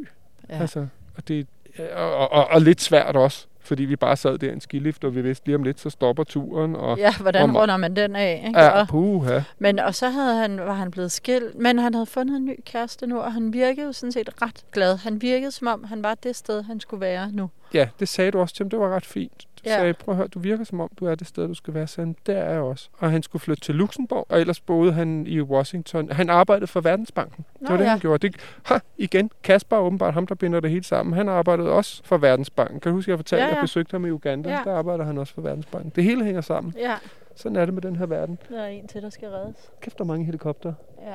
Ja. 0.51 0.59
Altså, 0.59 0.87
og, 1.17 1.29
det, 1.29 1.47
og, 1.95 2.31
og, 2.33 2.47
og 2.47 2.61
lidt 2.61 2.81
svært 2.81 3.17
også, 3.17 3.47
fordi 3.67 3.85
vi 3.85 3.97
bare 3.97 4.17
sad 4.17 4.39
der 4.39 4.51
i 4.51 4.53
en 4.53 4.61
skilift, 4.61 5.05
og 5.05 5.15
vi 5.15 5.21
vidste 5.21 5.47
lige 5.47 5.57
om 5.57 5.63
lidt, 5.63 5.81
så 5.81 5.91
stopper 5.91 6.25
turen. 6.25 6.77
Og, 6.77 6.99
Ja, 6.99 7.15
hvordan 7.21 7.51
og- 7.51 7.63
runder 7.63 7.77
man 7.77 7.97
den 7.97 8.17
af? 8.17 8.43
Ikke? 8.47 8.61
Ja, 8.61 8.85
puha. 8.85 9.41
men, 9.59 9.79
og 9.79 9.95
så 9.95 10.09
havde 10.09 10.35
han, 10.37 10.59
var 10.61 10.73
han 10.75 10.91
blevet 10.91 11.13
skilt, 11.13 11.55
men 11.59 11.79
han 11.79 11.95
havde 11.95 12.07
fundet 12.07 12.37
en 12.37 12.45
ny 12.45 12.57
kæreste 12.65 13.07
nu, 13.07 13.19
og 13.19 13.33
han 13.33 13.53
virkede 13.53 13.93
sådan 13.93 14.13
set 14.13 14.43
ret 14.43 14.65
glad. 14.73 14.97
Han 14.97 15.23
virkede 15.23 15.51
som 15.51 15.67
om, 15.67 15.85
han 15.85 16.03
var 16.03 16.15
det 16.15 16.37
sted, 16.37 16.63
han 16.63 16.81
skulle 16.81 17.01
være 17.01 17.31
nu. 17.33 17.51
Ja, 17.75 17.89
det 18.01 18.09
sagde 18.09 18.31
du 18.31 18.39
også 18.41 18.55
til 18.55 18.65
ham. 18.65 18.71
Det 18.71 18.79
var 18.79 18.89
ret 18.97 19.07
fint. 19.07 19.47
Ja. 19.67 19.77
sagde, 19.77 19.95
prøv 19.95 20.13
at 20.13 20.17
høre, 20.17 20.29
du 20.29 20.39
virker 20.39 20.65
som 20.65 20.81
om, 20.81 20.91
du 21.01 21.07
er 21.07 21.15
det 21.15 21.27
sted, 21.27 21.49
du 21.49 21.55
skal 21.55 21.75
være. 21.75 21.87
Sådan, 21.87 22.17
der 22.27 22.35
er 22.39 22.53
jeg 22.53 22.61
også. 22.61 22.89
Og 22.99 23.11
han 23.11 23.23
skulle 23.23 23.41
flytte 23.41 23.63
til 23.63 23.75
Luxembourg, 23.75 24.27
og 24.29 24.41
ellers 24.41 24.61
boede 24.61 24.93
han 24.93 25.27
i 25.27 25.41
Washington. 25.41 26.11
Han 26.13 26.31
arbejdede 26.31 26.67
for 26.67 26.81
Verdensbanken. 26.81 27.45
Det 27.53 27.63
Nå 27.63 27.69
var 27.71 27.77
det, 27.77 27.85
ja. 27.85 27.91
han 27.91 27.99
gjorde. 28.01 28.29
Det, 28.29 28.37
ha, 28.65 28.79
igen, 28.99 29.31
Kasper 29.43 29.77
er 29.77 29.81
åbenbart 29.81 30.15
ham, 30.15 30.27
der 30.27 30.35
binder 30.35 30.61
det 30.61 30.71
hele 30.71 30.85
sammen. 30.85 31.13
Han 31.15 31.29
arbejdede 31.29 31.71
også 31.73 32.03
for 32.05 32.17
Verdensbanken. 32.19 32.81
Kan 32.81 32.91
du 32.91 32.97
huske, 32.97 33.11
jeg 33.11 33.19
fortalte, 33.19 33.41
Ja, 33.43 33.47
at 33.49 33.51
ja. 33.53 33.57
jeg 33.57 33.63
besøgte 33.65 33.93
ham 33.93 34.07
i 34.07 34.11
Uganda? 34.11 34.51
Ja. 34.51 34.61
Der 34.65 34.75
arbejder 34.75 35.05
han 35.05 35.19
også 35.19 35.35
for 35.35 35.43
Verdensbanken. 35.43 35.93
Det 35.97 36.05
hele 36.05 36.25
hænger 36.25 36.41
sammen. 36.41 36.75
Ja, 36.79 36.95
Sådan 37.35 37.57
er 37.57 37.65
det 37.65 37.75
med 37.75 37.83
den 37.83 37.97
her 37.97 38.07
verden. 38.07 38.39
der 38.49 38.61
er 38.63 38.67
en 38.67 38.89
til, 38.89 39.03
der 39.03 39.11
skal 39.11 39.29
reddes. 39.29 39.71
Kæft, 39.81 39.99
der 39.99 40.05
er 40.05 40.09
mange 40.09 40.25
helikopter. 40.25 40.73
Ja. 41.03 41.15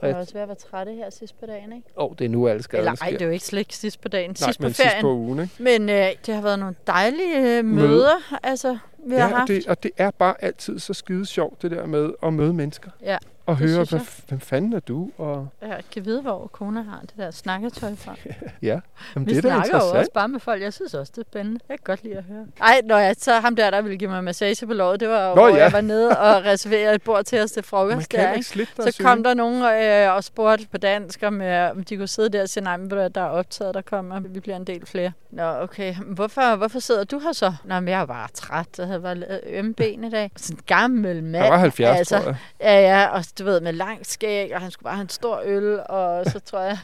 Og 0.00 0.08
Jeg 0.08 0.16
er 0.16 0.20
også 0.20 0.32
ved 0.32 0.40
at 0.40 0.48
være 0.48 0.56
trætte 0.56 0.92
her 0.92 1.10
sidst 1.10 1.40
på 1.40 1.46
dagen, 1.46 1.72
ikke? 1.72 1.88
Åh, 1.96 2.04
oh, 2.10 2.16
det 2.18 2.24
er 2.24 2.28
nu, 2.28 2.48
alle 2.48 2.62
skaderne 2.62 2.88
Eller 2.90 3.02
ej, 3.02 3.10
det 3.10 3.22
er 3.22 3.26
jo 3.26 3.32
ikke 3.32 3.44
slet 3.44 3.58
ikke 3.60 3.76
sidst 3.76 4.00
på 4.00 4.08
dagen. 4.08 4.30
Nej, 4.30 4.34
sidst 4.34 4.58
på 4.58 4.62
men 4.62 4.74
ferien. 4.74 4.90
sidst 4.90 5.00
på 5.00 5.12
ugen, 5.12 5.40
ikke? 5.40 5.54
Men 5.58 5.88
øh, 5.88 6.06
det 6.26 6.34
har 6.34 6.42
været 6.42 6.58
nogle 6.58 6.74
dejlige 6.86 7.58
øh, 7.58 7.64
Møde. 7.64 7.88
møder, 7.88 8.38
altså, 8.42 8.78
vi 9.06 9.14
har 9.14 9.20
Ja, 9.20 9.24
og 9.32 9.38
haft. 9.38 9.48
det, 9.48 9.66
og 9.66 9.82
det 9.82 9.90
er 9.96 10.10
bare 10.10 10.34
altid 10.44 10.78
så 10.78 10.94
skide 10.94 11.26
sjovt, 11.26 11.62
det 11.62 11.70
der 11.70 11.86
med 11.86 12.10
at 12.22 12.32
møde 12.32 12.52
mennesker. 12.54 12.90
Ja, 13.02 13.16
Og 13.46 13.56
høre, 13.56 13.76
hvad, 13.76 13.86
jeg. 13.92 14.00
hvem 14.28 14.40
fanden 14.40 14.72
er 14.72 14.80
du? 14.80 15.10
Og 15.18 15.48
Jeg 15.62 15.80
kan 15.92 16.04
vide, 16.04 16.22
hvor 16.22 16.46
kone 16.52 16.82
har 16.84 17.00
det 17.00 17.12
der 17.16 17.30
snakketøj 17.30 17.94
fra. 17.94 18.14
ja, 18.62 18.80
Jamen, 19.14 19.26
Vi 19.28 19.34
det 19.34 19.44
er 19.44 19.48
da 19.50 19.56
interessant. 19.56 19.96
også 19.96 20.10
bare 20.14 20.28
med 20.28 20.40
folk. 20.40 20.62
Jeg 20.62 20.72
synes 20.72 20.94
også, 20.94 21.12
det 21.16 21.22
er 21.22 21.26
spændende. 21.30 21.60
Jeg 21.68 21.78
kan 21.78 21.82
godt 21.84 22.04
lide 22.04 22.16
at 22.16 22.24
høre. 22.24 22.46
Ej, 22.60 22.80
når 22.84 22.98
jeg 22.98 23.16
så 23.18 23.40
ham 23.40 23.56
der, 23.56 23.70
der 23.70 23.82
ville 23.82 23.98
give 23.98 24.10
mig 24.10 24.24
massage 24.24 24.66
på 24.66 24.72
låret, 24.72 25.00
det 25.00 25.08
var 25.08 25.28
jo, 25.28 25.34
Nå, 25.34 25.40
hvor 25.40 25.48
ja. 25.48 25.62
jeg 25.62 25.72
var 25.72 25.80
nede 25.80 26.08
og 26.18 26.44
reserverede 26.44 26.94
et 26.94 27.02
bord 27.02 27.24
til 27.24 27.40
os 27.40 27.50
til 27.52 27.60
Man 27.60 27.64
frokost. 27.64 28.08
kan 28.08 28.20
Der, 28.20 28.32
ikke 28.32 28.46
slippe 28.46 28.72
Så 28.82 29.02
kom 29.02 29.22
der 29.22 29.34
nogen 29.34 29.62
øh, 29.62 30.14
og 30.14 30.24
spurgte 30.24 30.66
på 30.72 30.78
dansk, 30.78 31.22
om, 31.22 31.40
øh, 31.40 31.70
om 31.70 31.84
de 31.84 31.96
kunne 31.96 32.08
sidde 32.08 32.28
der 32.28 32.42
og 32.42 32.48
sige, 32.48 32.64
nej, 32.64 32.76
men 32.76 32.90
der 32.90 33.10
er 33.14 33.20
optaget, 33.28 33.74
der 33.74 33.80
kommer, 33.82 34.20
vi 34.20 34.40
bliver 34.40 34.56
en 34.56 34.64
del 34.66 34.86
flere. 34.86 35.12
Nå, 35.30 35.42
okay. 35.62 35.94
Hvorfor, 35.94 36.56
hvorfor 36.56 36.78
sidder 36.78 37.04
du 37.04 37.18
her 37.18 37.32
så? 37.32 37.52
Nå, 37.64 37.80
men 37.80 37.88
jeg 37.88 38.08
var 38.08 38.30
træt. 38.34 38.66
Jeg 38.78 38.86
havde 38.86 39.02
lavet 39.14 39.40
ømme 39.46 39.74
ben 39.74 40.04
i 40.04 40.10
dag. 40.10 40.30
Sådan 40.36 40.56
en 40.56 40.62
gammel 40.66 41.24
mand. 41.24 41.42
Han 41.44 41.52
var 41.52 41.58
70, 41.58 41.98
altså, 41.98 42.16
tror 42.18 42.24
jeg. 42.26 42.36
Ja, 42.60 42.80
ja, 42.80 43.06
og 43.06 43.24
du 43.38 43.44
ved, 43.44 43.60
med 43.60 43.72
langt 43.72 44.06
skæg, 44.10 44.54
og 44.54 44.60
han 44.60 44.70
skulle 44.70 44.84
bare 44.84 44.94
have 44.94 45.02
en 45.02 45.08
stor 45.08 45.42
øl, 45.44 45.80
og 45.88 46.24
så 46.26 46.40
tror 46.40 46.60
jeg, 46.60 46.78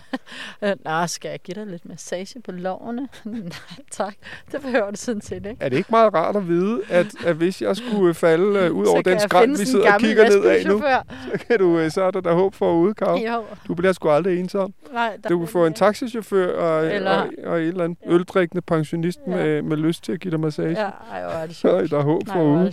nå, 0.84 1.06
skal 1.06 1.28
jeg 1.28 1.38
give 1.40 1.54
dig 1.54 1.66
lidt 1.66 1.86
massage 1.88 2.40
på 2.44 2.52
lårene? 2.52 3.08
Nej, 3.24 3.40
tak. 3.90 4.14
Det 4.52 4.60
behøver 4.62 4.90
du 4.90 4.96
sådan 4.96 5.20
set 5.22 5.46
ikke. 5.46 5.56
Er 5.60 5.68
det 5.68 5.76
ikke 5.76 5.90
meget 5.90 6.14
rart 6.14 6.36
at 6.36 6.48
vide, 6.48 6.80
at, 6.90 7.06
at 7.26 7.36
hvis 7.36 7.62
jeg 7.62 7.76
skulle 7.76 8.14
falde 8.14 8.70
uh, 8.70 8.76
ud 8.78 8.84
Så 8.86 8.90
over 8.92 9.02
den 9.02 9.20
finde 9.20 9.58
vi 9.58 9.64
sidder 9.64 9.92
og 9.94 10.00
kigger 10.00 10.28
ned 10.28 10.44
af 10.44 10.66
nu, 10.66 10.78
så, 11.32 11.38
kan 11.48 11.58
du, 11.58 11.90
så 11.90 12.02
er 12.02 12.10
der 12.10 12.20
der 12.20 12.32
håb 12.32 12.54
for 12.54 12.92
Kav. 12.92 13.14
Jo, 13.16 13.44
Du 13.68 13.74
bliver 13.74 13.92
sgu 13.92 14.10
aldrig 14.10 14.40
ensom. 14.40 14.74
nej, 14.92 15.16
der 15.22 15.28
Du 15.28 15.38
kan 15.38 15.48
få 15.48 15.66
en 15.66 15.74
taxichauffør 15.74 16.58
og, 16.58 16.86
Eller- 16.94 17.10
og, 17.10 17.28
og 17.44 17.60
en 17.62 17.66
eller 17.68 17.84
anden 17.84 17.98
Ja. 18.06 18.10
øldrikkende 18.12 18.62
pensionist 18.62 19.18
Ja. 19.26 19.30
med, 19.36 19.62
med 19.62 19.76
lyst 19.76 20.04
til 20.04 20.12
at 20.12 20.20
give 20.20 20.30
dig 20.30 20.40
massage. 20.40 20.80
Ja, 20.80 20.90
ej, 21.12 21.22
hvor 21.22 21.30
er 21.30 21.46
det 21.46 21.56
Så 21.56 21.60
sjovt. 21.60 21.90
der 21.90 21.98
er 21.98 22.02
håb 22.02 22.26
Nej, 22.26 22.36
for 22.36 22.42
ude. 22.44 22.72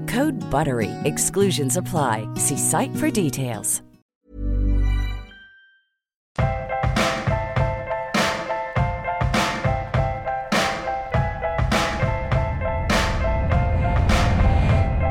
Code 0.11 0.37
BUTTERY. 0.51 0.91
Exclusions 1.05 1.77
apply. 1.77 2.27
See 2.35 2.57
site 2.57 2.93
for 2.97 3.09
details. 3.09 3.81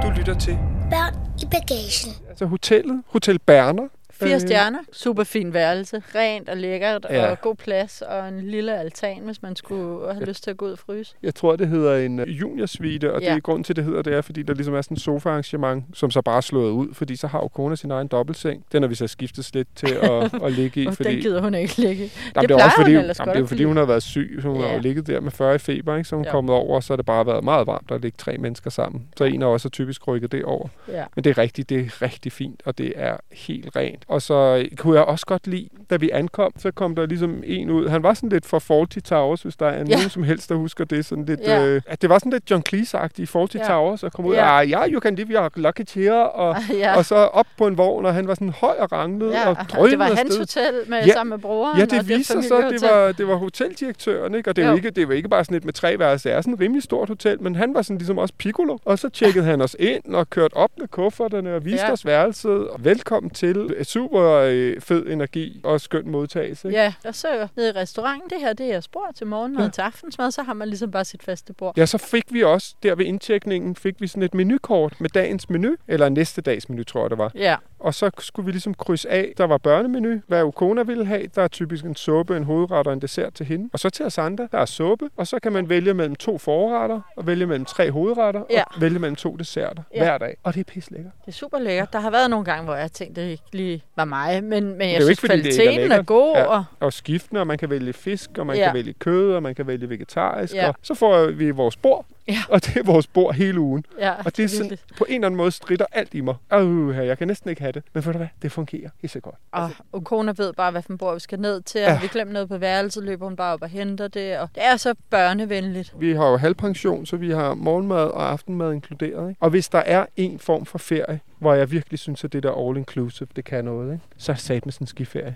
Du 0.02 0.10
lytter 0.10 0.36
til 0.40 0.58
Børn 0.90 1.14
i 1.42 1.46
bagagen. 1.50 2.12
altså 2.28 2.46
hotellet, 2.46 3.02
Hotel 3.06 3.38
Berner. 3.38 3.88
Fire 4.22 4.34
Øh, 4.34 4.40
stjerner. 4.40 4.78
Super 4.92 5.24
fin 5.24 5.54
værelse. 5.54 6.02
Rent 6.14 6.48
og 6.48 6.56
lækkert. 6.56 7.06
Ja. 7.10 7.30
Og 7.30 7.40
god 7.40 7.54
plads. 7.54 8.02
Og 8.02 8.28
en 8.28 8.40
lille 8.40 8.78
altan, 8.78 9.18
hvis 9.24 9.42
man 9.42 9.56
skulle 9.56 10.12
have 10.14 10.24
lyst 10.26 10.44
til 10.44 10.50
at 10.50 10.56
gå 10.56 10.66
ud 10.66 10.72
og 10.72 10.78
fryse. 10.78 11.14
Jeg 11.22 11.34
tror, 11.34 11.56
det 11.56 11.68
hedder 11.68 11.96
en 11.96 12.18
øh, 12.20 12.40
juniorsuite, 12.40 13.12
og 13.12 13.22
Ja. 13.22 13.28
det 13.30 13.36
er 13.36 13.40
grunden 13.40 13.64
til, 13.64 13.76
det 13.76 13.84
hedder, 13.84 14.02
det 14.02 14.14
er, 14.14 14.20
fordi 14.20 14.42
der 14.42 14.54
ligesom 14.54 14.74
er 14.74 14.82
sådan 14.82 14.94
en 14.94 14.98
sofa-arrangement, 15.00 15.84
som 15.94 16.10
så 16.10 16.22
bare 16.22 16.36
er 16.36 16.40
slået 16.40 16.70
ud, 16.70 16.94
fordi 16.94 17.16
så 17.16 17.26
har 17.26 17.38
jo 17.38 17.48
kone 17.48 17.76
sin 17.76 17.90
egen 17.90 18.08
dobbeltseng. 18.08 18.64
Den 18.72 18.82
har 18.82 18.88
vi 18.88 18.94
så 18.94 19.06
skiftet 19.06 19.50
lidt 19.54 19.68
til 19.76 19.94
at, 20.02 20.34
at 20.44 20.52
ligge 20.52 20.82
i, 20.82 20.86
Og 20.86 20.94
fordi... 20.94 21.12
den 21.12 21.20
gider 21.20 21.40
hun 21.42 21.54
ikke 21.54 21.76
ligge 21.76 22.04
i. 22.04 22.10
Jamen, 22.36 22.48
det 22.48 22.48
det 22.48 22.60
er 22.60 22.64
også 22.64 22.76
fordi, 22.76 22.94
hun 22.94 23.04
jamen, 23.04 23.08
det 23.28 23.34
er 23.36 23.38
jo 23.38 23.46
fordi, 23.46 23.64
hun 23.64 23.76
har 23.76 23.84
været 23.84 24.02
syg, 24.02 24.38
så 24.42 24.48
hun 24.48 24.60
Ja. 24.60 24.66
har 24.66 24.74
jo 24.74 24.80
ligget 24.80 25.06
der 25.06 25.20
med 25.20 25.30
40 25.32 25.54
i 25.54 25.58
feber, 25.58 25.96
ikke? 25.96 26.08
så 26.08 26.16
hun 26.16 26.24
Ja. 26.24 26.30
kommet 26.30 26.54
over, 26.54 26.76
og 26.76 26.82
så 26.82 26.92
har 26.92 26.96
det 26.96 27.06
bare 27.06 27.26
været 27.26 27.44
meget 27.44 27.66
varmt 27.66 27.90
at 27.90 28.00
ligge 28.00 28.16
tre 28.18 28.36
mennesker 28.38 28.70
sammen. 28.70 29.02
Så 29.16 29.24
en 29.24 29.42
af 29.42 29.46
os 29.46 29.64
er 29.64 29.68
typisk 29.68 30.08
rykket 30.08 30.32
det 30.32 30.44
over. 30.44 30.68
Ja. 30.88 31.04
Men 31.14 31.24
det 31.24 31.30
er 31.30 31.38
rigtigt, 31.38 31.68
det 31.68 31.78
er 31.80 32.02
rigtig 32.02 32.32
fint, 32.32 32.62
og 32.64 32.78
det 32.78 32.92
er 32.96 33.16
helt 33.32 33.76
rent. 33.76 34.04
Og 34.10 34.22
så 34.22 34.66
kunne 34.76 34.96
jeg 34.98 35.04
også 35.04 35.26
godt 35.26 35.46
lide, 35.46 35.68
da 35.90 35.96
vi 35.96 36.10
ankom, 36.10 36.52
så 36.58 36.70
kom 36.70 36.94
der 36.94 37.06
ligesom 37.06 37.42
en 37.46 37.70
ud. 37.70 37.88
Han 37.88 38.02
var 38.02 38.14
sådan 38.14 38.28
lidt 38.28 38.46
for 38.46 38.58
Faulty 38.58 38.98
Towers, 38.98 39.42
hvis 39.42 39.56
der 39.56 39.66
er 39.66 39.78
Ja. 39.78 39.84
nogen 39.84 40.08
som 40.10 40.22
helst, 40.22 40.48
der 40.48 40.54
husker 40.54 40.84
det. 40.84 41.04
Sådan 41.04 41.24
lidt, 41.24 41.40
Ja. 41.40 41.66
øh, 41.66 41.82
at 41.86 42.02
det 42.02 42.10
var 42.10 42.18
sådan 42.18 42.32
lidt 42.32 42.50
John 42.50 42.62
Cleese-agtigt 42.68 43.22
i 43.22 43.26
Faulty 43.26 43.56
Ja. 43.56 43.64
Towers, 43.66 44.02
og 44.02 44.12
kom 44.12 44.24
ud, 44.24 44.34
Ja. 44.34 44.60
ah, 44.60 44.70
ja, 44.70 44.88
you 44.88 45.00
can 45.00 45.14
live 45.14 45.28
your 45.34 45.50
lucky 45.56 45.86
chair, 45.86 46.12
og, 46.12 46.56
Ja. 46.72 46.96
og 46.96 47.04
så 47.04 47.14
op 47.14 47.46
på 47.58 47.66
en 47.66 47.78
vogn, 47.78 48.06
og 48.06 48.14
han 48.14 48.28
var 48.28 48.34
sådan 48.34 48.50
høj 48.50 48.74
og 48.78 48.92
ranglet, 48.92 49.32
Ja, 49.32 49.48
og 49.48 49.56
drønede 49.72 49.90
det 49.90 49.98
var 49.98 50.04
hans 50.04 50.20
afsted. 50.20 50.38
hotel 50.38 50.74
med, 50.90 50.98
Ja. 51.06 51.12
sammen 51.12 51.30
med 51.30 51.38
broren. 51.38 51.78
Ja, 51.78 51.82
og 51.84 51.90
det 51.90 52.08
viser 52.08 52.34
sig 52.40 52.44
så, 52.48 52.68
det 52.70 52.82
var, 52.82 53.12
det 53.12 53.28
var 53.28 53.34
hoteldirektøren, 53.34 54.34
ikke? 54.34 54.50
Og 54.50 54.56
det 54.56 54.62
jo. 54.64 54.68
Jo. 54.68 54.76
ikke, 54.76 54.90
det 54.90 55.08
var 55.08 55.14
ikke 55.14 55.28
bare 55.28 55.44
sådan 55.44 55.56
et 55.56 55.64
med 55.64 55.72
tre 55.72 55.98
værelser, 55.98 56.30
det 56.30 56.36
er 56.36 56.40
sådan 56.40 56.54
et 56.54 56.60
rimelig 56.60 56.82
stort 56.82 57.08
hotel, 57.08 57.42
men 57.42 57.54
han 57.56 57.74
var 57.74 57.82
sådan 57.82 57.98
ligesom 57.98 58.18
også 58.18 58.34
piccolo. 58.38 58.78
Og 58.84 58.98
så 58.98 59.08
tjekkede 59.08 59.44
han 59.44 59.60
os 59.60 59.76
ind 59.78 60.14
og 60.14 60.30
kørte 60.30 60.56
op 60.56 60.70
med 60.78 60.88
kufferterne 60.88 61.54
og 61.54 61.64
viste 61.64 61.86
Ja. 61.86 61.92
os 61.92 62.06
værelset. 62.06 62.68
Og 62.68 62.84
velkommen 62.84 63.30
til 63.30 63.74
super 64.00 64.30
øh, 64.48 64.80
fed 64.80 65.06
energi 65.06 65.60
og 65.64 65.80
skøn 65.80 66.08
modtagelse. 66.10 66.68
ikke? 66.68 66.80
Ja, 66.80 66.92
og 67.04 67.14
så 67.14 67.48
nede 67.56 67.68
i 67.68 67.72
restauranten, 67.72 68.30
det 68.30 68.40
her, 68.40 68.52
det 68.52 68.74
er 68.74 68.80
spor 68.80 69.06
til 69.14 69.26
morgenmad 69.26 69.60
Ja. 69.60 69.64
ja. 69.64 69.70
til 69.70 69.80
aftensmad, 69.80 70.30
så 70.30 70.42
har 70.42 70.52
man 70.54 70.68
ligesom 70.68 70.90
bare 70.90 71.04
sit 71.04 71.22
faste 71.22 71.52
bord. 71.52 71.74
Ja, 71.78 71.86
så 71.86 71.98
fik 71.98 72.24
vi 72.30 72.42
også, 72.42 72.74
der 72.82 72.94
ved 72.94 73.04
indtjekningen, 73.04 73.76
fik 73.76 73.94
vi 74.00 74.06
sådan 74.06 74.22
et 74.22 74.34
menukort 74.34 75.00
med 75.00 75.10
dagens 75.10 75.50
menu, 75.50 75.76
eller 75.88 76.08
næste 76.08 76.40
dags 76.42 76.68
menu, 76.68 76.82
tror 76.84 77.02
jeg 77.02 77.10
det 77.10 77.18
var. 77.18 77.32
Ja, 77.34 77.56
Og 77.78 77.94
så 77.94 78.10
skulle 78.18 78.46
vi 78.46 78.52
ligesom 78.52 78.74
krydse 78.74 79.10
af, 79.10 79.32
der 79.38 79.44
var 79.44 79.58
børnemenu, 79.58 80.20
hvad 80.26 80.42
Ukona 80.44 80.82
ville 80.82 81.04
have. 81.06 81.26
Der 81.34 81.42
er 81.42 81.48
typisk 81.48 81.84
en 81.84 81.96
suppe, 81.96 82.36
en 82.36 82.44
hovedret 82.44 82.86
og 82.86 82.92
en 82.92 83.00
dessert 83.02 83.34
til 83.34 83.46
hende. 83.46 83.70
Og 83.72 83.78
så 83.78 83.90
til 83.90 84.06
os 84.06 84.18
andre, 84.18 84.48
der 84.52 84.58
er 84.58 84.64
suppe, 84.64 85.10
og 85.16 85.26
så 85.26 85.38
kan 85.40 85.52
man 85.52 85.68
vælge 85.68 85.94
mellem 85.94 86.16
to 86.16 86.38
forretter, 86.38 87.00
og 87.16 87.26
vælge 87.26 87.46
mellem 87.46 87.64
tre 87.64 87.90
hovedretter, 87.90 88.42
Ja. 88.50 88.62
og 88.74 88.80
vælge 88.80 88.98
mellem 88.98 89.16
to 89.16 89.36
desserter 89.36 89.82
Ja. 89.94 89.98
hver 90.04 90.18
dag. 90.18 90.36
Og 90.42 90.54
det 90.54 90.60
er 90.60 90.64
pisse 90.64 90.92
lækkert. 90.92 91.12
Det 91.20 91.28
er 91.28 91.32
super 91.36 91.58
lækkert. 91.58 91.92
Der 91.92 92.00
har 92.00 92.10
været 92.10 92.30
nogle 92.30 92.44
gange, 92.44 92.64
hvor 92.64 92.74
jeg 92.74 92.92
tænkte, 92.92 93.20
det 93.22 93.28
ikke 93.30 93.42
lige 93.52 93.82
var 93.96 94.04
mig, 94.04 94.44
men, 94.44 94.78
men 94.78 94.80
jeg 94.90 95.02
synes, 95.02 95.10
ikke, 95.10 95.22
er 95.22 95.26
kvaliteten 95.36 95.68
er, 95.78 95.88
lækkert. 95.88 96.06
god. 96.06 96.36
Ja. 96.36 96.44
Og, 96.44 96.64
Og 96.80 96.92
skiftende, 96.92 97.40
og 97.40 97.46
man 97.46 97.58
kan 97.58 97.70
vælge 97.70 97.92
fisk, 97.92 98.30
og 98.38 98.46
man 98.46 98.56
Ja. 98.56 98.64
kan 98.64 98.74
vælge 98.74 98.92
kød, 98.92 99.32
og 99.34 99.42
man 99.42 99.54
kan 99.54 99.66
vælge 99.66 99.88
vegetarisk. 99.90 100.54
Ja. 100.54 100.68
Og 100.68 100.74
så 100.82 100.94
får 100.94 101.26
vi 101.26 101.50
vores 101.50 101.76
bord, 101.76 102.06
Ja. 102.30 102.42
og 102.54 102.64
det 102.66 102.76
er 102.76 102.82
vores 102.82 103.06
bord 103.06 103.34
hele 103.34 103.60
ugen. 103.60 103.84
ja, 103.98 104.12
Og 104.24 104.36
det 104.36 104.44
er 104.44 104.48
sådan, 104.48 104.70
virkelig. 104.70 104.96
på 104.98 105.06
en 105.08 105.14
eller 105.14 105.26
anden 105.26 105.36
måde 105.36 105.50
stritter 105.50 105.86
alt 105.92 106.14
i 106.14 106.20
mig. 106.20 106.34
Uh, 106.56 106.96
jeg 106.96 107.18
kan 107.18 107.26
næsten 107.28 107.50
ikke 107.50 107.62
have 107.62 107.72
det. 107.72 107.82
Men 107.92 108.04
ved 108.06 108.12
du 108.12 108.18
hvad, 108.18 108.28
det 108.42 108.52
fungerer 108.52 108.90
helt 109.02 109.12
så 109.12 109.20
godt. 109.20 109.34
Og 109.52 109.70
Ukona 109.92 110.32
ved 110.36 110.52
bare, 110.52 110.70
hvad 110.70 110.82
for 110.82 110.92
en 110.92 110.98
bord 110.98 111.14
vi 111.14 111.20
skal 111.20 111.40
ned 111.40 111.60
til. 111.62 111.80
Ja. 111.80 111.92
Ja. 111.92 112.00
vi 112.00 112.06
glemmer 112.06 112.32
noget 112.32 112.48
på 112.48 112.58
værelset, 112.58 113.04
løber 113.04 113.26
hun 113.26 113.36
bare 113.36 113.52
op 113.52 113.62
og 113.62 113.68
henter 113.68 114.08
det. 114.08 114.38
Og 114.38 114.48
det 114.54 114.64
er 114.64 114.76
så 114.76 114.94
børnevenligt. 115.10 115.94
Vi 115.98 116.12
har 116.12 116.28
jo 116.28 116.36
halvpension, 116.36 117.06
så 117.06 117.16
vi 117.16 117.30
har 117.30 117.54
morgenmad 117.54 118.04
og 118.04 118.30
aftenmad 118.30 118.72
inkluderet. 118.72 119.28
Ikke? 119.28 119.42
Og 119.42 119.50
hvis 119.50 119.68
der 119.68 119.78
er 119.78 120.06
en 120.16 120.38
form 120.38 120.66
for 120.66 120.78
ferie, 120.78 121.20
hvor 121.38 121.54
jeg 121.54 121.70
virkelig 121.70 121.98
synes, 121.98 122.24
at 122.24 122.32
det 122.32 122.42
der 122.42 122.52
all-inclusive, 122.52 123.26
det 123.36 123.44
kan 123.44 123.64
noget, 123.64 123.92
ikke? 123.92 124.04
så 124.16 124.32
er 124.32 124.54
det 124.54 124.66
med 124.66 124.72
sådan 124.72 124.82
en 124.82 124.86
skiferie. 124.86 125.34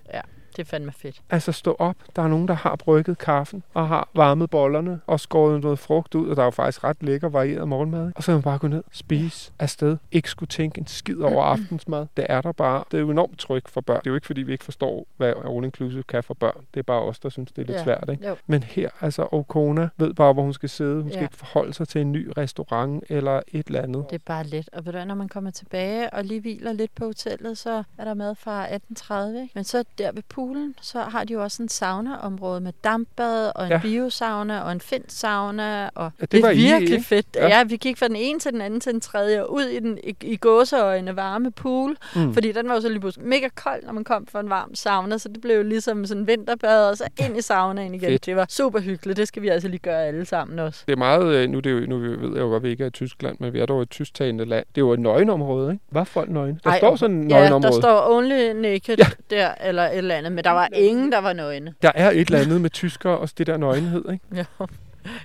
Det 0.56 0.62
er 0.62 0.64
fandme 0.64 0.92
fedt. 0.92 1.20
Altså 1.30 1.52
stå 1.52 1.76
op, 1.78 1.96
der 2.16 2.22
er 2.22 2.28
nogen, 2.28 2.48
der 2.48 2.54
har 2.54 2.76
brygget 2.76 3.18
kaffen, 3.18 3.62
og 3.74 3.88
har 3.88 4.08
varmet 4.14 4.50
bollerne, 4.50 5.00
og 5.06 5.20
skåret 5.20 5.62
noget 5.62 5.78
frugt 5.78 6.14
ud, 6.14 6.28
og 6.28 6.36
der 6.36 6.42
er 6.42 6.46
jo 6.46 6.50
faktisk 6.50 6.84
ret 6.84 6.96
lækker 7.00 7.28
varieret 7.28 7.68
morgenmad. 7.68 8.12
Og 8.16 8.22
så 8.22 8.26
kan 8.26 8.34
man 8.34 8.42
bare 8.42 8.58
gå 8.58 8.66
ned, 8.68 8.82
spise 8.92 9.52
afsted, 9.58 9.96
ikke 10.12 10.30
skulle 10.30 10.48
tænke 10.48 10.78
en 10.80 10.86
skid 10.86 11.20
over 11.20 11.42
aftensmad. 11.52 12.06
Det 12.16 12.26
er 12.28 12.40
der 12.40 12.52
bare. 12.52 12.84
Det 12.90 12.96
er 12.96 13.00
jo 13.00 13.10
enormt 13.10 13.38
tryg 13.38 13.62
for 13.68 13.80
børn. 13.80 13.98
Det 14.00 14.06
er 14.06 14.10
jo 14.10 14.14
ikke, 14.14 14.26
fordi 14.26 14.42
vi 14.42 14.52
ikke 14.52 14.64
forstår, 14.64 15.06
hvad 15.16 15.32
all 15.46 15.64
inclusive 15.64 16.02
kan 16.02 16.22
for 16.22 16.34
børn. 16.34 16.64
Det 16.74 16.80
er 16.80 16.84
bare 16.84 17.02
os, 17.02 17.18
der 17.18 17.28
synes, 17.28 17.52
det 17.52 17.62
er 17.62 17.66
lidt 17.66 17.78
Ja. 17.78 17.84
svært. 17.84 18.08
Ikke? 18.12 18.28
Jo. 18.28 18.36
Men 18.46 18.62
her, 18.62 18.90
altså 19.00 19.28
Okona 19.32 19.88
ved 19.96 20.14
bare, 20.14 20.32
hvor 20.32 20.42
hun 20.42 20.52
skal 20.52 20.68
sidde. 20.68 21.02
Hun 21.02 21.10
skal 21.10 21.18
Ja. 21.20 21.24
ikke 21.24 21.36
forholde 21.36 21.72
sig 21.74 21.88
til 21.88 22.00
en 22.00 22.12
ny 22.12 22.32
restaurant 22.36 23.04
eller 23.08 23.40
et 23.52 23.66
eller 23.66 23.82
andet. 23.82 24.04
Det 24.10 24.16
er 24.16 24.22
bare 24.26 24.44
let. 24.44 24.68
Og 24.72 24.86
ved 24.86 24.92
du, 24.92 25.04
når 25.04 25.14
man 25.14 25.28
kommer 25.28 25.50
tilbage 25.50 26.12
og 26.12 26.24
lige 26.24 26.40
hviler 26.40 26.72
lidt 26.72 26.94
på 26.94 27.04
hotellet, 27.04 27.58
så 27.58 27.82
er 27.98 28.04
der 28.04 28.14
mad 28.14 28.34
fra 28.34 28.66
18.30. 28.66 29.40
Ikke? 29.42 29.50
Men 29.54 29.64
så 29.64 29.84
der 29.98 30.12
ved 30.12 30.22
poolen, 30.44 30.74
så 30.80 30.98
har 31.00 31.24
de 31.24 31.32
jo 31.32 31.42
også 31.42 31.62
en 31.62 31.68
sauna-område 31.68 32.60
med 32.60 32.72
dampbad 32.84 33.52
og 33.54 33.64
en 33.64 33.68
Ja. 33.70 33.74
ja. 33.74 33.80
biosauna 33.82 34.60
og 34.60 34.72
en 34.72 34.80
find-sauna. 34.80 35.88
Og 35.94 36.10
det 36.20 36.32
det, 36.32 36.42
var 36.42 36.48
er 36.48 36.52
I, 36.52 36.56
virkelig 36.56 36.92
ikke? 36.92 37.04
fedt. 37.04 37.26
Ja. 37.34 37.46
Ja. 37.48 37.56
ja, 37.58 37.64
vi 37.64 37.76
gik 37.76 37.98
fra 37.98 38.08
den 38.08 38.16
ene 38.16 38.38
til 38.38 38.52
den 38.52 38.60
anden 38.60 38.80
til 38.80 38.92
den 38.92 39.00
tredje 39.00 39.42
og 39.42 39.52
ud 39.52 39.62
i 39.62 39.78
den 39.80 39.98
i, 40.04 40.16
i 40.22 40.36
gåseøjne 40.36 41.16
varme 41.16 41.50
pool. 41.50 41.96
Mm. 42.16 42.34
Fordi 42.34 42.52
den 42.52 42.68
var 42.68 42.74
jo 42.74 42.80
så 42.80 42.88
lige 42.88 43.00
pludselig 43.00 43.28
mega 43.28 43.48
kold, 43.54 43.82
når 43.84 43.92
man 43.92 44.04
kom 44.04 44.26
fra 44.26 44.40
en 44.40 44.50
varm 44.50 44.74
sauna. 44.74 45.18
Så 45.18 45.28
det 45.28 45.40
blev 45.40 45.56
jo 45.56 45.62
ligesom 45.62 46.06
sådan 46.06 46.20
en 46.20 46.26
vinterbad 46.26 46.90
og 46.90 46.96
så 46.96 47.04
ind 47.26 47.36
i 47.38 47.42
saunaen 47.42 47.94
igen. 47.94 48.10
Fedt. 48.10 48.26
Det 48.26 48.36
var 48.36 48.46
super 48.48 48.80
hyggeligt. 48.80 49.16
Det 49.16 49.28
skal 49.28 49.42
vi 49.42 49.48
altså 49.48 49.68
lige 49.68 49.78
gøre 49.80 50.04
alle 50.04 50.24
sammen 50.24 50.58
også. 50.58 50.82
Det 50.86 50.92
er 50.92 50.96
meget, 50.96 51.34
øh, 51.34 51.48
nu, 51.50 51.56
er 51.58 51.62
det 51.62 51.70
jo, 51.72 51.80
nu 51.86 51.98
ved 51.98 52.08
jeg 52.32 52.40
jo 52.40 52.46
godt, 52.46 52.56
at 52.56 52.62
vi 52.62 52.68
ikke 52.70 52.82
er 52.84 52.88
i 52.88 52.90
Tyskland, 52.90 53.36
men 53.40 53.52
vi 53.52 53.60
er 53.60 53.66
dog 53.66 53.82
et 53.82 53.90
tysktalende 53.90 54.44
land. 54.44 54.66
Det 54.74 54.80
er 54.80 54.84
jo 54.86 54.92
et 54.92 55.00
nøgnenområde, 55.00 55.72
ikke? 55.72 55.84
Var 55.90 56.04
folk 56.04 56.30
nøgne? 56.30 56.58
Der 56.64 56.70
Ej, 56.70 56.78
står 56.78 56.96
sådan 56.96 57.24
et 57.24 57.30
Ja, 57.30 57.48
der 57.48 57.70
står 57.70 58.08
only 58.16 58.52
naked 58.52 58.96
Ja. 58.98 59.04
ja. 59.30 59.36
der, 59.36 59.54
eller 59.64 59.82
et 59.82 59.98
eller 59.98 60.14
andet. 60.14 60.32
Men 60.34 60.44
der 60.44 60.50
var 60.50 60.68
ingen, 60.72 61.12
der 61.12 61.18
var 61.18 61.32
nøgne. 61.32 61.74
Der 61.82 61.92
er 61.94 62.10
et 62.10 62.20
eller 62.20 62.38
andet 62.38 62.60
med 62.60 62.70
tyskere 62.70 63.18
og 63.18 63.28
det 63.38 63.46
der 63.46 63.56
nøgenhed, 63.56 64.04
ikke? 64.12 64.24
Jo. 64.60 64.66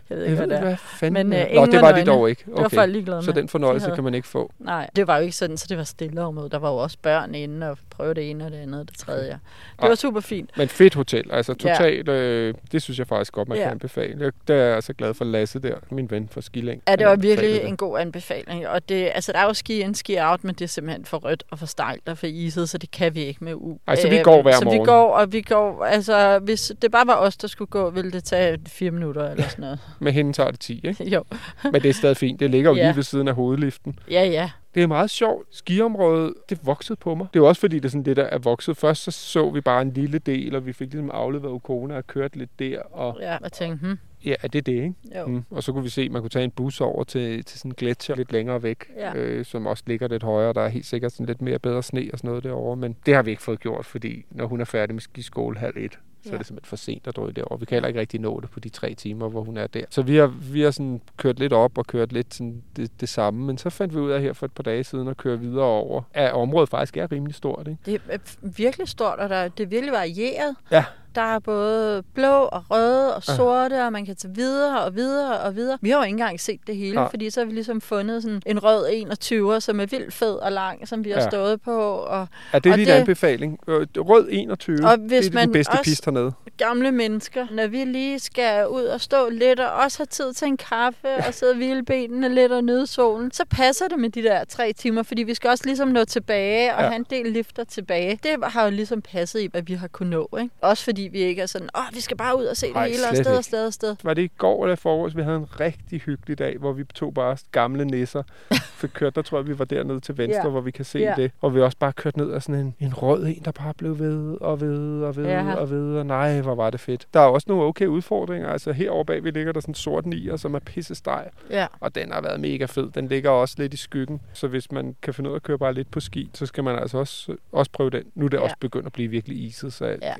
Jeg 0.10 0.18
ved 0.18 0.26
ikke, 0.26 0.36
hvad 0.38 0.48
det 0.48 0.58
er. 0.58 0.62
hvad 0.62 0.78
fanden 0.78 1.30
Men, 1.30 1.40
øh. 1.40 1.48
Nå, 1.56 1.66
det 1.66 1.74
var 1.74 1.80
var 1.82 1.88
de 1.92 1.94
nøgne. 2.06 2.12
dog 2.12 2.30
ikke. 2.30 2.44
Det 2.46 2.54
var 2.54 2.66
Okay. 2.66 2.76
folk 2.78 2.92
ligeglade 2.92 3.24
Så 3.24 3.32
med. 3.32 3.42
den 3.42 3.50
fornøjelse 3.50 3.86
De 3.86 3.90
havde- 3.90 3.96
kan 3.98 4.04
man 4.04 4.14
ikke 4.14 4.28
få. 4.28 4.52
Nej, 4.60 4.90
det 4.96 5.08
var 5.08 5.18
jo 5.18 5.24
ikke 5.24 5.36
sådan, 5.36 5.58
så 5.58 5.66
det 5.70 5.78
var 5.78 5.84
stille 5.84 6.22
område. 6.22 6.50
Der 6.50 6.60
var 6.60 6.70
jo 6.70 6.76
også 6.78 6.98
børn 7.02 7.36
inde 7.36 7.70
og 7.70 7.78
prøve 7.90 8.14
det 8.14 8.30
ene 8.30 8.46
og 8.46 8.52
det 8.52 8.58
andet 8.58 8.80
og 8.82 8.88
det 8.90 8.98
tredje. 8.98 9.30
Det 9.30 9.40
Ej. 9.82 9.88
var 9.88 9.96
super 9.96 10.20
fint. 10.20 10.50
Men 10.58 10.68
fedt 10.68 10.96
hotel. 10.96 11.24
Altså 11.32 11.56
Ja. 11.64 11.70
totalt, 11.74 12.10
øh, 12.10 12.54
det 12.72 12.82
synes 12.82 13.00
jeg 13.00 13.08
faktisk 13.08 13.34
godt, 13.34 13.48
man 13.48 13.58
Ja. 13.58 13.64
kan 13.64 13.72
anbefale. 13.72 14.16
Jeg, 14.26 14.32
der 14.48 14.56
er 14.56 14.74
jeg 14.74 14.84
så 14.84 14.94
glad 14.94 15.14
for 15.14 15.26
Lasse 15.26 15.60
der, 15.60 15.76
min 15.92 16.12
ven 16.12 16.30
fra 16.32 16.42
Skilæng. 16.42 16.82
Ja, 16.88 16.96
det 16.96 17.08
var 17.08 17.16
virkelig 17.16 17.50
det. 17.54 17.68
en 17.68 17.78
god 17.78 18.00
anbefaling. 18.00 18.68
Og 18.68 18.90
det, 18.90 19.12
altså, 19.16 19.32
der 19.32 19.40
er 19.40 19.44
jo 19.46 19.54
ski 19.54 19.82
in, 19.82 19.96
ski 19.96 20.18
out, 20.20 20.44
men 20.44 20.56
det 20.56 20.62
er 20.62 20.68
simpelthen 20.68 21.06
for 21.06 21.18
rødt 21.18 21.44
og 21.52 21.60
for 21.60 21.66
stejlt 21.66 22.10
og 22.10 22.18
for 22.18 22.28
iset, 22.28 22.70
så 22.70 22.78
det 22.78 22.92
kan 22.92 23.16
vi 23.16 23.22
ikke 23.24 23.44
med 23.44 23.54
U. 23.54 23.78
Ej, 23.88 23.96
så 23.96 24.10
vi 24.10 24.18
går 24.24 24.42
hver 24.42 24.52
så 24.52 24.66
morgen. 24.66 24.80
vi 24.82 24.86
går, 24.86 25.12
og 25.14 25.32
vi 25.34 25.42
går, 25.42 25.84
altså, 25.86 26.40
hvis 26.40 26.72
det 26.82 26.92
bare 26.92 27.08
var 27.08 27.16
os, 27.16 27.38
der 27.38 27.48
skulle 27.48 27.70
gå, 27.70 27.90
ville 27.90 28.12
det 28.12 28.24
tage 28.24 28.58
fire 28.68 28.92
minutter 28.92 29.30
eller 29.32 29.44
sådan 29.48 29.62
noget. 29.62 29.69
Med 30.00 30.12
hende 30.12 30.34
tager 30.34 30.52
det 30.52 30.60
10, 30.60 30.82
ikke? 30.84 31.10
jo, 31.10 31.24
Men 31.74 31.74
det 31.82 31.86
er 31.90 31.94
stadig 31.94 32.18
fint. 32.18 32.40
Det 32.40 32.50
ligger 32.50 32.70
jo 32.70 32.76
Ja. 32.76 32.86
lige 32.88 32.96
ved 32.96 33.04
siden 33.04 33.28
af 33.28 33.36
hovedliften. 33.36 34.00
ja, 34.12 34.24
ja. 34.26 34.52
Det 34.76 34.84
er 34.84 34.88
meget 34.88 35.10
sjovt. 35.10 35.48
Skiområdet, 35.52 36.34
det 36.50 36.60
voksede 36.64 36.98
på 36.98 37.16
mig. 37.16 37.28
Det 37.34 37.40
er 37.40 37.44
også 37.44 37.60
fordi, 37.60 37.76
det 37.76 37.86
er 37.86 37.90
sådan 37.90 38.04
det, 38.06 38.18
der 38.18 38.24
er 38.24 38.38
vokset. 38.38 38.78
Først 38.78 39.04
så 39.04 39.12
så 39.12 39.50
vi 39.50 39.62
bare 39.62 39.82
en 39.82 39.92
lille 39.94 40.20
del, 40.20 40.56
og 40.56 40.66
vi 40.66 40.74
fik 40.74 40.92
ligesom 40.92 41.12
afleveret 41.14 41.52
Ukona 41.52 41.96
og 41.98 42.08
kørt 42.08 42.36
lidt 42.36 42.60
der. 42.60 42.80
Og 42.82 43.18
Ja, 43.22 43.38
og 43.44 43.52
tænkte, 43.52 43.86
hmm, 43.88 43.98
ja, 44.26 44.34
er 44.44 44.48
det 44.48 44.66
det, 44.66 44.72
ikke? 44.74 44.94
jo. 45.20 45.26
Mm. 45.28 45.44
Og 45.50 45.64
så 45.64 45.72
kunne 45.72 45.84
vi 45.84 45.90
se, 45.90 46.02
at 46.02 46.12
man 46.12 46.22
kunne 46.22 46.30
tage 46.30 46.44
en 46.46 46.52
bus 46.52 46.82
over 46.82 47.04
til, 47.04 47.44
til 47.46 47.60
sådan 47.60 47.72
en 47.72 47.76
gletsjer 47.76 48.16
lidt 48.16 48.32
længere 48.32 48.64
væk, 48.64 48.86
Ja. 48.98 49.14
øh, 49.16 49.46
som 49.46 49.66
også 49.68 49.84
ligger 49.88 50.08
lidt 50.08 50.24
højere. 50.24 50.54
Der 50.54 50.62
er 50.62 50.70
helt 50.70 50.86
sikkert 50.86 51.12
sådan 51.12 51.26
lidt 51.26 51.42
mere 51.42 51.60
bedre 51.60 51.84
sne 51.84 52.10
og 52.14 52.18
sådan 52.20 52.28
noget 52.28 52.44
derovre, 52.44 52.76
men 52.76 52.96
det 53.06 53.16
har 53.16 53.22
vi 53.24 53.30
ikke 53.32 53.44
fået 53.44 53.60
gjort, 53.60 53.86
fordi 53.86 54.26
når 54.32 54.46
hun 54.48 54.62
er 54.62 54.66
færdig 54.66 54.96
med 54.96 55.02
skiskole 55.02 55.58
halv 55.60 55.78
et, 55.78 56.00
så 56.24 56.30
Ja. 56.30 56.34
er 56.34 56.38
det 56.38 56.48
simpelthen 56.48 56.70
for 56.70 56.76
sent 56.76 57.08
at 57.08 57.16
drøje 57.16 57.32
derovre. 57.32 57.60
Vi 57.60 57.66
kan 57.66 57.76
heller 57.76 57.88
ikke 57.88 58.00
rigtig 58.00 58.20
nå 58.20 58.40
det 58.40 58.50
på 58.50 58.60
de 58.60 58.70
tre 58.70 58.94
timer, 58.94 59.30
hvor 59.30 59.44
hun 59.44 59.58
er 59.58 59.68
der. 59.68 59.84
Så 59.90 60.02
vi 60.02 60.16
har, 60.16 60.28
vi 60.52 60.62
har 60.62 60.72
sådan 60.72 61.02
kørt 61.18 61.40
lidt 61.40 61.54
op 61.54 61.78
og 61.78 61.88
kørt 61.88 62.12
lidt 62.14 62.34
sådan 62.34 62.64
det, 62.76 62.92
det 63.02 63.10
samme, 63.10 63.46
men 63.46 63.58
så 63.58 63.70
fandt 63.70 63.94
vi 63.96 64.00
ud 64.00 64.12
af 64.12 64.22
her 64.22 64.34
for 64.34 64.46
et 64.46 64.52
par 64.52 64.64
dage 64.64 64.84
siden 64.84 65.08
at 65.08 65.18
køre 65.18 65.40
videre 65.40 65.66
over, 65.66 66.02
at 66.14 66.34
området 66.34 66.70
faktisk 66.70 66.98
er 66.98 67.12
rimelig 67.12 67.36
stort. 67.36 67.68
Ikke? 67.68 67.80
Det 67.86 68.02
er 68.10 68.18
virkelig 68.42 68.88
stort, 68.88 69.20
og 69.20 69.30
der, 69.30 69.48
det 69.48 69.64
er 69.64 69.68
virkelig 69.68 69.92
varieret. 69.94 70.56
Ja. 70.72 70.86
Der 71.20 71.26
er 71.26 71.40
både 71.40 72.04
blå 72.14 72.28
og 72.52 72.64
røde 72.70 73.16
og 73.16 73.24
sorte, 73.24 73.84
og 73.86 73.92
man 73.94 74.06
kan 74.06 74.16
tage 74.16 74.36
videre 74.36 74.82
og 74.82 74.96
videre 74.96 75.40
og 75.40 75.56
videre. 75.56 75.78
Vi 75.82 75.90
har 75.90 75.98
jo 75.98 76.04
ikke 76.04 76.14
engang 76.14 76.40
set 76.40 76.60
det 76.68 76.76
hele, 76.76 76.96
Nej. 76.96 77.10
fordi 77.10 77.30
så 77.30 77.40
har 77.40 77.46
vi 77.46 77.52
ligesom 77.54 77.82
fundet 77.82 78.24
sådan 78.24 78.42
en 78.46 78.64
rød 78.64 78.86
21'er, 78.90 79.60
som 79.60 79.80
er 79.80 79.86
vildt 79.86 80.14
fed 80.14 80.34
og 80.34 80.52
lang, 80.52 80.88
som 80.88 81.04
vi 81.06 81.10
har 81.10 81.22
Ja. 81.22 81.30
stået 81.30 81.62
på. 81.62 81.80
Og 81.92 82.28
Er 82.54 82.60
det 82.60 82.72
Og 82.72 82.78
din 82.78 82.88
det- 82.88 82.92
anbefaling? 82.94 83.60
Øh, 83.68 83.88
Rød 83.98 84.28
21, 84.32 84.78
Og 84.86 84.98
det 84.98 85.08
hvis 85.08 85.28
er 85.28 85.34
man 85.34 85.44
den 85.48 85.54
bedste 85.54 85.78
pist 85.84 86.06
hernede. 86.06 86.32
gamle 86.58 86.92
mennesker, 86.92 87.48
når 87.52 87.68
vi 87.68 87.84
lige 87.84 88.20
skal 88.20 88.68
ud 88.68 88.84
og 88.84 89.02
stå 89.02 89.30
lidt, 89.30 89.60
og 89.60 89.72
også 89.74 89.98
have 90.00 90.06
tid 90.06 90.34
til 90.34 90.48
en 90.48 90.58
kaffe, 90.58 91.08
og 91.28 91.34
sidde 91.34 91.52
og 91.52 91.56
hvile 91.58 91.84
benene 91.84 92.30
lidt 92.30 92.52
og 92.52 92.64
nyde 92.64 92.88
solen, 92.88 93.32
så 93.32 93.44
passer 93.50 93.88
det 93.88 94.00
med 94.00 94.10
de 94.10 94.24
der 94.24 94.44
tre 94.44 94.74
timer, 94.74 95.04
fordi 95.04 95.24
vi 95.24 95.34
skal 95.34 95.50
også 95.50 95.64
ligesom 95.66 95.88
nå 95.88 96.04
tilbage, 96.06 96.74
og 96.76 96.80
Ja. 96.80 96.84
ja. 96.84 96.90
have 96.90 96.96
en 96.96 97.06
del 97.10 97.32
lifter 97.32 97.64
tilbage. 97.64 98.20
Det 98.24 98.36
har 98.44 98.64
jo 98.64 98.70
ligesom 98.72 99.02
passet 99.02 99.40
i, 99.42 99.48
hvad 99.52 99.62
vi 99.62 99.74
har 99.74 99.88
kunnet 99.88 100.12
nå. 100.12 100.30
Ikke? 100.40 100.54
Også 100.62 100.84
fordi 100.84 101.09
vi 101.12 101.20
ikke 101.20 101.42
er 101.42 101.46
sådan, 101.46 101.70
åh, 101.78 101.96
vi 101.96 102.02
skal 102.02 102.18
bare 102.18 102.38
ud 102.38 102.44
og 102.46 102.58
se 102.58 102.68
det 102.68 102.76
Ej, 102.76 102.88
hele, 102.90 103.00
og 103.12 103.16
sted 103.16 103.38
og 103.38 103.44
sted 103.44 103.66
og 103.68 103.74
sted. 103.74 103.96
Var 104.04 104.14
det 104.14 104.22
i 104.22 104.28
går 104.38 104.64
eller 104.64 104.74
i 104.74 104.76
forgårs? 104.76 105.16
Vi 105.18 105.22
havde 105.22 105.38
en 105.38 105.60
rigtig 105.60 106.02
hyggelig 106.02 106.40
dag, 106.40 106.58
hvor 106.58 106.72
vi 106.74 106.84
tog 106.84 107.14
bare 107.14 107.38
gamle 107.52 107.86
nisser. 107.86 108.24
Fik 108.80 108.90
kørt, 108.94 109.16
der 109.16 109.22
tror 109.22 109.38
jeg, 109.38 109.48
vi 109.48 109.60
var 109.60 109.66
dernede 109.66 110.00
til 110.00 110.18
venstre, 110.18 110.44
Ja. 110.44 110.50
hvor 110.50 110.62
vi 110.62 110.72
kan 110.72 110.86
se 110.86 111.00
Ja. 111.00 111.14
det. 111.18 111.32
Og 111.42 111.56
vi 111.56 111.62
også 111.62 111.78
bare 111.78 111.94
kørt 111.94 112.18
ned 112.18 112.32
af 112.32 112.44
sådan 112.44 112.62
en, 112.62 112.76
en 112.80 112.94
rød 112.94 113.26
en, 113.26 113.42
der 113.46 113.52
bare 113.52 113.74
blev 113.74 114.00
ved 114.00 114.38
og 114.42 114.62
ved 114.62 115.02
og 115.04 115.16
ved 115.16 115.26
Ja. 115.26 115.54
og 115.56 115.70
ved. 115.70 115.96
Og 115.98 116.06
nej, 116.06 116.42
hvor 116.42 116.56
var 116.56 116.70
det 116.70 116.80
fedt. 116.80 117.08
Der 117.14 117.20
er 117.20 117.26
også 117.26 117.46
nogle 117.50 117.64
okay 117.64 117.86
udfordringer. 117.86 118.50
Altså 118.50 118.72
herovre 118.72 119.06
bag, 119.06 119.24
vi 119.24 119.32
ligger 119.32 119.52
der 119.52 119.60
sådan 119.60 119.72
en 119.72 119.76
sort 119.76 120.06
nier, 120.06 120.38
som 120.38 120.54
er 120.56 120.60
pisse 120.60 120.96
steg. 120.96 121.28
Ja. 121.50 121.68
Og 121.80 121.96
den 121.96 122.12
har 122.12 122.22
været 122.22 122.40
mega 122.40 122.66
fed. 122.66 122.92
Den 122.92 123.08
ligger 123.08 123.30
også 123.30 123.56
lidt 123.58 123.74
i 123.74 123.78
skyggen. 123.78 124.22
Så 124.34 124.48
hvis 124.48 124.72
man 124.72 124.96
kan 125.02 125.14
finde 125.14 125.30
ud 125.30 125.36
af 125.36 125.40
at 125.40 125.44
køre 125.44 125.58
bare 125.58 125.74
lidt 125.74 125.92
på 125.92 126.00
ski, 126.00 126.30
så 126.34 126.46
skal 126.46 126.64
man 126.64 126.80
altså 126.80 126.98
også, 126.98 127.36
også 127.52 127.72
prøve 127.72 127.90
den. 127.90 128.04
Nu 128.16 128.26
er 128.26 128.30
det 128.30 128.38
Ja. 128.38 128.42
også 128.44 128.56
begyndt 128.60 128.86
at 128.86 128.94
blive 128.94 129.08
virkelig 129.10 129.38
iset, 129.44 129.74
så 129.74 129.86
Ja. 130.02 130.14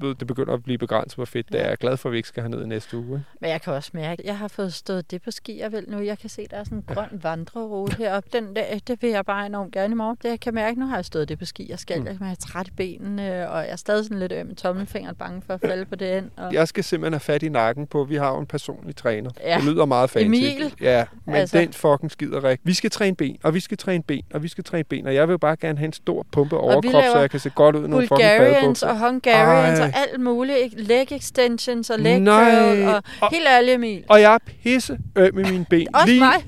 Skiløbet, 0.00 0.20
det 0.20 0.26
begynder 0.26 0.54
at 0.54 0.62
blive 0.62 0.78
begrænset, 0.78 1.16
hvor 1.16 1.24
fedt 1.24 1.48
det 1.52 1.60
er. 1.60 1.64
Jeg 1.64 1.72
er 1.72 1.76
glad 1.76 1.96
for, 1.96 2.08
at 2.08 2.12
vi 2.12 2.16
ikke 2.16 2.28
skal 2.28 2.42
herned 2.42 2.62
i 2.62 2.66
næste 2.66 2.96
uge. 2.96 3.06
Ikke? 3.06 3.20
Men 3.40 3.50
jeg 3.50 3.62
kan 3.62 3.72
også 3.72 3.90
mærke, 3.94 4.20
at 4.22 4.26
jeg 4.26 4.38
har 4.38 4.48
fået 4.48 4.72
stået 4.74 5.10
det 5.10 5.22
på 5.22 5.30
ski, 5.30 5.60
jeg 5.60 5.72
vil 5.72 5.84
nu. 5.88 6.00
Jeg 6.00 6.18
kan 6.18 6.30
se, 6.30 6.46
der 6.50 6.56
er 6.56 6.64
sådan 6.64 6.78
en 6.78 6.84
grøn 6.94 7.08
vandrerute 7.22 7.96
heroppe. 7.96 8.28
Den, 8.32 8.56
der, 8.56 8.62
det 8.88 9.02
vil 9.02 9.10
jeg 9.10 9.24
bare 9.26 9.46
enormt 9.46 9.72
gerne 9.72 9.92
i 9.92 9.96
morgen. 9.96 10.16
Det 10.22 10.28
jeg 10.28 10.40
kan 10.40 10.54
mærke, 10.54 10.80
nu 10.80 10.86
har 10.86 10.96
jeg 10.96 11.04
stået 11.04 11.28
det 11.28 11.38
på 11.38 11.44
ski. 11.44 11.66
Jeg 11.70 11.78
skal, 11.78 12.00
Mm. 12.00 12.06
jeg 12.06 12.30
er 12.30 12.34
træt 12.34 12.68
i 12.68 12.70
benene, 12.70 13.50
og 13.50 13.62
jeg 13.62 13.70
er 13.72 13.76
stadig 13.76 14.04
sådan 14.04 14.18
lidt 14.18 14.32
øm 14.32 14.50
i 14.50 14.54
tommelfingeren, 14.54 15.16
bange 15.16 15.42
for 15.46 15.54
at 15.54 15.60
falde 15.60 15.84
på 15.84 15.94
den. 15.94 16.30
Og... 16.36 16.54
Jeg 16.54 16.68
skal 16.68 16.84
simpelthen 16.84 17.12
have 17.12 17.20
fat 17.20 17.42
i 17.42 17.48
nakken 17.48 17.86
på, 17.86 18.04
vi 18.04 18.16
har 18.16 18.30
jo 18.32 18.38
en 18.38 18.46
personlig 18.46 18.96
træner. 18.96 19.30
Ja. 19.44 19.56
Det 19.56 19.64
lyder 19.64 19.84
meget 19.84 20.10
fancy. 20.10 20.26
Emil. 20.26 20.74
Ja, 20.80 21.04
men 21.26 21.34
altså. 21.34 21.58
Den 21.58 21.72
fucking 21.72 22.10
skider 22.10 22.44
rig. 22.44 22.58
Vi 22.64 22.72
skal 22.74 22.90
træne 22.90 23.16
ben, 23.16 23.36
og 23.42 23.54
vi 23.54 23.60
skal 23.60 23.78
træne 23.78 24.02
ben, 24.02 24.24
og 24.34 24.42
vi 24.42 24.48
skal 24.48 24.64
træne 24.64 24.84
ben, 24.84 25.06
og 25.06 25.14
jeg 25.14 25.28
vil 25.28 25.32
jo 25.32 25.38
bare 25.38 25.56
gerne 25.56 25.78
have 25.78 25.86
en 25.86 25.92
stor 25.92 26.26
pumpe 26.32 26.56
overkrop, 26.58 27.02
så 27.12 27.18
jeg 27.18 27.30
kan 27.30 27.40
se 27.40 27.50
godt 27.50 27.76
ud 27.76 27.84
i 27.84 27.88
nogle 27.88 28.06
fucking 28.08 28.28
badebukser. 28.38 28.88
og 28.88 28.98
Hungarians 28.98 29.78
Ej. 29.78 29.86
og 29.86 29.89
alt 29.94 30.20
muligt. 30.20 30.58
ikke? 30.58 30.82
Leg 30.82 31.12
extensions 31.12 31.90
og 31.90 31.98
leg 31.98 32.18
curl. 32.26 32.88
Og, 32.88 33.02
og- 33.20 33.30
helt 33.30 33.46
ærligt, 33.48 33.74
Emil. 33.74 34.04
Og 34.08 34.20
jeg 34.20 34.34
er 34.34 34.38
pisse 34.62 34.98
øm 35.16 35.34
med 35.34 35.44
mine 35.44 35.66
ben. 35.70 35.94
Også 35.94 36.06
lige, 36.06 36.20
mig. 36.20 36.44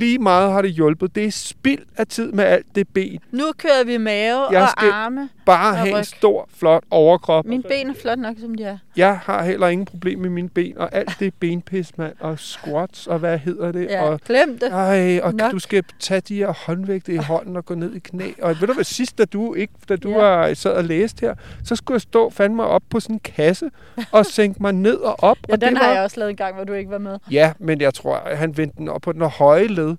lige 0.00 0.18
meget 0.18 0.52
har 0.52 0.62
det 0.62 0.70
hjulpet. 0.70 1.14
Det 1.14 1.24
er 1.24 1.30
spild 1.30 1.82
af 1.96 2.06
tid 2.06 2.32
med 2.32 2.44
alt 2.44 2.66
det 2.74 2.88
ben. 2.88 3.20
Nu 3.30 3.44
kører 3.58 3.84
vi 3.84 3.96
mave 3.96 4.46
Jeg 4.50 4.62
og 4.62 4.68
skal- 4.68 4.90
arme. 4.90 5.28
Bare 5.46 5.70
Og 5.70 5.76
have 5.76 5.88
en 5.90 5.96
ryg. 5.96 6.06
stor, 6.06 6.48
flot 6.58 6.84
overkrop. 6.90 7.44
Mine 7.46 7.62
ben 7.62 7.90
er 7.90 7.94
flot 7.94 8.18
nok, 8.18 8.36
som 8.40 8.54
de 8.54 8.64
er. 8.64 8.78
Jeg 8.96 9.18
har 9.24 9.44
heller 9.44 9.68
ingen 9.68 9.86
problem 9.86 10.18
med 10.18 10.30
mine 10.30 10.48
ben, 10.48 10.78
og 10.78 10.88
alt 10.94 11.10
det 11.18 11.34
benpis, 11.34 11.98
mand, 11.98 12.12
og 12.20 12.38
squats, 12.38 13.06
og 13.06 13.18
hvad 13.18 13.38
hedder 13.38 13.72
det? 13.72 13.84
Ja, 13.90 14.02
Og, 14.02 14.20
glem 14.26 14.58
det. 14.58 14.68
ej, 14.72 15.20
og 15.22 15.34
Nok. 15.34 15.50
du 15.52 15.58
skal 15.58 15.84
tage 16.00 16.20
de 16.20 16.34
her 16.36 16.52
håndvægte 16.66 17.12
i 17.12 17.16
hånden 17.16 17.56
og 17.56 17.64
gå 17.66 17.74
ned 17.74 17.94
i 17.94 17.98
knæ. 17.98 18.30
Og 18.42 18.60
ved 18.60 18.66
du 18.68 18.72
hvad, 18.74 18.84
sidst, 18.84 19.18
da 19.18 19.24
du, 19.24 19.54
ikke, 19.54 19.72
da 19.88 19.96
du 19.96 20.10
Ja. 20.10 20.16
var, 20.16 20.54
sad 20.54 20.70
og 20.72 20.84
læste 20.84 21.26
her, 21.26 21.34
så 21.64 21.76
skulle 21.76 21.94
jeg 21.94 22.00
stå 22.00 22.30
fandme 22.30 22.64
op 22.64 22.82
på 22.90 23.00
sådan 23.00 23.16
en 23.16 23.20
kasse 23.20 23.70
og 24.12 24.26
sænke 24.36 24.62
mig 24.62 24.72
ned 24.72 24.96
og 24.96 25.22
op. 25.22 25.38
Ja, 25.48 25.52
og 25.52 25.60
den 25.60 25.68
det 25.70 25.78
har 25.78 25.86
var, 25.86 25.94
jeg 25.94 26.02
også 26.02 26.20
lavet 26.20 26.30
en 26.30 26.36
gang, 26.36 26.54
hvor 26.54 26.64
du 26.64 26.72
ikke 26.72 26.90
var 26.90 26.98
med. 26.98 27.18
Ja, 27.30 27.52
men 27.58 27.80
jeg 27.80 27.94
tror, 27.94 28.34
han 28.34 28.56
vendte 28.56 28.76
den 28.78 28.88
op 28.88 29.00
på 29.00 29.12
den 29.12 29.22
høje 29.22 29.66
led. 29.66 29.96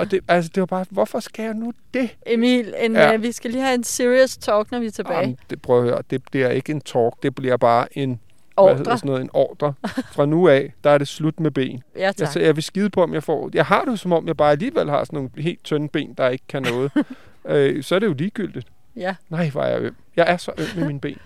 Og 0.00 0.10
det, 0.10 0.20
altså, 0.28 0.50
det 0.54 0.60
var 0.60 0.66
bare, 0.66 0.84
hvorfor 0.90 1.20
skal 1.20 1.44
jeg 1.44 1.54
nu 1.54 1.72
det? 1.94 2.10
Emil, 2.26 2.74
en, 2.80 2.92
Ja. 2.92 3.14
uh, 3.14 3.22
vi 3.22 3.32
skal 3.32 3.50
lige 3.50 3.62
have 3.62 3.74
en 3.74 3.84
serious 3.84 4.36
talk, 4.36 4.70
når 4.72 4.78
vi 4.78 4.86
er 4.86 4.90
tilbage. 4.90 5.18
Jamen, 5.20 5.38
det, 5.50 5.62
prøv 5.62 5.78
at 5.78 5.84
høre, 5.84 6.02
det 6.10 6.22
bliver 6.30 6.48
ikke 6.48 6.72
en 6.72 6.80
talk, 6.80 7.22
det 7.22 7.34
bliver 7.34 7.56
bare 7.56 7.98
en, 7.98 8.08
hvad 8.54 8.68
hedder 8.68 8.80
Ordre. 8.90 8.98
sådan 8.98 9.08
noget, 9.08 9.22
en 9.22 9.30
ordre. 9.32 9.74
Fra 10.12 10.26
nu 10.26 10.48
af, 10.48 10.72
der 10.84 10.90
er 10.90 10.98
det 10.98 11.08
slut 11.08 11.40
med 11.40 11.50
ben. 11.50 11.82
Ja, 11.96 12.12
tak. 12.12 12.32
så 12.32 12.40
jeg 12.40 12.56
vil 12.56 12.62
skide 12.62 12.90
på, 12.90 13.02
om 13.02 13.14
jeg 13.14 13.22
får... 13.22 13.50
Jeg 13.54 13.66
har 13.66 13.84
det 13.84 13.90
jo, 13.90 13.96
som 13.96 14.12
om 14.12 14.26
jeg 14.26 14.36
bare 14.36 14.50
alligevel 14.50 14.90
har 14.90 15.04
sådan 15.04 15.16
nogle 15.16 15.30
helt 15.38 15.64
tynde 15.64 15.88
ben, 15.88 16.14
der 16.18 16.28
ikke 16.28 16.44
kan 16.48 16.62
noget. 16.62 16.92
øh, 17.48 17.82
så 17.82 17.94
er 17.94 17.98
det 17.98 18.06
jo 18.06 18.12
ligegyldigt. 18.12 18.66
Ja. 18.96 19.14
Nej, 19.28 19.50
hvor 19.50 19.62
er 19.62 19.68
jeg 19.68 19.80
øm. 19.82 19.96
Jeg 20.16 20.24
er 20.28 20.36
så 20.36 20.52
øm 20.58 20.66
med 20.78 20.86
mine 20.86 21.00
ben. 21.00 21.16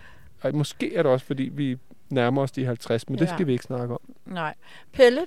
Og 0.45 0.55
måske 0.55 0.95
er 0.97 1.03
det 1.03 1.13
også, 1.13 1.27
fordi 1.27 1.43
vi 1.43 1.79
nærmer 2.11 2.43
os 2.43 2.51
de 2.53 2.65
50, 2.67 3.09
men 3.09 3.19
det 3.19 3.27
Ja. 3.27 3.35
skal 3.35 3.47
vi 3.47 3.53
ikke 3.53 3.65
snakke 3.65 3.95
om. 3.95 4.01
Nej. 4.27 4.55
Pelle? 4.93 5.21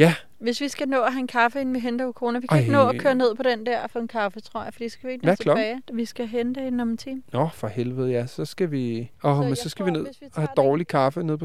Ja. 0.00 0.14
Hvis 0.38 0.60
vi 0.60 0.68
skal 0.68 0.88
nå 0.88 1.02
at 1.02 1.12
have 1.12 1.20
en 1.20 1.26
kaffe, 1.26 1.60
inden 1.60 1.74
vi 1.74 1.80
henter 1.80 2.06
Ukona. 2.06 2.38
Vi 2.38 2.46
kan 2.46 2.56
Ej. 2.56 2.60
ikke 2.60 2.72
nå 2.72 2.88
at 2.88 2.98
køre 3.00 3.14
ned 3.14 3.34
på 3.34 3.42
den 3.42 3.66
der 3.66 3.86
for 3.86 4.00
en 4.00 4.08
kaffe, 4.08 4.40
tror 4.40 4.64
jeg, 4.64 4.72
fordi 4.72 4.88
så 4.88 4.92
skal 4.92 5.08
vi 5.08 5.12
ikke 5.12 5.24
nå 5.26 5.32
er 5.32 5.34
tilbage. 5.36 5.82
Vi 5.92 6.04
skal 6.04 6.26
hente 6.26 6.60
hende 6.60 6.82
om 6.82 6.88
en 6.90 6.96
time. 6.96 7.22
Nå, 7.32 7.48
for 7.54 7.66
helvede, 7.68 8.10
ja. 8.10 8.26
Så 8.26 8.44
skal 8.44 8.70
vi... 8.70 9.10
Åh, 9.24 9.36
Så 9.36 9.42
men 9.42 9.56
så 9.56 9.68
skal 9.68 9.86
vi 9.86 9.90
tror, 9.90 9.96
ned 9.96 10.06
hvis 10.06 10.20
vi 10.20 10.26
og 10.26 10.32
have 10.40 10.46
det- 10.46 10.56
dårlig 10.56 10.86
kaffe 10.86 11.22
nede 11.22 11.38
på 11.38 11.44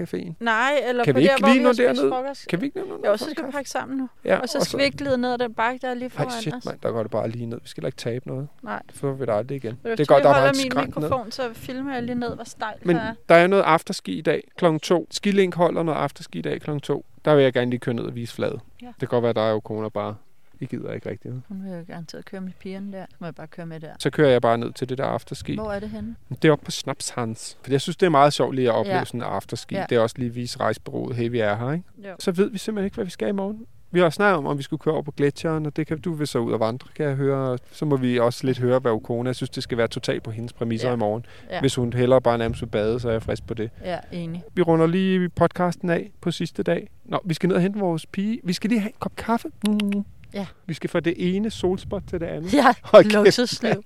Caféen. 0.00 0.32
Nej, 0.40 0.80
eller 0.88 1.04
Kan 1.04 1.14
på 1.14 1.20
vi 1.20 1.26
der, 1.26 1.32
ikke 1.32 1.42
hvor 1.44 1.48
lige 1.48 1.58
vi 1.58 1.62
nå 1.62 1.68
har 1.68 1.72
spist 1.74 1.86
derned? 1.96 2.10
frokost. 2.12 2.48
Kan 2.48 2.60
vi 2.60 2.66
ikke 2.66 2.78
nå 2.78 2.84
noget? 2.86 3.04
Jo, 3.06 3.16
så 3.16 3.30
skal 3.30 3.46
vi 3.46 3.50
pakke 3.50 3.70
sammen 3.70 3.98
nu. 3.98 4.08
Ja, 4.24 4.36
Og 4.38 4.48
så 4.48 4.60
skal 4.60 4.78
vi 4.78 4.84
ikke 4.84 4.96
glide 4.96 5.18
ned 5.18 5.32
ad 5.32 5.38
den 5.38 5.54
bakke, 5.54 5.78
der 5.82 5.88
er 5.88 5.94
lige 5.94 6.04
Ej, 6.04 6.10
foran 6.10 6.30
shit, 6.30 6.54
os. 6.54 6.62
der 6.82 6.90
går 6.92 7.02
det 7.02 7.10
bare 7.10 7.28
lige 7.30 7.46
ned. 7.46 7.58
Vi 7.62 7.68
skal 7.68 7.80
heller 7.80 7.88
ikke 7.88 7.96
tabe 7.98 8.28
noget. 8.28 8.48
Nej. 8.62 8.82
Det 8.86 8.94
får 8.96 9.12
vi 9.12 9.24
da 9.26 9.32
aldrig 9.32 9.56
igen. 9.56 9.70
Det 9.84 9.98
Det 9.98 10.00
er 10.00 10.02
er 10.02 10.06
godt, 10.06 10.24
der 10.24 10.32
holder 10.32 10.48
en 10.50 10.56
min 10.62 10.70
skrant 10.70 10.96
ned. 10.96 11.02
mikrofon, 11.02 11.30
så 11.32 11.50
filmer 11.54 11.92
jeg 11.94 12.02
lige 12.02 12.14
ned, 12.18 12.34
hvor 12.34 12.44
stejlt 12.44 12.86
Men 12.86 12.96
det 12.96 13.02
er. 13.04 13.14
der 13.28 13.34
er 13.34 13.46
noget 13.46 13.62
afterski 13.62 14.12
i 14.18 14.20
dag 14.20 14.42
kl. 14.58 14.64
2. 14.82 15.06
Skilink 15.10 15.54
holder 15.54 15.82
noget 15.82 15.98
afterski 15.98 16.38
i 16.38 16.42
dag 16.42 16.60
kl. 16.60 16.78
2. 16.78 17.06
Der 17.26 17.34
vil 17.34 17.42
jeg 17.44 17.52
gerne 17.52 17.70
lige 17.70 17.80
køre 17.80 17.94
ned 17.94 18.04
og 18.04 18.14
vise 18.14 18.34
fladet. 18.34 18.60
Ja. 18.82 18.86
Det 18.86 18.98
kan 18.98 19.08
godt 19.08 19.22
være, 19.22 19.30
at 19.30 19.36
der 19.36 19.42
er 19.42 19.50
jo 19.50 19.60
koner 19.60 19.88
bare. 19.88 20.14
I 20.60 20.66
gider 20.66 20.92
ikke 20.92 21.10
rigtigt. 21.10 21.34
Hun 21.48 21.62
vil 21.64 21.72
jo 21.72 21.84
garanteret 21.86 22.24
køre 22.24 22.40
med 22.40 22.52
pigerne 22.60 22.92
der. 22.92 23.06
Så 23.10 23.16
må 23.18 23.26
jeg 23.26 23.34
bare 23.34 23.46
køre 23.46 23.66
med 23.66 23.80
der. 23.80 23.90
Så 23.98 24.10
kører 24.10 24.30
jeg 24.30 24.42
bare 24.42 24.58
ned 24.58 24.72
til 24.72 24.88
det 24.88 24.98
der 24.98 25.04
afterski. 25.04 25.54
Hvor 25.54 25.72
er 25.72 25.80
det 25.80 25.90
henne? 25.90 26.16
Det 26.42 26.48
er 26.48 26.52
oppe 26.52 26.64
på 26.64 26.70
Snapshans. 26.70 27.58
For 27.62 27.70
jeg 27.70 27.80
synes, 27.80 27.96
det 27.96 28.06
er 28.06 28.10
meget 28.10 28.32
sjovt 28.32 28.54
lige 28.54 28.68
at 28.68 28.74
opleve 28.74 28.96
Ja. 28.98 29.04
sådan 29.04 29.20
en 29.20 29.26
afterski. 29.26 29.74
Ja. 29.74 29.86
Det 29.88 29.96
er 29.96 30.00
også 30.00 30.16
lige 30.18 30.34
vise 30.34 30.60
rejsebureauet, 30.60 31.16
hey, 31.16 31.30
vi 31.30 31.38
er 31.40 31.56
her, 31.56 31.72
ikke? 31.72 31.84
Jo. 31.98 32.14
Så 32.18 32.32
ved 32.32 32.50
vi 32.50 32.58
simpelthen 32.58 32.84
ikke, 32.84 32.94
hvad 32.94 33.04
vi 33.04 33.10
skal 33.10 33.28
i 33.28 33.32
morgen. 33.32 33.66
Vi 33.96 34.00
har 34.00 34.10
snakket 34.10 34.36
om, 34.38 34.46
om 34.46 34.58
vi 34.58 34.62
skulle 34.62 34.80
køre 34.80 34.94
over 34.94 35.02
på 35.02 35.10
gletsjeren, 35.10 35.66
og 35.66 35.76
det 35.76 35.86
kan 35.86 36.00
du 36.00 36.12
vil 36.12 36.26
så 36.26 36.38
ud 36.38 36.52
og 36.52 36.60
vandre, 36.60 36.88
kan 36.94 37.06
jeg 37.06 37.14
høre. 37.14 37.58
Så 37.72 37.84
må 37.84 37.96
vi 37.96 38.18
også 38.18 38.46
lidt 38.46 38.58
høre, 38.58 38.78
hvad 38.78 38.92
Ukona. 38.92 39.28
Jeg 39.28 39.36
synes, 39.36 39.50
det 39.50 39.62
skal 39.62 39.78
være 39.78 39.88
totalt 39.88 40.22
på 40.22 40.30
hendes 40.30 40.52
præmisser 40.52 40.88
Ja. 40.88 40.94
i 40.94 40.98
morgen. 40.98 41.26
Ja. 41.50 41.60
Hvis 41.60 41.74
hun 41.74 41.92
hellere 41.92 42.20
bare 42.20 42.38
nærmest 42.38 42.60
vil 42.60 42.66
bade, 42.66 43.00
så 43.00 43.08
er 43.08 43.12
jeg 43.12 43.22
frisk 43.22 43.46
på 43.46 43.54
det. 43.54 43.70
Ja, 43.84 43.98
enig. 44.12 44.42
Vi 44.54 44.62
runder 44.62 44.86
lige 44.86 45.28
podcasten 45.28 45.90
af 45.90 46.10
på 46.20 46.30
sidste 46.30 46.62
dag. 46.62 46.88
Nå, 47.04 47.20
vi 47.24 47.34
skal 47.34 47.48
ned 47.48 47.56
og 47.56 47.62
hente 47.62 47.78
vores 47.78 48.06
pige. 48.06 48.40
Vi 48.44 48.52
skal 48.52 48.70
lige 48.70 48.80
have 48.80 48.88
en 48.90 48.96
kop 49.00 49.16
kaffe. 49.16 49.48
Mm. 49.68 50.04
Ja. 50.34 50.46
Vi 50.66 50.74
skal 50.74 50.90
fra 50.90 51.00
det 51.00 51.14
ene 51.36 51.50
solspot 51.50 52.02
til 52.08 52.20
det 52.20 52.26
andet. 52.26 52.54
Ja, 52.54 52.74
Hold 52.82 53.04
luksusliv. 53.24 53.82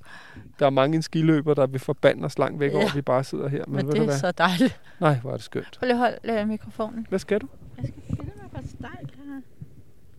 Der 0.58 0.66
er 0.66 0.70
mange 0.70 1.02
skiløber, 1.02 1.54
der 1.54 1.66
vil 1.66 1.80
forbande 1.80 2.24
os 2.24 2.38
langt 2.38 2.60
væk 2.60 2.70
Ja. 2.70 2.76
over, 2.76 2.86
at 2.86 2.96
vi 2.96 3.02
bare 3.02 3.24
sidder 3.24 3.48
her. 3.48 3.64
Men, 3.66 3.76
Men 3.76 3.86
det 3.86 3.98
er 4.00 4.04
hvad? 4.04 4.18
så 4.18 4.30
dejligt. 4.32 4.80
Nej, 5.00 5.14
hvor 5.22 5.30
er 5.30 5.36
det 5.36 5.44
skønt. 5.44 5.76
Prøv 5.78 5.86
lige 6.24 6.40
øh, 6.42 6.48
mikrofonen. 6.48 7.06
Hvad 7.08 7.18
skal 7.18 7.40
du? 7.40 7.46
Jeg 7.78 7.84
skal 7.88 8.16
filme 8.16 8.32
mig 8.52 8.62
for 8.62 8.68
stejlt 8.68 9.10
her. 9.14 9.40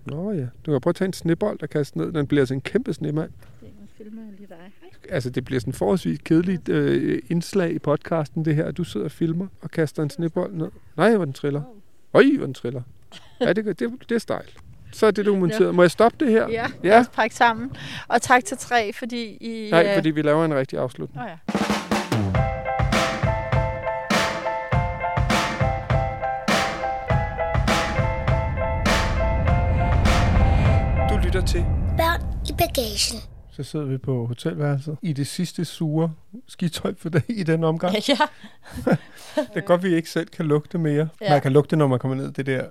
Nå 0.06 0.32
ja, 0.32 0.46
du 0.66 0.72
kan 0.72 0.82
prøve 0.82 0.92
at 0.92 0.96
tage 0.96 1.08
en 1.08 1.14
snebold 1.14 1.62
og 1.62 1.70
kaste 1.70 1.98
ned. 1.98 2.12
Den 2.12 2.28
bliver 2.28 2.42
altså 2.42 2.54
en 2.54 2.62
kæmpe 2.62 2.94
snemand. 2.94 3.30
Altså, 5.10 5.30
det 5.30 5.46
bliver 5.46 5.60
sådan 5.60 5.74
forholdsvis 5.74 6.20
kedeligt 6.24 6.70
øh, 6.70 7.22
indslag 7.30 7.72
i 7.72 7.80
podcasten, 7.80 8.46
det 8.46 8.56
her. 8.56 8.72
Du 8.72 8.84
sidder 8.84 9.06
og 9.06 9.12
filmer 9.12 9.48
og 9.62 9.72
kaster 9.72 10.04
en 10.04 10.10
snebold 10.10 10.54
ned. 10.54 10.68
Nej, 10.98 11.16
hvor 11.16 11.26
den 11.26 11.34
triller. 11.34 11.62
Øj, 12.14 12.24
hvor 12.38 12.46
den 12.46 12.54
triller. 12.54 12.82
Ja, 13.42 13.54
det, 13.54 13.66
det, 13.66 13.90
det 14.10 14.16
er 14.16 14.20
stejlt. 14.20 14.58
Så 14.92 15.06
er 15.06 15.12
det 15.12 15.26
dokumenteret. 15.32 15.76
Må 15.76 15.82
jeg 15.84 15.92
stoppe 15.92 16.26
det 16.26 16.34
her? 16.34 16.48
Ja, 16.48 16.68
Ja. 16.84 16.90
lad 16.90 17.00
os 17.00 17.08
pakke 17.08 17.36
sammen. 17.36 17.72
Og 18.08 18.22
tak 18.22 18.46
til 18.46 18.58
tre, 18.58 18.94
fordi 18.94 19.24
I... 19.42 19.70
Nej, 19.72 19.88
øh, 19.90 19.96
fordi 19.96 20.10
vi 20.10 20.22
laver 20.22 20.46
en 20.46 20.56
rigtig 20.56 20.80
afslutning. 20.80 21.24
Nå 21.26 21.30
ja. 21.30 21.38
Lytter 31.34 31.48
til. 31.48 31.66
Børn 31.98 32.22
i 32.50 32.54
bagagen. 32.58 33.20
Så 33.52 33.64
sidder 33.64 33.86
vi 33.86 33.98
på 33.98 34.26
hotelværelset 34.26 34.98
i 35.02 35.14
det 35.14 35.28
sidste 35.28 35.66
sure 35.66 36.14
skitøj 36.48 36.94
for 36.98 37.10
dag 37.10 37.24
i 37.30 37.44
den 37.44 37.64
omgang. 37.64 37.96
ja. 38.10 38.18
Det 39.36 39.56
er 39.56 39.62
godt, 39.62 39.84
vi 39.84 39.96
ikke 39.96 40.10
selv 40.10 40.28
kan 40.28 40.46
lugte 40.46 40.78
mere. 40.78 41.08
Ja. 41.22 41.30
Man 41.30 41.42
kan 41.42 41.52
lugte, 41.52 41.76
når 41.76 41.88
man 41.88 42.00
kommer 42.00 42.18
ned 42.18 42.32
det 42.32 42.46
der 42.46 42.66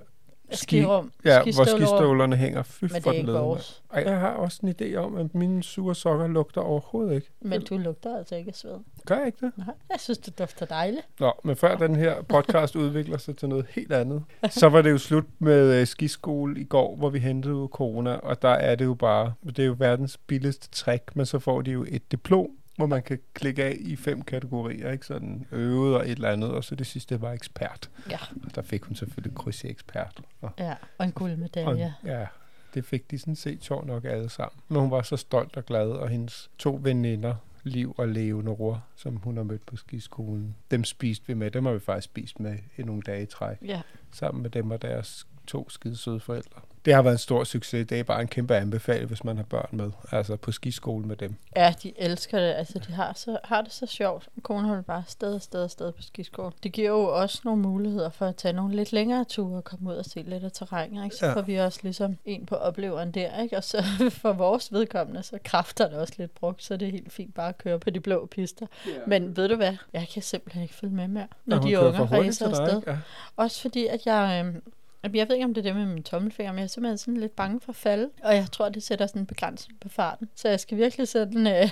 Skirum. 0.51 1.11
Ja, 1.25 1.43
hvor 1.43 1.51
Skistøvlerum. 1.51 1.79
skistøvlerne 1.79 2.35
hænger. 2.35 2.63
Fy 2.63 2.83
Men 2.83 2.89
for 2.89 2.97
det 2.97 3.07
er 3.07 3.11
ikke 3.11 3.31
vores. 3.31 3.83
Ej, 3.93 4.03
jeg 4.07 4.19
har 4.19 4.29
også 4.29 4.59
en 4.63 4.75
idé 4.81 4.95
om, 4.95 5.17
at 5.17 5.35
mine 5.35 5.63
sure 5.63 5.95
sokker 5.95 6.27
lugter 6.27 6.61
overhovedet 6.61 7.15
ikke. 7.15 7.27
Men 7.41 7.61
du 7.61 7.77
lugter 7.77 8.17
altså 8.17 8.35
ikke 8.35 8.49
af 8.49 8.55
sved. 8.55 8.77
Gør 9.05 9.17
jeg 9.17 9.25
ikke 9.25 9.37
det? 9.45 9.51
Nej, 9.57 9.75
jeg 9.91 9.99
synes, 9.99 10.17
det 10.17 10.39
dufter 10.39 10.65
dejligt. 10.65 11.07
Nå, 11.19 11.33
men 11.43 11.55
før 11.55 11.77
den 11.77 11.95
her 11.95 12.21
podcast 12.21 12.75
udvikler 12.75 13.17
sig 13.17 13.37
til 13.37 13.49
noget 13.49 13.65
helt 13.69 13.91
andet, 13.93 14.23
så 14.49 14.69
var 14.69 14.81
det 14.81 14.91
jo 14.91 14.97
slut 14.97 15.25
med 15.39 15.81
øh, 15.81 15.87
skiskole 15.87 16.61
i 16.61 16.63
går, 16.63 16.95
hvor 16.95 17.09
vi 17.09 17.19
hentede 17.19 17.67
corona, 17.71 18.13
og 18.13 18.41
der 18.41 18.49
er 18.49 18.75
det 18.75 18.85
jo 18.85 18.93
bare, 18.93 19.33
det 19.45 19.59
er 19.59 19.65
jo 19.65 19.75
verdens 19.79 20.17
billigste 20.17 20.69
trick, 20.69 21.15
men 21.15 21.25
så 21.25 21.39
får 21.39 21.61
de 21.61 21.71
jo 21.71 21.85
et 21.89 22.11
diplom, 22.11 22.47
hvor 22.81 22.87
man 22.87 23.03
kan 23.03 23.19
klikke 23.33 23.63
af 23.63 23.77
i 23.79 23.95
fem 23.95 24.21
kategorier, 24.21 24.91
ikke 24.91 25.05
sådan 25.05 25.47
øvet 25.51 25.95
og 25.95 26.05
et 26.05 26.11
eller 26.11 26.29
andet, 26.31 26.49
og 26.51 26.63
så 26.63 26.75
det 26.75 26.87
sidste 26.87 27.21
var 27.21 27.31
ekspert. 27.31 27.89
Ja. 28.09 28.17
Og 28.45 28.55
der 28.55 28.61
fik 28.61 28.83
hun 28.83 28.95
selvfølgelig 28.95 29.35
kryds 29.37 29.63
i 29.63 29.67
ekspert. 29.67 30.21
Og, 30.41 30.51
Ja, 30.57 30.73
og 30.97 31.05
en 31.05 31.09
og, 31.11 31.15
guldmedalje. 31.15 31.93
ja, 32.05 32.25
det 32.73 32.85
fik 32.85 33.11
de 33.11 33.19
sådan 33.19 33.35
set 33.35 33.63
sjovt 33.63 33.87
nok 33.87 34.05
alle 34.05 34.29
sammen. 34.29 34.59
Men 34.67 34.79
hun 34.81 34.91
var 34.91 35.01
så 35.01 35.17
stolt 35.17 35.57
og 35.57 35.65
glad, 35.65 35.89
og 35.89 36.09
hendes 36.09 36.49
to 36.57 36.79
veninder, 36.83 37.35
Liv 37.63 37.95
og 37.97 38.07
Leonora, 38.07 38.79
som 38.95 39.15
hun 39.15 39.37
har 39.37 39.43
mødt 39.43 39.65
på 39.65 39.75
skiskolen, 39.75 40.55
dem 40.71 40.83
spiste 40.83 41.27
vi 41.27 41.33
med. 41.33 41.51
Dem 41.51 41.65
har 41.65 41.73
vi 41.73 41.79
faktisk 41.79 42.05
spist 42.05 42.39
med 42.39 42.57
i 42.77 42.83
nogle 42.83 43.01
dage 43.01 43.23
i 43.23 43.25
træk, 43.25 43.57
Ja. 43.61 43.81
sammen 44.11 44.41
med 44.41 44.49
dem 44.49 44.71
og 44.71 44.81
deres 44.81 45.27
to 45.47 45.69
skide 45.69 45.95
søde 45.97 46.19
forældre. 46.19 46.61
Det 46.85 46.93
har 46.93 47.01
været 47.01 47.13
en 47.13 47.17
stor 47.19 47.43
succes. 47.43 47.87
Det 47.87 47.99
er 47.99 48.03
bare 48.03 48.21
en 48.21 48.27
kæmpe 48.27 48.55
anbefaling, 48.55 49.07
hvis 49.07 49.23
man 49.23 49.37
har 49.37 49.43
børn 49.43 49.69
med. 49.71 49.91
Altså 50.11 50.35
på 50.35 50.51
skiskole 50.51 51.05
med 51.05 51.15
dem. 51.15 51.35
ja, 51.55 51.73
de 51.83 51.93
elsker 51.97 52.39
det. 52.39 52.53
Altså, 52.53 52.79
de 52.87 52.93
har, 52.93 53.13
så, 53.15 53.37
har 53.43 53.61
det 53.61 53.71
så 53.73 53.85
sjovt. 53.85 54.29
Konen 54.43 54.65
holder 54.65 54.81
bare 54.83 55.03
sted 55.07 55.33
og 55.33 55.41
sted 55.41 55.63
og 55.63 55.71
sted 55.71 55.91
på 55.91 56.01
skiskole. 56.01 56.51
Det 56.63 56.71
giver 56.71 56.89
jo 56.89 57.03
også 57.21 57.41
nogle 57.45 57.61
muligheder 57.61 58.09
for 58.09 58.25
at 58.25 58.35
tage 58.35 58.53
nogle 58.53 58.75
lidt 58.75 58.93
længere 58.93 59.23
ture 59.23 59.57
og 59.57 59.63
komme 59.63 59.89
ud 59.89 59.95
og 59.95 60.05
se 60.05 60.21
lidt 60.21 60.43
af 60.43 60.51
terræn. 60.51 61.03
Ikke? 61.03 61.15
Så 61.15 61.25
Ja. 61.25 61.33
får 61.33 61.41
vi 61.41 61.55
også 61.55 61.79
ligesom 61.83 62.17
en 62.25 62.45
på 62.45 62.55
opleveren 62.55 63.11
der. 63.11 63.41
Ikke? 63.41 63.57
Og 63.57 63.63
så 63.63 63.83
for 64.21 64.33
vores 64.33 64.73
vedkommende, 64.73 65.23
så 65.23 65.37
kræfter 65.43 65.89
det 65.89 65.97
også 65.97 66.13
lidt 66.17 66.35
brugt, 66.35 66.63
så 66.63 66.77
det 66.77 66.87
er 66.87 66.91
helt 66.91 67.13
fint 67.13 67.33
bare 67.35 67.49
at 67.49 67.57
køre 67.57 67.79
på 67.79 67.89
de 67.89 67.99
blå 67.99 68.25
pister. 68.25 68.65
Men 69.07 69.37
ved 69.37 69.49
du 69.49 69.55
hvad? 69.55 69.77
Jeg 69.93 70.07
kan 70.13 70.21
simpelthen 70.21 70.63
ikke 70.63 70.75
følge 70.75 70.93
med 70.95 71.07
mere, 71.07 71.27
når 71.45 71.57
hun 71.57 71.71
de 71.71 71.77
racer 71.79 72.31
til 72.31 72.55
dig, 72.55 72.63
afsted. 72.65 72.81
Ja. 72.87 72.97
Også 73.35 73.61
fordi, 73.61 73.87
at 73.87 74.05
jeg... 74.05 74.45
Øh, 74.45 74.61
jeg 75.03 75.27
ved 75.27 75.35
ikke, 75.35 75.45
om 75.45 75.53
det 75.53 75.65
er 75.65 75.73
det 75.73 75.75
med 75.75 75.85
min 75.85 76.03
tommelfinger, 76.03 76.51
men 76.51 76.59
jeg 76.59 76.63
er 76.63 76.67
simpelthen 76.67 76.97
sådan 76.97 77.17
lidt 77.17 77.35
bange 77.35 77.59
for 77.59 77.69
at 77.69 77.75
falde. 77.75 78.09
Og 78.23 78.35
jeg 78.35 78.45
tror, 78.51 78.69
det 78.69 78.83
sætter 78.83 79.07
sådan 79.07 79.21
en 79.21 79.25
begrænsning 79.25 79.79
på 79.79 79.89
farten. 79.89 80.29
Så 80.35 80.49
jeg 80.49 80.59
skal 80.59 80.77
virkelig 80.77 81.07
sådan, 81.07 81.47
øh, 81.47 81.69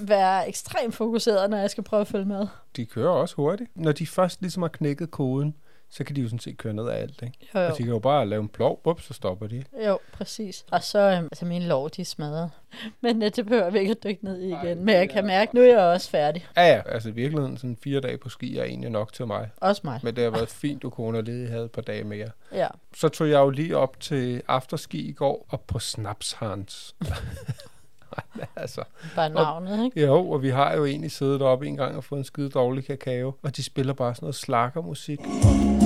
være 0.08 0.48
ekstremt 0.48 0.94
fokuseret, 0.94 1.50
når 1.50 1.56
jeg 1.56 1.70
skal 1.70 1.84
prøve 1.84 2.00
at 2.00 2.08
følge 2.08 2.24
med. 2.24 2.46
De 2.76 2.86
kører 2.86 3.10
også 3.10 3.36
hurtigt. 3.36 3.70
Når 3.74 3.92
de 3.92 4.06
først 4.06 4.40
ligesom 4.40 4.62
har 4.62 4.68
knækket 4.68 5.10
koden, 5.10 5.54
så 5.94 6.04
kan 6.04 6.16
de 6.16 6.20
jo 6.20 6.26
sådan 6.26 6.38
set 6.38 6.58
køre 6.58 6.72
ned 6.74 6.88
af 6.88 7.02
alt, 7.02 7.22
ikke? 7.22 7.38
Jo, 7.54 7.60
Og 7.60 7.68
jo. 7.68 7.74
de 7.74 7.82
kan 7.82 7.92
jo 7.92 7.98
bare 7.98 8.26
lave 8.26 8.42
en 8.42 8.48
plov, 8.48 8.80
bup, 8.84 9.00
så 9.00 9.14
stopper 9.14 9.46
de. 9.46 9.64
Jo, 9.86 9.98
præcis. 10.12 10.64
Og 10.70 10.82
så, 10.82 10.98
øh, 10.98 11.16
altså 11.18 11.44
mine 11.44 11.66
lår, 11.66 11.88
de 11.88 12.00
er 12.00 12.04
smadret. 12.06 12.50
Men 13.02 13.22
øh, 13.22 13.30
det 13.36 13.46
behøver 13.46 13.70
vi 13.70 13.78
ikke 13.78 13.90
at 13.90 14.04
dykke 14.04 14.24
ned 14.24 14.40
i 14.40 14.48
igen. 14.48 14.84
Men 14.84 14.94
jeg 14.94 15.10
kan 15.10 15.26
mærke, 15.26 15.54
nu 15.54 15.60
er 15.60 15.66
jeg 15.66 15.78
også 15.78 16.10
færdig. 16.10 16.46
Ja, 16.56 16.74
ja. 16.74 16.82
Altså 16.86 17.08
i 17.08 17.12
virkeligheden, 17.12 17.56
sådan 17.56 17.76
fire 17.82 18.00
dage 18.00 18.18
på 18.18 18.28
ski 18.28 18.58
er 18.58 18.64
egentlig 18.64 18.90
nok 18.90 19.12
til 19.12 19.26
mig. 19.26 19.50
Også 19.56 19.80
mig. 19.84 20.00
Men 20.02 20.16
det 20.16 20.24
har 20.24 20.30
været 20.30 20.48
fint, 20.48 20.82
du 20.82 20.90
kunne 20.90 21.22
lede 21.22 21.48
havde 21.48 21.64
et 21.64 21.70
par 21.70 21.82
dage 21.82 22.04
mere. 22.04 22.28
Ja. 22.54 22.66
Så 22.96 23.08
tog 23.08 23.30
jeg 23.30 23.38
jo 23.38 23.50
lige 23.50 23.76
op 23.76 24.00
til 24.00 24.42
afterski 24.48 25.08
i 25.08 25.12
går, 25.12 25.46
og 25.48 25.60
på 25.60 25.78
Snapshans. 25.78 26.94
Nej, 27.00 28.46
altså. 28.56 28.82
Bare 29.14 29.30
navnet, 29.30 29.84
ikke? 29.84 30.06
Jo, 30.06 30.30
og 30.30 30.42
vi 30.42 30.48
har 30.48 30.76
jo 30.76 30.84
egentlig 30.84 31.10
siddet 31.10 31.42
oppe 31.42 31.66
en 31.66 31.76
gang 31.76 31.96
og 31.96 32.04
fået 32.04 32.18
en 32.18 32.24
skide 32.24 32.50
dårlig 32.50 32.84
kakao, 32.84 33.34
og 33.42 33.56
de 33.56 33.62
spiller 33.62 33.92
bare 33.92 34.14
sådan 34.14 34.24
noget 34.24 34.34
slakkermusik. 34.34 35.20
Und 35.20 35.81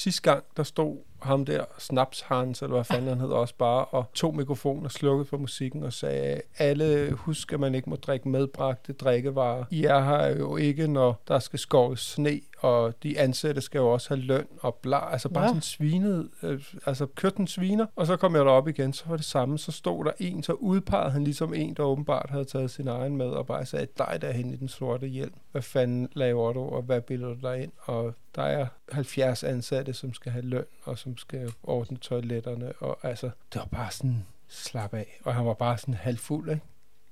sidste 0.00 0.22
gang, 0.22 0.44
der 0.56 0.62
stod 0.62 0.96
ham 1.22 1.44
der, 1.44 1.64
Snaps 1.78 2.20
Hans, 2.20 2.62
eller 2.62 2.74
hvad 2.74 2.84
fanden 2.84 3.08
han 3.08 3.20
hed 3.20 3.28
også 3.28 3.54
bare, 3.58 3.84
og 3.84 4.04
tog 4.14 4.36
mikrofonen 4.36 4.84
og 4.84 4.92
slukkede 4.92 5.24
for 5.24 5.36
musikken 5.36 5.82
og 5.82 5.92
sagde, 5.92 6.40
alle 6.58 7.10
husk, 7.12 7.52
at 7.52 7.60
man 7.60 7.74
ikke 7.74 7.90
må 7.90 7.96
drikke 7.96 8.28
medbragte 8.28 8.92
drikkevarer. 8.92 9.64
I 9.70 9.84
er 9.84 10.00
her 10.00 10.36
jo 10.38 10.56
ikke, 10.56 10.86
når 10.86 11.22
der 11.28 11.38
skal 11.38 11.58
skåres 11.58 12.00
sne, 12.00 12.40
og 12.58 12.94
de 13.02 13.18
ansatte 13.18 13.60
skal 13.60 13.78
jo 13.78 13.88
også 13.92 14.08
have 14.08 14.20
løn 14.20 14.46
og 14.60 14.74
bla, 14.74 15.12
altså 15.12 15.28
bare 15.28 15.42
Ja. 15.44 15.48
sådan 15.48 15.62
svinet, 15.62 16.28
øh, 16.42 16.62
altså 16.86 17.06
kørt 17.06 17.36
den 17.36 17.46
sviner, 17.46 17.86
og 17.96 18.06
så 18.06 18.16
kom 18.16 18.36
jeg 18.36 18.44
derop 18.44 18.68
igen, 18.68 18.92
så 18.92 19.04
var 19.08 19.16
det 19.16 19.24
samme, 19.24 19.58
så 19.58 19.72
stod 19.72 20.04
der 20.04 20.12
en, 20.18 20.42
så 20.42 20.52
udpegede 20.52 21.10
han 21.10 21.24
ligesom 21.24 21.54
en, 21.54 21.74
der 21.74 21.82
åbenbart 21.82 22.30
havde 22.30 22.44
taget 22.44 22.70
sin 22.70 22.88
egen 22.88 23.16
med, 23.16 23.26
og 23.26 23.46
bare 23.46 23.66
sagde, 23.66 23.86
dig 23.98 24.18
der 24.20 24.32
hen 24.32 24.50
i 24.50 24.56
den 24.56 24.68
sorte 24.68 25.06
hjelm, 25.06 25.34
hvad 25.52 25.62
fanden 25.62 26.08
laver 26.12 26.52
du, 26.52 26.60
og 26.60 26.82
hvad 26.82 27.00
bilder 27.00 27.28
du 27.28 27.40
dig 27.48 27.62
ind, 27.62 27.72
og 27.84 28.14
der 28.34 28.42
er 28.42 28.66
70 28.92 29.44
ansatte, 29.44 29.92
som 29.92 30.14
skal 30.14 30.32
have 30.32 30.44
løn, 30.44 30.64
og 30.84 30.98
som 30.98 31.09
Ligesom 31.10 31.18
skal 31.18 31.52
ordne 31.62 31.96
toiletterne, 31.96 32.72
og 32.72 32.98
altså, 33.02 33.30
det 33.52 33.58
var 33.58 33.64
bare 33.64 33.90
sådan, 33.90 34.26
slap 34.48 34.94
af, 34.94 35.20
og 35.24 35.34
han 35.34 35.46
var 35.46 35.54
bare 35.54 35.78
sådan 35.78 35.94
halvfuld, 35.94 36.50
ikke? 36.50 36.62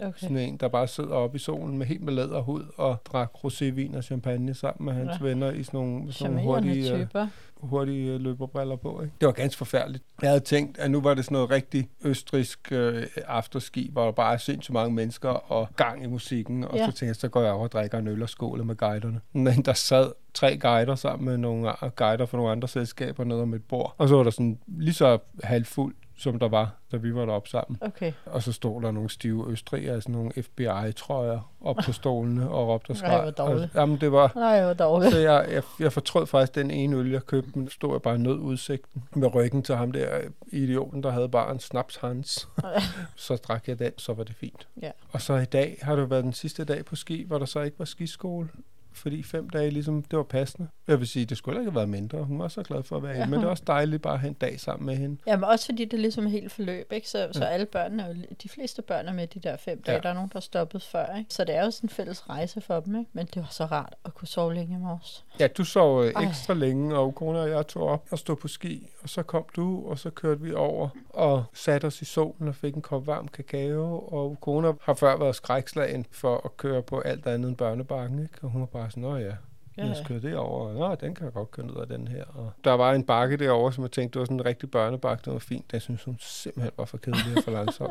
Okay. 0.01 0.12
Sådan 0.20 0.36
en, 0.36 0.57
der 0.57 0.68
bare 0.68 0.86
sidder 0.88 1.11
oppe 1.14 1.36
i 1.36 1.38
solen 1.38 1.78
med 1.78 1.86
helt 1.86 2.03
med 2.03 2.12
læderhud 2.12 2.64
og 2.76 2.96
drak 3.05 3.30
rosévin 3.44 3.96
og 3.96 4.05
champagne 4.05 4.55
sammen 4.55 4.84
med 4.84 4.92
hans 4.94 5.20
Ja. 5.20 5.26
venner 5.26 5.51
i 5.51 5.62
sådan 5.62 5.80
nogle, 5.80 6.12
sådan 6.12 6.32
nogle 6.34 6.46
hurtige, 6.49 6.92
øh, 6.94 7.01
typer. 7.01 7.26
hurtige 7.57 8.12
øh, 8.12 8.20
løberbriller 8.20 8.76
på. 8.76 9.03
Ikke? 9.03 9.14
Det 9.20 9.26
var 9.26 9.32
ganske 9.32 9.59
forfærdeligt. 9.59 10.05
Jeg 10.22 10.30
havde 10.30 10.40
tænkt, 10.40 10.78
at 10.78 10.90
nu 10.90 11.01
var 11.01 11.14
det 11.14 11.24
sådan 11.24 11.34
noget 11.34 11.51
rigtig 11.51 11.88
østrisk 12.05 12.72
øh, 12.72 13.07
afterski, 13.26 13.88
hvor 13.92 14.05
der 14.05 14.12
bare 14.12 14.32
er 14.34 14.38
sindssygt 14.38 14.72
mange 14.72 14.94
mennesker 14.94 15.28
og 15.28 15.68
gang 15.76 16.05
i 16.05 16.07
musikken. 16.07 16.64
Og 16.64 16.76
Ja. 16.76 16.84
så 16.86 16.92
tænkte 16.92 17.07
jeg, 17.07 17.16
så 17.16 17.28
går 17.28 17.42
jeg 17.42 17.53
over 17.53 17.64
og 17.64 17.72
drikker 17.72 17.99
en 17.99 18.09
øl 18.09 18.22
og 18.22 18.28
skåler 18.28 18.64
med 18.64 18.76
guiderne. 18.76 19.20
Men 19.32 19.62
der 19.62 19.72
sad 19.72 20.12
tre 20.34 20.59
guider 20.59 20.94
sammen 20.94 21.24
med 21.26 21.36
nogle 21.36 21.72
guider 21.96 22.26
fra 22.26 22.36
nogle 22.36 22.53
andre 22.53 22.68
selskaber 22.68 23.24
nede 23.24 23.42
om 23.42 23.55
et 23.55 23.64
bord. 23.64 23.94
Og 23.99 24.09
så 24.09 24.16
var 24.16 24.22
der 24.22 24.30
sådan 24.30 24.59
lige 24.66 24.94
så 24.94 25.18
halvfuld 25.44 25.94
som 26.19 26.39
der 26.39 26.49
var, 26.49 26.75
da 26.93 26.97
vi 26.97 27.14
var 27.14 27.25
deroppe 27.25 27.49
sammen. 27.49 27.79
Okay. 27.81 28.12
Og 28.27 28.43
så 28.43 28.53
stod 28.53 28.83
der 28.83 28.91
nogle 28.91 29.11
stive 29.11 29.51
østrigere, 29.51 29.95
altså 29.95 30.11
nogle 30.11 30.33
FBI-trøjer 30.43 31.53
op 31.61 31.77
på 31.87 31.93
stolene 31.93 32.51
og 32.51 32.69
råbte 32.69 32.91
og 32.91 32.97
skreg. 32.97 33.23
hvor 33.23 33.31
dårligt. 33.31 33.71
Og, 33.75 33.81
jamen, 33.81 34.01
det 34.01 34.12
var... 34.12 34.33
Nej, 34.35 34.64
hvor 34.64 34.73
dårligt. 34.73 35.12
Så 35.12 35.19
jeg, 35.19 35.47
jeg, 35.51 35.62
jeg 35.81 35.93
fortrød 35.93 36.27
faktisk 36.27 36.55
den 36.55 36.71
ene 36.71 36.97
øl, 36.97 37.11
jeg 37.11 37.27
købte, 37.27 37.59
men 37.59 37.71
stod 37.71 37.95
jeg 37.95 38.03
bare 38.03 38.14
i 38.14 38.19
nødudsigten 38.19 39.05
med 39.14 39.35
ryggen 39.35 39.62
til 39.62 39.75
ham 39.75 39.93
der 39.93 40.21
idioten, 40.47 41.03
der 41.03 41.11
havde 41.11 41.29
bare 41.29 41.53
en 41.53 41.61
snaps 41.61 41.97
hans. 41.97 42.49
så 43.16 43.37
drak 43.37 43.69
jeg 43.69 43.79
den, 43.79 43.93
så 43.97 44.12
var 44.12 44.25
det 44.25 44.35
fint. 44.37 44.69
Ja. 44.83 44.91
Og 45.12 45.23
så 45.23 45.35
i 45.37 45.45
dag 45.45 45.79
har 45.83 45.97
det 45.97 46.11
været 46.11 46.25
den 46.25 46.33
sidste 46.33 46.64
dag 46.64 46.85
på 46.85 46.97
ski, 46.97 47.25
hvor 47.27 47.39
der 47.39 47.47
så 47.47 47.61
ikke 47.61 47.79
var 47.79 47.85
skiskole. 47.85 48.49
Fordi 48.93 49.22
fem 49.22 49.51
dage 49.51 49.70
ligesom, 49.70 50.03
det 50.03 50.16
var 50.16 50.22
passende. 50.22 50.68
Jeg 50.89 50.99
vil 50.99 51.09
sige, 51.09 51.26
det 51.26 51.36
skulle 51.39 51.61
ikke 51.61 51.70
have 51.70 51.74
været 51.76 51.89
mindre. 51.89 52.24
Hun 52.24 52.39
var 52.39 52.49
så 52.49 52.62
glad 52.62 52.82
for 52.82 52.97
at 52.97 53.03
være 53.03 53.12
Ja. 53.12 53.18
ja. 53.18 53.26
men 53.26 53.39
det 53.41 53.45
er 53.47 53.51
også 53.51 53.62
dejligt 53.66 54.03
bare 54.03 54.14
at 54.14 54.20
have 54.20 54.28
en 54.28 54.34
dag 54.34 54.61
sammen 54.61 54.86
med 54.86 54.97
hende. 54.97 55.16
Jamen 55.26 55.45
også 55.45 55.66
fordi 55.66 55.84
det 55.84 55.93
er 55.93 55.99
ligesom 56.01 56.26
helt 56.26 56.53
forløb, 56.53 56.93
ikke? 56.93 57.09
Så, 57.09 57.28
så 57.32 57.45
Ja. 57.45 57.51
alle 57.51 57.66
børnene, 57.66 58.24
de 58.43 58.49
fleste 58.49 58.82
børn 58.82 59.07
er 59.09 59.12
med 59.12 59.26
de 59.26 59.41
der 59.41 59.57
fem 59.57 59.82
dage. 59.82 59.95
Ja. 59.97 60.01
Der 60.03 60.09
er 60.09 60.14
nogen, 60.14 60.30
der 60.32 60.36
er 60.36 60.41
stoppet 60.41 60.82
før, 60.82 61.16
ikke? 61.18 61.34
Så 61.34 61.45
det 61.45 61.55
er 61.55 61.64
jo 61.64 61.70
sådan 61.70 61.84
en 61.86 61.91
fælles 61.91 62.28
rejse 62.28 62.61
for 62.61 62.80
dem, 62.80 62.99
ikke? 62.99 63.11
Men 63.12 63.26
det 63.26 63.43
var 63.43 63.49
så 63.51 63.64
rart 63.64 63.95
at 64.05 64.14
kunne 64.14 64.28
sove 64.28 64.55
længe 64.55 64.74
i 64.74 64.78
morges. 64.78 65.24
Ja, 65.41 65.47
du 65.47 65.64
sov 65.64 66.05
øh, 66.05 66.12
Ej. 66.16 66.22
ekstra 66.24 66.55
længe, 66.55 66.97
og 66.97 67.14
kone 67.14 67.41
og 67.41 67.51
jeg 67.51 67.66
tog 67.66 67.82
op 67.89 68.07
og 68.11 68.18
stod 68.18 68.36
på 68.36 68.49
ski, 68.49 68.89
og 69.03 69.09
så 69.09 69.22
kom 69.22 69.45
du, 69.57 69.86
og 69.89 69.99
så 69.99 70.11
kørte 70.11 70.41
vi 70.41 70.53
over 70.55 70.89
og 71.09 71.45
satte 71.55 71.84
os 71.86 72.03
i 72.03 72.05
solen 72.05 72.49
og 72.49 72.55
fik 72.55 72.74
en 72.74 72.82
kop 72.82 73.07
varm 73.07 73.28
kakao, 73.28 73.99
og 73.99 74.36
kone 74.41 74.74
har 74.82 74.95
før 74.95 75.18
været 75.18 75.34
skrækslagen 75.36 76.07
for 76.11 76.41
at 76.45 76.57
køre 76.57 76.82
på 76.82 77.01
alt 77.01 77.26
andet 77.26 77.49
end 77.49 77.57
børnebakken, 77.57 78.18
ikke? 78.22 78.34
og 78.43 78.49
hun 78.51 78.61
var 78.61 78.66
bare 78.79 78.91
sådan, 78.91 79.05
åh 79.05 79.20
ja, 79.22 79.37
Ja, 79.79 79.95
jeg 80.11 80.22
derover. 80.22 80.72
Nå, 80.72 80.95
den 80.95 81.14
kan 81.14 81.24
jeg 81.24 81.33
godt 81.33 81.51
køre 81.51 81.66
ned 81.66 81.76
af 81.76 81.87
den 81.87 82.09
her. 82.09 82.24
Og 82.24 82.53
der 82.64 82.72
var 82.72 82.93
en 82.93 83.05
bakke 83.05 83.37
derovre, 83.37 83.72
som 83.72 83.85
jeg 83.85 83.91
tænkte, 83.91 84.14
det 84.14 84.20
var 84.20 84.24
sådan 84.24 84.41
en 84.41 84.45
rigtig 84.45 84.70
børnebakke, 84.70 85.24
det 85.24 85.33
var 85.33 85.39
fint. 85.39 85.70
Den 85.70 85.81
synes 85.81 86.05
hun 86.05 86.16
simpelthen 86.20 86.72
var 86.76 86.85
for 86.85 86.99
kedelig 86.99 87.37
og 87.37 87.45
for 87.45 87.51
langsom. 87.51 87.91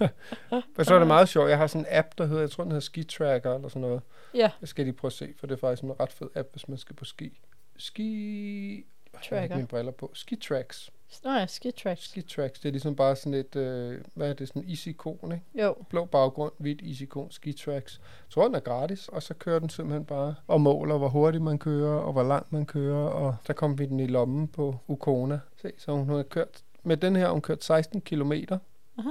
Men 0.76 0.84
så 0.84 0.94
er 0.94 0.98
det 0.98 1.06
meget 1.06 1.28
sjovt. 1.28 1.50
Jeg 1.50 1.58
har 1.58 1.66
sådan 1.66 1.80
en 1.80 1.86
app, 1.90 2.08
der 2.18 2.26
hedder, 2.26 2.40
jeg 2.40 2.50
tror, 2.50 2.64
den 2.64 2.70
hedder 2.70 2.84
Ski 2.84 3.04
Tracker 3.04 3.54
eller 3.54 3.68
sådan 3.68 3.82
noget. 3.82 4.02
Ja. 4.34 4.50
Jeg 4.60 4.68
skal 4.68 4.84
lige 4.84 4.94
prøve 4.94 5.08
at 5.08 5.12
se, 5.12 5.34
for 5.38 5.46
det 5.46 5.54
er 5.54 5.58
faktisk 5.58 5.82
en 5.82 6.00
ret 6.00 6.12
fed 6.12 6.28
app, 6.34 6.48
hvis 6.52 6.68
man 6.68 6.78
skal 6.78 6.96
på 6.96 7.04
ski. 7.04 7.40
Ski... 7.76 8.74
Jeg 8.76 8.84
har 9.14 9.20
ikke 9.20 9.28
Tracker. 9.42 9.56
mine 9.56 9.68
briller 9.68 9.92
på. 9.92 10.10
Ski 10.14 10.36
Tracks. 10.36 10.90
Nå 11.24 11.32
ja, 11.32 11.46
ski 11.46 11.70
tracks. 11.70 12.04
Ski 12.04 12.22
Tracks, 12.22 12.60
det 12.60 12.68
er 12.68 12.72
ligesom 12.72 12.96
bare 12.96 13.16
sådan 13.16 13.34
et, 13.34 13.56
øh, 13.56 14.00
hvad 14.14 14.28
er 14.28 14.32
det, 14.34 14.48
sådan 14.48 14.62
en 14.62 14.68
isikon, 14.68 15.32
ikke? 15.32 15.64
Jo. 15.66 15.74
Blå 15.88 16.04
baggrund, 16.04 16.52
hvidt 16.58 16.80
isikon, 16.80 17.30
Ski 17.30 17.52
Tracks. 17.52 18.00
Jeg 18.02 18.30
tror, 18.30 18.44
den 18.44 18.54
er 18.54 18.60
gratis, 18.60 19.08
og 19.08 19.22
så 19.22 19.34
kører 19.34 19.58
den 19.58 19.68
simpelthen 19.68 20.04
bare 20.04 20.34
og 20.46 20.60
måler, 20.60 20.98
hvor 20.98 21.08
hurtigt 21.08 21.44
man 21.44 21.58
kører, 21.58 21.98
og 21.98 22.12
hvor 22.12 22.22
langt 22.22 22.52
man 22.52 22.66
kører, 22.66 23.08
og 23.08 23.36
der 23.46 23.52
kom 23.52 23.78
vi 23.78 23.86
den 23.86 24.00
i 24.00 24.06
lommen 24.06 24.48
på 24.48 24.76
Ukona. 24.88 25.40
Se, 25.62 25.72
så 25.78 25.92
hun 25.92 26.08
har 26.08 26.22
kørt, 26.22 26.62
med 26.82 26.96
den 26.96 27.16
her 27.16 27.24
har 27.24 27.32
hun 27.32 27.40
kørt 27.42 27.64
16 27.64 28.00
kilometer. 28.00 28.58
Aha. 28.98 29.10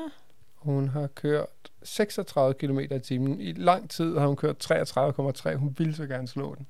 Hun 0.55 0.87
har 0.87 1.07
kørt 1.07 1.49
36 1.83 2.53
km 2.53 2.79
i 2.79 2.99
timen. 2.99 3.41
I 3.41 3.51
lang 3.51 3.89
tid 3.89 4.17
har 4.17 4.27
hun 4.27 4.35
kørt 4.35 4.71
33,3. 4.71 5.55
Hun 5.55 5.75
ville 5.77 5.95
så 5.95 6.07
gerne 6.07 6.27
slå 6.27 6.55
den. 6.55 6.67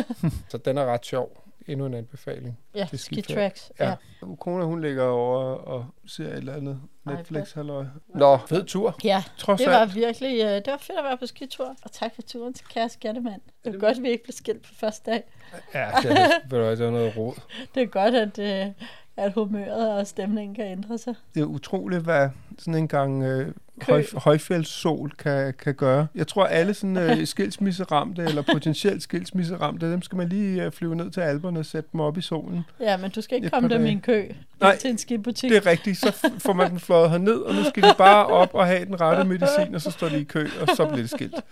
så 0.50 0.58
den 0.58 0.78
er 0.78 0.84
ret 0.84 1.06
sjov. 1.06 1.41
Endnu 1.68 1.86
en 1.86 1.94
anbefaling. 1.94 2.58
Ja, 2.74 2.86
til 2.90 2.98
ski 2.98 3.20
tracks. 3.22 3.72
Ja. 3.78 3.84
Ja. 3.84 3.94
ja. 4.22 4.26
Kona, 4.40 4.64
hun 4.64 4.80
ligger 4.80 5.04
over 5.04 5.38
og 5.54 5.86
ser 6.06 6.24
et 6.28 6.36
eller 6.36 6.56
andet 6.56 6.80
Netflix. 7.04 7.52
Halløj. 7.52 7.84
Nå, 8.14 8.36
fed 8.48 8.64
tur. 8.64 8.98
Ja, 9.04 9.24
Trods 9.38 9.60
det 9.60 9.70
var 9.70 9.78
alt. 9.78 9.94
virkelig 9.94 10.40
øh, 10.40 10.50
det 10.50 10.66
var 10.66 10.76
fedt 10.76 10.98
at 10.98 11.04
være 11.04 11.16
på 11.18 11.26
skitur. 11.26 11.74
Og 11.82 11.92
tak 11.92 12.14
for 12.14 12.22
turen 12.22 12.54
til 12.54 12.66
kære 12.66 12.88
skattemand. 12.88 13.40
Det 13.64 13.72
var 13.72 13.78
godt, 13.78 13.96
at 13.96 14.02
vi 14.02 14.08
ikke 14.10 14.24
blev 14.24 14.32
skilt 14.32 14.62
på 14.62 14.74
første 14.74 15.10
dag. 15.10 15.24
Ja, 15.74 15.90
det, 16.02 16.10
er, 16.10 16.28
det 16.74 16.78
var 16.84 16.90
noget 16.90 17.16
råd. 17.16 17.34
Det 17.74 17.82
er 17.82 17.86
godt, 17.86 18.14
at, 18.14 18.38
øh, 18.38 18.72
at 19.16 19.32
humøret 19.32 19.92
og 19.92 20.06
stemningen 20.06 20.54
kan 20.54 20.66
ændre 20.66 20.98
sig. 20.98 21.14
Det 21.34 21.40
er 21.40 21.44
utroligt, 21.46 22.02
hvad 22.02 22.28
sådan 22.58 22.74
en 22.74 22.88
gang 22.88 23.24
øh, 23.88 23.94
høj, 23.94 24.04
højfjeldssol 24.16 25.12
kan, 25.18 25.54
kan 25.58 25.74
gøre. 25.74 26.06
Jeg 26.14 26.28
tror, 26.28 26.44
alle 26.44 26.74
sådan 26.74 26.96
øh, 26.96 27.26
skilsmisseramte 27.32 28.22
eller 28.22 28.42
potentielt 28.42 29.02
skilsmisseramte, 29.02 29.92
dem 29.92 30.02
skal 30.02 30.16
man 30.16 30.28
lige 30.28 30.64
øh, 30.64 30.72
flyve 30.72 30.96
ned 30.96 31.10
til 31.10 31.20
alberne 31.20 31.58
og 31.58 31.66
sætte 31.66 31.88
dem 31.92 32.00
op 32.00 32.18
i 32.18 32.20
solen. 32.20 32.64
Ja, 32.80 32.96
men 32.96 33.10
du 33.10 33.20
skal 33.20 33.36
ikke 33.36 33.50
komme 33.50 33.68
dem 33.68 33.86
i 33.86 33.90
en 33.90 34.00
kø 34.00 34.28
Nej, 34.60 34.76
til 34.76 34.90
en 34.90 34.98
skibutik. 34.98 35.50
Det 35.50 35.56
er 35.56 35.66
rigtigt. 35.66 35.98
Så 35.98 36.30
får 36.38 36.52
man 36.52 36.70
den 36.70 36.80
fløjet 36.80 37.10
herned, 37.10 37.38
og 37.38 37.54
nu 37.54 37.64
skal 37.64 37.82
de 37.82 37.94
bare 37.98 38.26
op 38.26 38.54
og 38.54 38.66
have 38.66 38.84
den 38.84 39.00
rette 39.00 39.24
medicin, 39.24 39.74
og 39.74 39.80
så 39.80 39.90
står 39.90 40.08
de 40.08 40.20
i 40.20 40.24
kø, 40.24 40.48
og 40.60 40.76
så 40.76 40.84
bliver 40.84 41.02
det 41.02 41.10
skilt. 41.10 41.44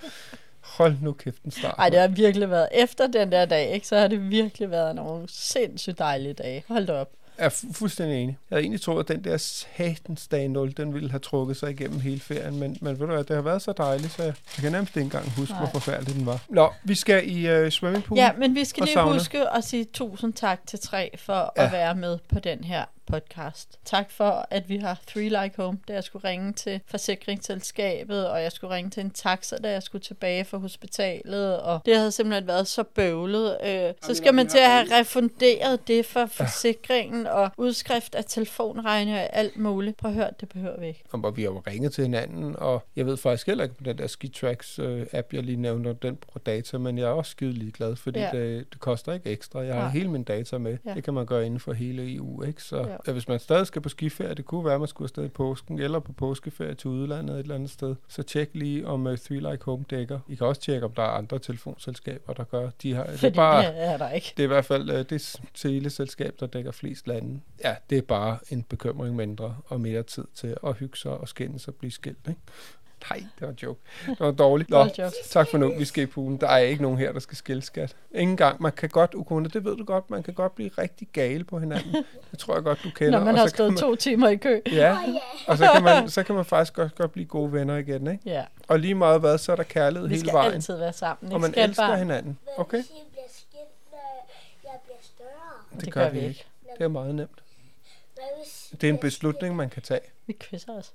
Hold 0.60 0.94
nu 1.02 1.12
kæft 1.12 1.42
en 1.42 1.50
start. 1.50 1.74
Ej, 1.78 1.88
det 1.88 1.98
har 1.98 2.08
virkelig 2.08 2.50
været, 2.50 2.68
efter 2.72 3.06
den 3.06 3.32
der 3.32 3.44
dag, 3.44 3.70
ikke, 3.74 3.86
så 3.86 3.96
har 3.98 4.08
det 4.08 4.30
virkelig 4.30 4.70
været 4.70 4.94
nogle 4.94 5.24
sindssygt 5.28 5.98
dejlige 5.98 6.32
dage. 6.32 6.64
Hold 6.68 6.86
da 6.86 6.92
op. 6.92 7.10
Er 7.40 7.48
fu- 7.48 7.72
fuldstændig 7.72 8.22
enig. 8.22 8.38
Jeg 8.50 8.56
havde 8.56 8.62
egentlig 8.62 8.80
troet, 8.80 9.10
at 9.10 9.16
den 9.16 9.24
der 9.24 9.36
satans 9.36 10.28
dag 10.28 10.48
0, 10.48 10.72
den 10.76 10.94
ville 10.94 11.10
have 11.10 11.18
trukket 11.20 11.56
sig 11.56 11.70
igennem 11.70 12.00
hele 12.00 12.20
ferien, 12.20 12.58
men, 12.58 12.76
men 12.80 13.00
ved 13.00 13.06
du 13.06 13.12
hvad, 13.12 13.24
det 13.24 13.36
har 13.36 13.42
været 13.42 13.62
så 13.62 13.72
dejligt, 13.72 14.12
så 14.12 14.22
jeg, 14.22 14.34
jeg 14.56 14.62
kan 14.62 14.72
nærmest 14.72 14.96
ikke 14.96 15.04
engang 15.04 15.30
huske, 15.30 15.52
Nej. 15.52 15.60
hvor 15.60 15.70
forfærdelig 15.80 16.14
den 16.14 16.26
var. 16.26 16.42
Nå, 16.48 16.72
vi 16.84 16.94
skal 16.94 17.30
i 17.30 17.62
uh, 17.64 17.68
swimmingpool. 17.70 18.18
Ja, 18.18 18.30
men 18.38 18.54
vi 18.54 18.64
skal 18.64 18.82
lige 18.82 18.94
sauna. 18.94 19.12
huske 19.12 19.48
at 19.48 19.64
sige 19.64 19.84
tusind 19.84 20.32
tak 20.32 20.66
til 20.66 20.78
Tre 20.80 21.10
for. 21.18 21.52
Ja. 21.56 21.64
at 21.66 21.72
være 21.72 21.94
med 21.94 22.18
på 22.32 22.38
den 22.38 22.64
her 22.64 22.84
podcast. 23.10 23.78
Tak 23.84 24.10
for, 24.10 24.46
at 24.50 24.68
vi 24.68 24.76
har 24.76 25.00
Three 25.06 25.28
Like 25.28 25.52
Home, 25.56 25.78
da 25.88 25.92
jeg 25.92 26.04
skulle 26.04 26.28
ringe 26.28 26.52
til 26.52 26.80
forsikringsselskabet, 26.86 28.28
og 28.30 28.42
jeg 28.42 28.52
skulle 28.52 28.74
ringe 28.74 28.90
til 28.90 29.00
en 29.00 29.10
taxa, 29.10 29.56
da 29.56 29.70
jeg 29.70 29.82
skulle 29.82 30.02
tilbage 30.02 30.44
fra 30.44 30.58
hospitalet, 30.58 31.60
og 31.60 31.80
det 31.86 31.96
havde 31.96 32.12
simpelthen 32.12 32.46
været 32.46 32.66
så 32.66 32.82
bøvlet. 32.82 33.56
Øh, 33.66 33.92
så 34.02 34.14
skal 34.14 34.34
man 34.34 34.48
til 34.48 34.58
at 34.58 34.70
have 34.70 35.00
refunderet 35.00 35.88
det 35.88 36.06
for 36.06 36.26
forsikringen, 36.26 37.26
og 37.26 37.50
udskrift 37.56 38.14
af 38.14 38.24
telefonregninger 38.24 39.22
og 39.22 39.28
alt 39.36 39.56
muligt. 39.58 39.96
Prøv 39.96 40.10
at 40.10 40.14
høre, 40.14 40.30
det 40.40 40.48
behøver 40.48 40.80
vi 40.80 40.86
ikke. 40.86 41.04
Og 41.12 41.36
vi 41.36 41.42
har 41.42 41.50
jo 41.50 41.62
ringet 41.66 41.92
til 41.92 42.02
hinanden, 42.04 42.56
og 42.58 42.82
jeg 42.96 43.06
ved 43.06 43.16
faktisk 43.16 43.46
heller 43.46 43.64
ikke 43.64 43.76
på 43.76 43.84
den 43.84 43.98
der 43.98 44.06
Skitrax 44.06 44.78
øh, 44.78 45.06
app, 45.12 45.32
jeg 45.32 45.42
lige 45.42 45.56
nævnte, 45.56 45.88
om 45.88 45.96
den 45.96 46.16
bruger 46.16 46.38
data, 46.46 46.78
men 46.78 46.98
jeg 46.98 47.04
er 47.04 47.10
også 47.10 47.30
skide 47.30 47.52
ligeglad, 47.52 47.96
fordi 47.96 48.18
Ja. 48.20 48.36
ja. 48.36 48.42
det, 48.42 48.66
det 48.72 48.80
koster 48.80 49.12
ikke 49.12 49.30
ekstra. 49.30 49.60
Jeg 49.60 49.74
har 49.74 49.82
Nej. 49.82 49.90
hele 49.90 50.08
min 50.10 50.24
data 50.24 50.58
med. 50.58 50.70
Ja. 50.84 50.90
Ja. 50.90 50.94
Det 50.94 51.04
kan 51.04 51.14
man 51.14 51.26
gøre 51.26 51.46
inden 51.46 51.60
for 51.60 51.72
hele 51.72 52.14
EU, 52.14 52.42
ikke? 52.42 52.62
Så 52.62 52.76
Ja. 52.76 52.96
Ja. 53.06 53.12
hvis 53.12 53.28
man 53.28 53.38
stadig 53.38 53.66
skal 53.66 53.82
på 53.82 53.88
skiferie, 53.88 54.34
det 54.34 54.44
kunne 54.44 54.64
være, 54.64 54.74
at 54.74 54.80
man 54.80 54.88
skulle 54.88 55.06
afsted 55.06 55.24
i 55.24 55.28
påsken, 55.28 55.78
eller 55.78 55.98
på 55.98 56.12
påskeferie 56.12 56.74
til 56.74 56.90
udlandet 56.90 57.34
et 57.34 57.40
eller 57.40 57.54
andet 57.54 57.70
sted, 57.70 57.94
så 58.08 58.22
tjek 58.22 58.50
lige, 58.54 58.86
om 58.86 59.06
uh, 59.06 59.16
Three 59.16 59.50
Like 59.50 59.64
Home 59.64 59.84
dækker. 59.90 60.20
I 60.28 60.34
kan 60.34 60.46
også 60.46 60.60
tjekke, 60.60 60.86
om 60.86 60.92
der 60.92 61.02
er 61.02 61.06
andre 61.06 61.38
telefonselskaber, 61.38 62.32
der 62.32 62.44
gør. 62.44 62.70
De 62.82 62.94
har, 62.94 63.04
det 63.04 63.18
Fordi 63.18 63.26
er 63.26 63.34
bare... 63.34 63.66
det 63.66 63.84
er 63.84 63.96
der 63.96 64.10
ikke. 64.10 64.32
Det 64.36 64.42
er 64.42 64.44
i 64.44 64.46
hvert 64.46 64.64
fald 64.64 64.90
uh, 64.90 64.96
det 64.96 65.40
teleselskab, 65.54 66.34
der 66.40 66.46
dækker 66.46 66.72
flest 66.72 67.06
lande. 67.06 67.40
Ja, 67.64 67.76
det 67.90 67.98
er 67.98 68.02
bare 68.02 68.38
en 68.50 68.62
bekymring 68.62 69.16
mindre 69.16 69.56
og 69.66 69.80
mere 69.80 70.02
tid 70.02 70.24
til 70.34 70.56
at 70.66 70.74
hygge 70.74 70.98
sig 70.98 71.12
og 71.12 71.28
skændes 71.28 71.68
og 71.68 71.74
blive 71.74 71.90
skilt. 71.90 72.28
Ikke? 72.28 72.40
Nej, 73.10 73.18
det 73.18 73.40
var 73.40 73.48
en 73.48 73.58
joke. 73.62 73.80
Det 74.06 74.20
var 74.20 74.30
dårligt. 74.30 74.70
Nå, 74.70 74.88
tak 75.30 75.48
for 75.50 75.58
nu. 75.58 75.74
Vi 75.78 75.84
skal 75.84 76.02
i 76.02 76.06
poolen. 76.06 76.40
Der 76.40 76.48
er 76.48 76.58
ikke 76.58 76.82
nogen 76.82 76.98
her, 76.98 77.12
der 77.12 77.20
skal 77.20 77.36
skille 77.36 77.62
skat. 77.62 77.96
Ingen 78.14 78.36
gang. 78.36 78.62
Man 78.62 78.72
kan 78.72 78.88
godt, 78.88 79.14
Ukone, 79.14 79.48
det 79.48 79.64
ved 79.64 79.76
du 79.76 79.84
godt, 79.84 80.10
man 80.10 80.22
kan 80.22 80.34
godt 80.34 80.54
blive 80.54 80.70
rigtig 80.78 81.08
gale 81.12 81.44
på 81.44 81.58
hinanden. 81.58 82.04
Det 82.30 82.38
tror 82.38 82.54
jeg 82.54 82.62
godt, 82.62 82.80
du 82.84 82.90
kender. 82.90 83.18
Når 83.18 83.24
man 83.24 83.36
har 83.36 83.46
stået 83.46 83.76
to 83.78 83.94
timer 83.96 84.28
i 84.28 84.36
kø. 84.36 84.60
Ja, 84.72 84.98
og 85.46 85.58
så 85.58 85.68
kan, 85.74 85.82
man, 85.82 86.10
så 86.10 86.22
kan 86.22 86.34
man 86.34 86.44
faktisk 86.44 86.74
godt, 86.74 86.94
godt 86.94 87.12
blive 87.12 87.26
gode 87.26 87.52
venner 87.52 87.76
igen, 87.76 88.06
ikke? 88.06 88.22
Ja, 88.30 88.44
Og 88.68 88.78
lige 88.78 88.94
meget 88.94 89.20
hvad, 89.20 89.38
så 89.38 89.52
er 89.52 89.56
der 89.56 89.62
kærlighed 89.62 90.08
vi 90.08 90.14
hele 90.14 90.26
skal 90.28 90.36
vejen. 90.36 90.52
altid 90.54 90.76
være 90.76 90.92
sammen. 90.92 91.32
og 91.32 91.40
man 91.40 91.50
ikke, 91.50 91.60
elsker 91.60 91.74
skatbarn? 91.74 91.98
hinanden. 91.98 92.38
Okay? 92.56 92.82
Det, 95.72 95.80
Det 95.84 95.92
gør 95.92 96.04
gør 96.04 96.10
vi 96.10 96.18
vi 96.20 96.26
ikke. 96.26 96.44
Det 96.78 96.84
er 96.84 96.88
meget 96.88 97.14
nemt. 97.14 97.30
Det 98.80 98.84
er 98.84 98.92
en 98.92 98.98
beslutning, 98.98 99.56
man 99.56 99.70
kan 99.70 99.82
tage. 99.82 100.00
Vi 100.26 100.32
kysser 100.32 100.72
os. 100.78 100.92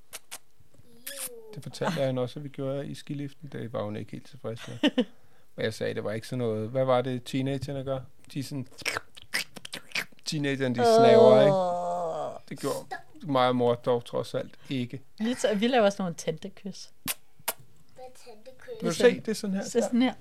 Det 1.55 1.63
fortalte 1.63 1.99
jeg 1.99 2.07
hende 2.07 2.21
også, 2.21 2.39
at 2.39 2.43
vi 2.43 2.49
gjorde 2.49 2.87
i 2.87 2.93
skiliften. 2.95 3.49
Det 3.51 3.73
var 3.73 3.83
hun 3.83 3.95
ikke 3.95 4.11
helt 4.11 4.27
tilfreds 4.27 4.67
med. 4.67 4.77
Men 5.55 5.63
jeg 5.65 5.73
sagde, 5.73 5.93
det 5.93 6.03
var 6.03 6.11
ikke 6.11 6.27
sådan 6.27 6.37
noget. 6.37 6.69
Hvad 6.69 6.85
var 6.85 7.01
det, 7.01 7.23
teenagerne 7.25 7.83
gør? 7.83 7.99
De 8.33 8.39
er 8.39 8.43
sådan... 8.43 8.67
Teenagerne, 10.25 10.75
de 10.75 10.81
snaver, 10.99 11.41
ikke? 11.41 12.49
Det 12.49 12.59
gjorde 12.59 12.85
mig 13.23 13.47
og 13.47 13.55
mor 13.55 13.75
dog 13.75 14.05
trods 14.05 14.33
alt 14.33 14.55
ikke. 14.69 15.01
Vi, 15.19 15.35
vi 15.55 15.67
laver 15.67 15.89
sådan 15.89 16.03
nogle 16.03 16.15
tændekys. 16.15 16.91
hvad 17.95 18.05
tante 18.25 18.51
Du 18.51 18.55
køber? 18.59 18.79
kan 18.81 18.93
se, 18.93 19.19
det 19.19 19.27
er 19.27 19.33
sådan 19.33 19.55
her. 19.55 19.63
Så 19.63 19.81
sådan 19.81 20.01
her. 20.01 20.13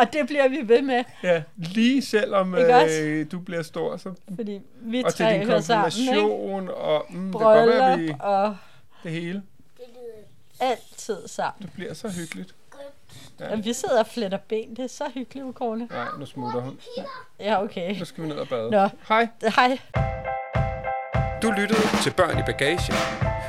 Og 0.00 0.12
det 0.12 0.26
bliver 0.26 0.48
vi 0.48 0.68
ved 0.68 0.82
med, 0.82 1.04
Ja, 1.22 1.42
lige 1.56 2.02
selvom 2.02 2.54
øh, 2.54 3.26
du 3.32 3.38
bliver 3.38 3.62
stor, 3.62 3.96
så, 3.96 4.12
fordi 4.34 4.60
vi 4.80 5.02
og 5.02 5.14
til 5.14 5.24
tre 5.26 5.32
din 5.32 5.46
hører 5.46 5.60
sammen, 5.60 5.92
ikke? 6.08 6.74
og 6.74 7.06
mm, 7.10 7.32
det 7.32 7.40
kan 7.40 7.40
godt 7.40 7.98
vi, 8.00 8.06
Bryllup 8.06 8.20
og 8.20 8.56
det 9.02 9.12
hele. 9.12 9.42
Det 9.76 9.84
lyder 9.88 10.70
altid 10.70 11.28
sammen. 11.28 11.62
Det 11.62 11.72
bliver 11.74 11.94
så 11.94 12.08
hyggeligt. 12.08 12.54
Og 13.50 13.64
vi 13.64 13.72
sidder 13.72 14.00
og 14.00 14.06
fletter 14.06 14.38
ben. 14.48 14.70
Det 14.76 14.84
er 14.84 14.88
så 14.88 15.04
hyggeligt, 15.14 15.46
Ukone. 15.46 15.88
Nej, 15.90 16.06
nu 16.18 16.26
smutter 16.26 16.60
hun. 16.60 16.78
Ja, 17.40 17.62
okay. 17.62 17.98
Nu 17.98 18.04
skal 18.04 18.24
vi 18.24 18.28
ned 18.28 18.36
og 18.36 18.48
bade. 18.48 18.70
Nå. 18.70 18.88
Hej. 19.08 19.28
Hej. 19.56 19.78
Du 21.42 21.50
lyttede 21.50 21.80
til 22.02 22.12
Børn 22.12 22.38
i 22.38 22.42
Bagage, 22.46 22.92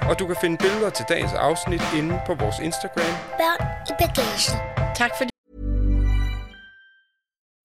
og 0.09 0.19
du 0.19 0.27
kan 0.27 0.35
finde 0.41 0.57
billeder 0.57 0.89
til 0.89 1.05
dagens 1.09 1.33
afsnit 1.33 1.81
inde 1.97 2.19
på 2.25 2.33
vores 2.33 2.59
Instagram. 2.59 3.13
børn 3.37 3.67
i 3.89 3.91
bagagen. 3.99 4.95
Tak 4.95 5.11
fordi 5.17 5.29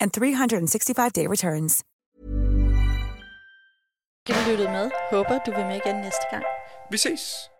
and 0.00 0.12
365-day 0.12 1.26
returns. 1.26 1.82
du 4.26 4.50
lyttede 4.50 4.70
med. 4.70 4.90
Håber, 5.10 5.38
du 5.46 5.50
vil 5.50 5.64
med 5.66 5.76
igen 5.76 5.96
næste 5.96 6.26
gang. 6.30 6.44
Vi 6.90 6.96
ses! 6.96 7.50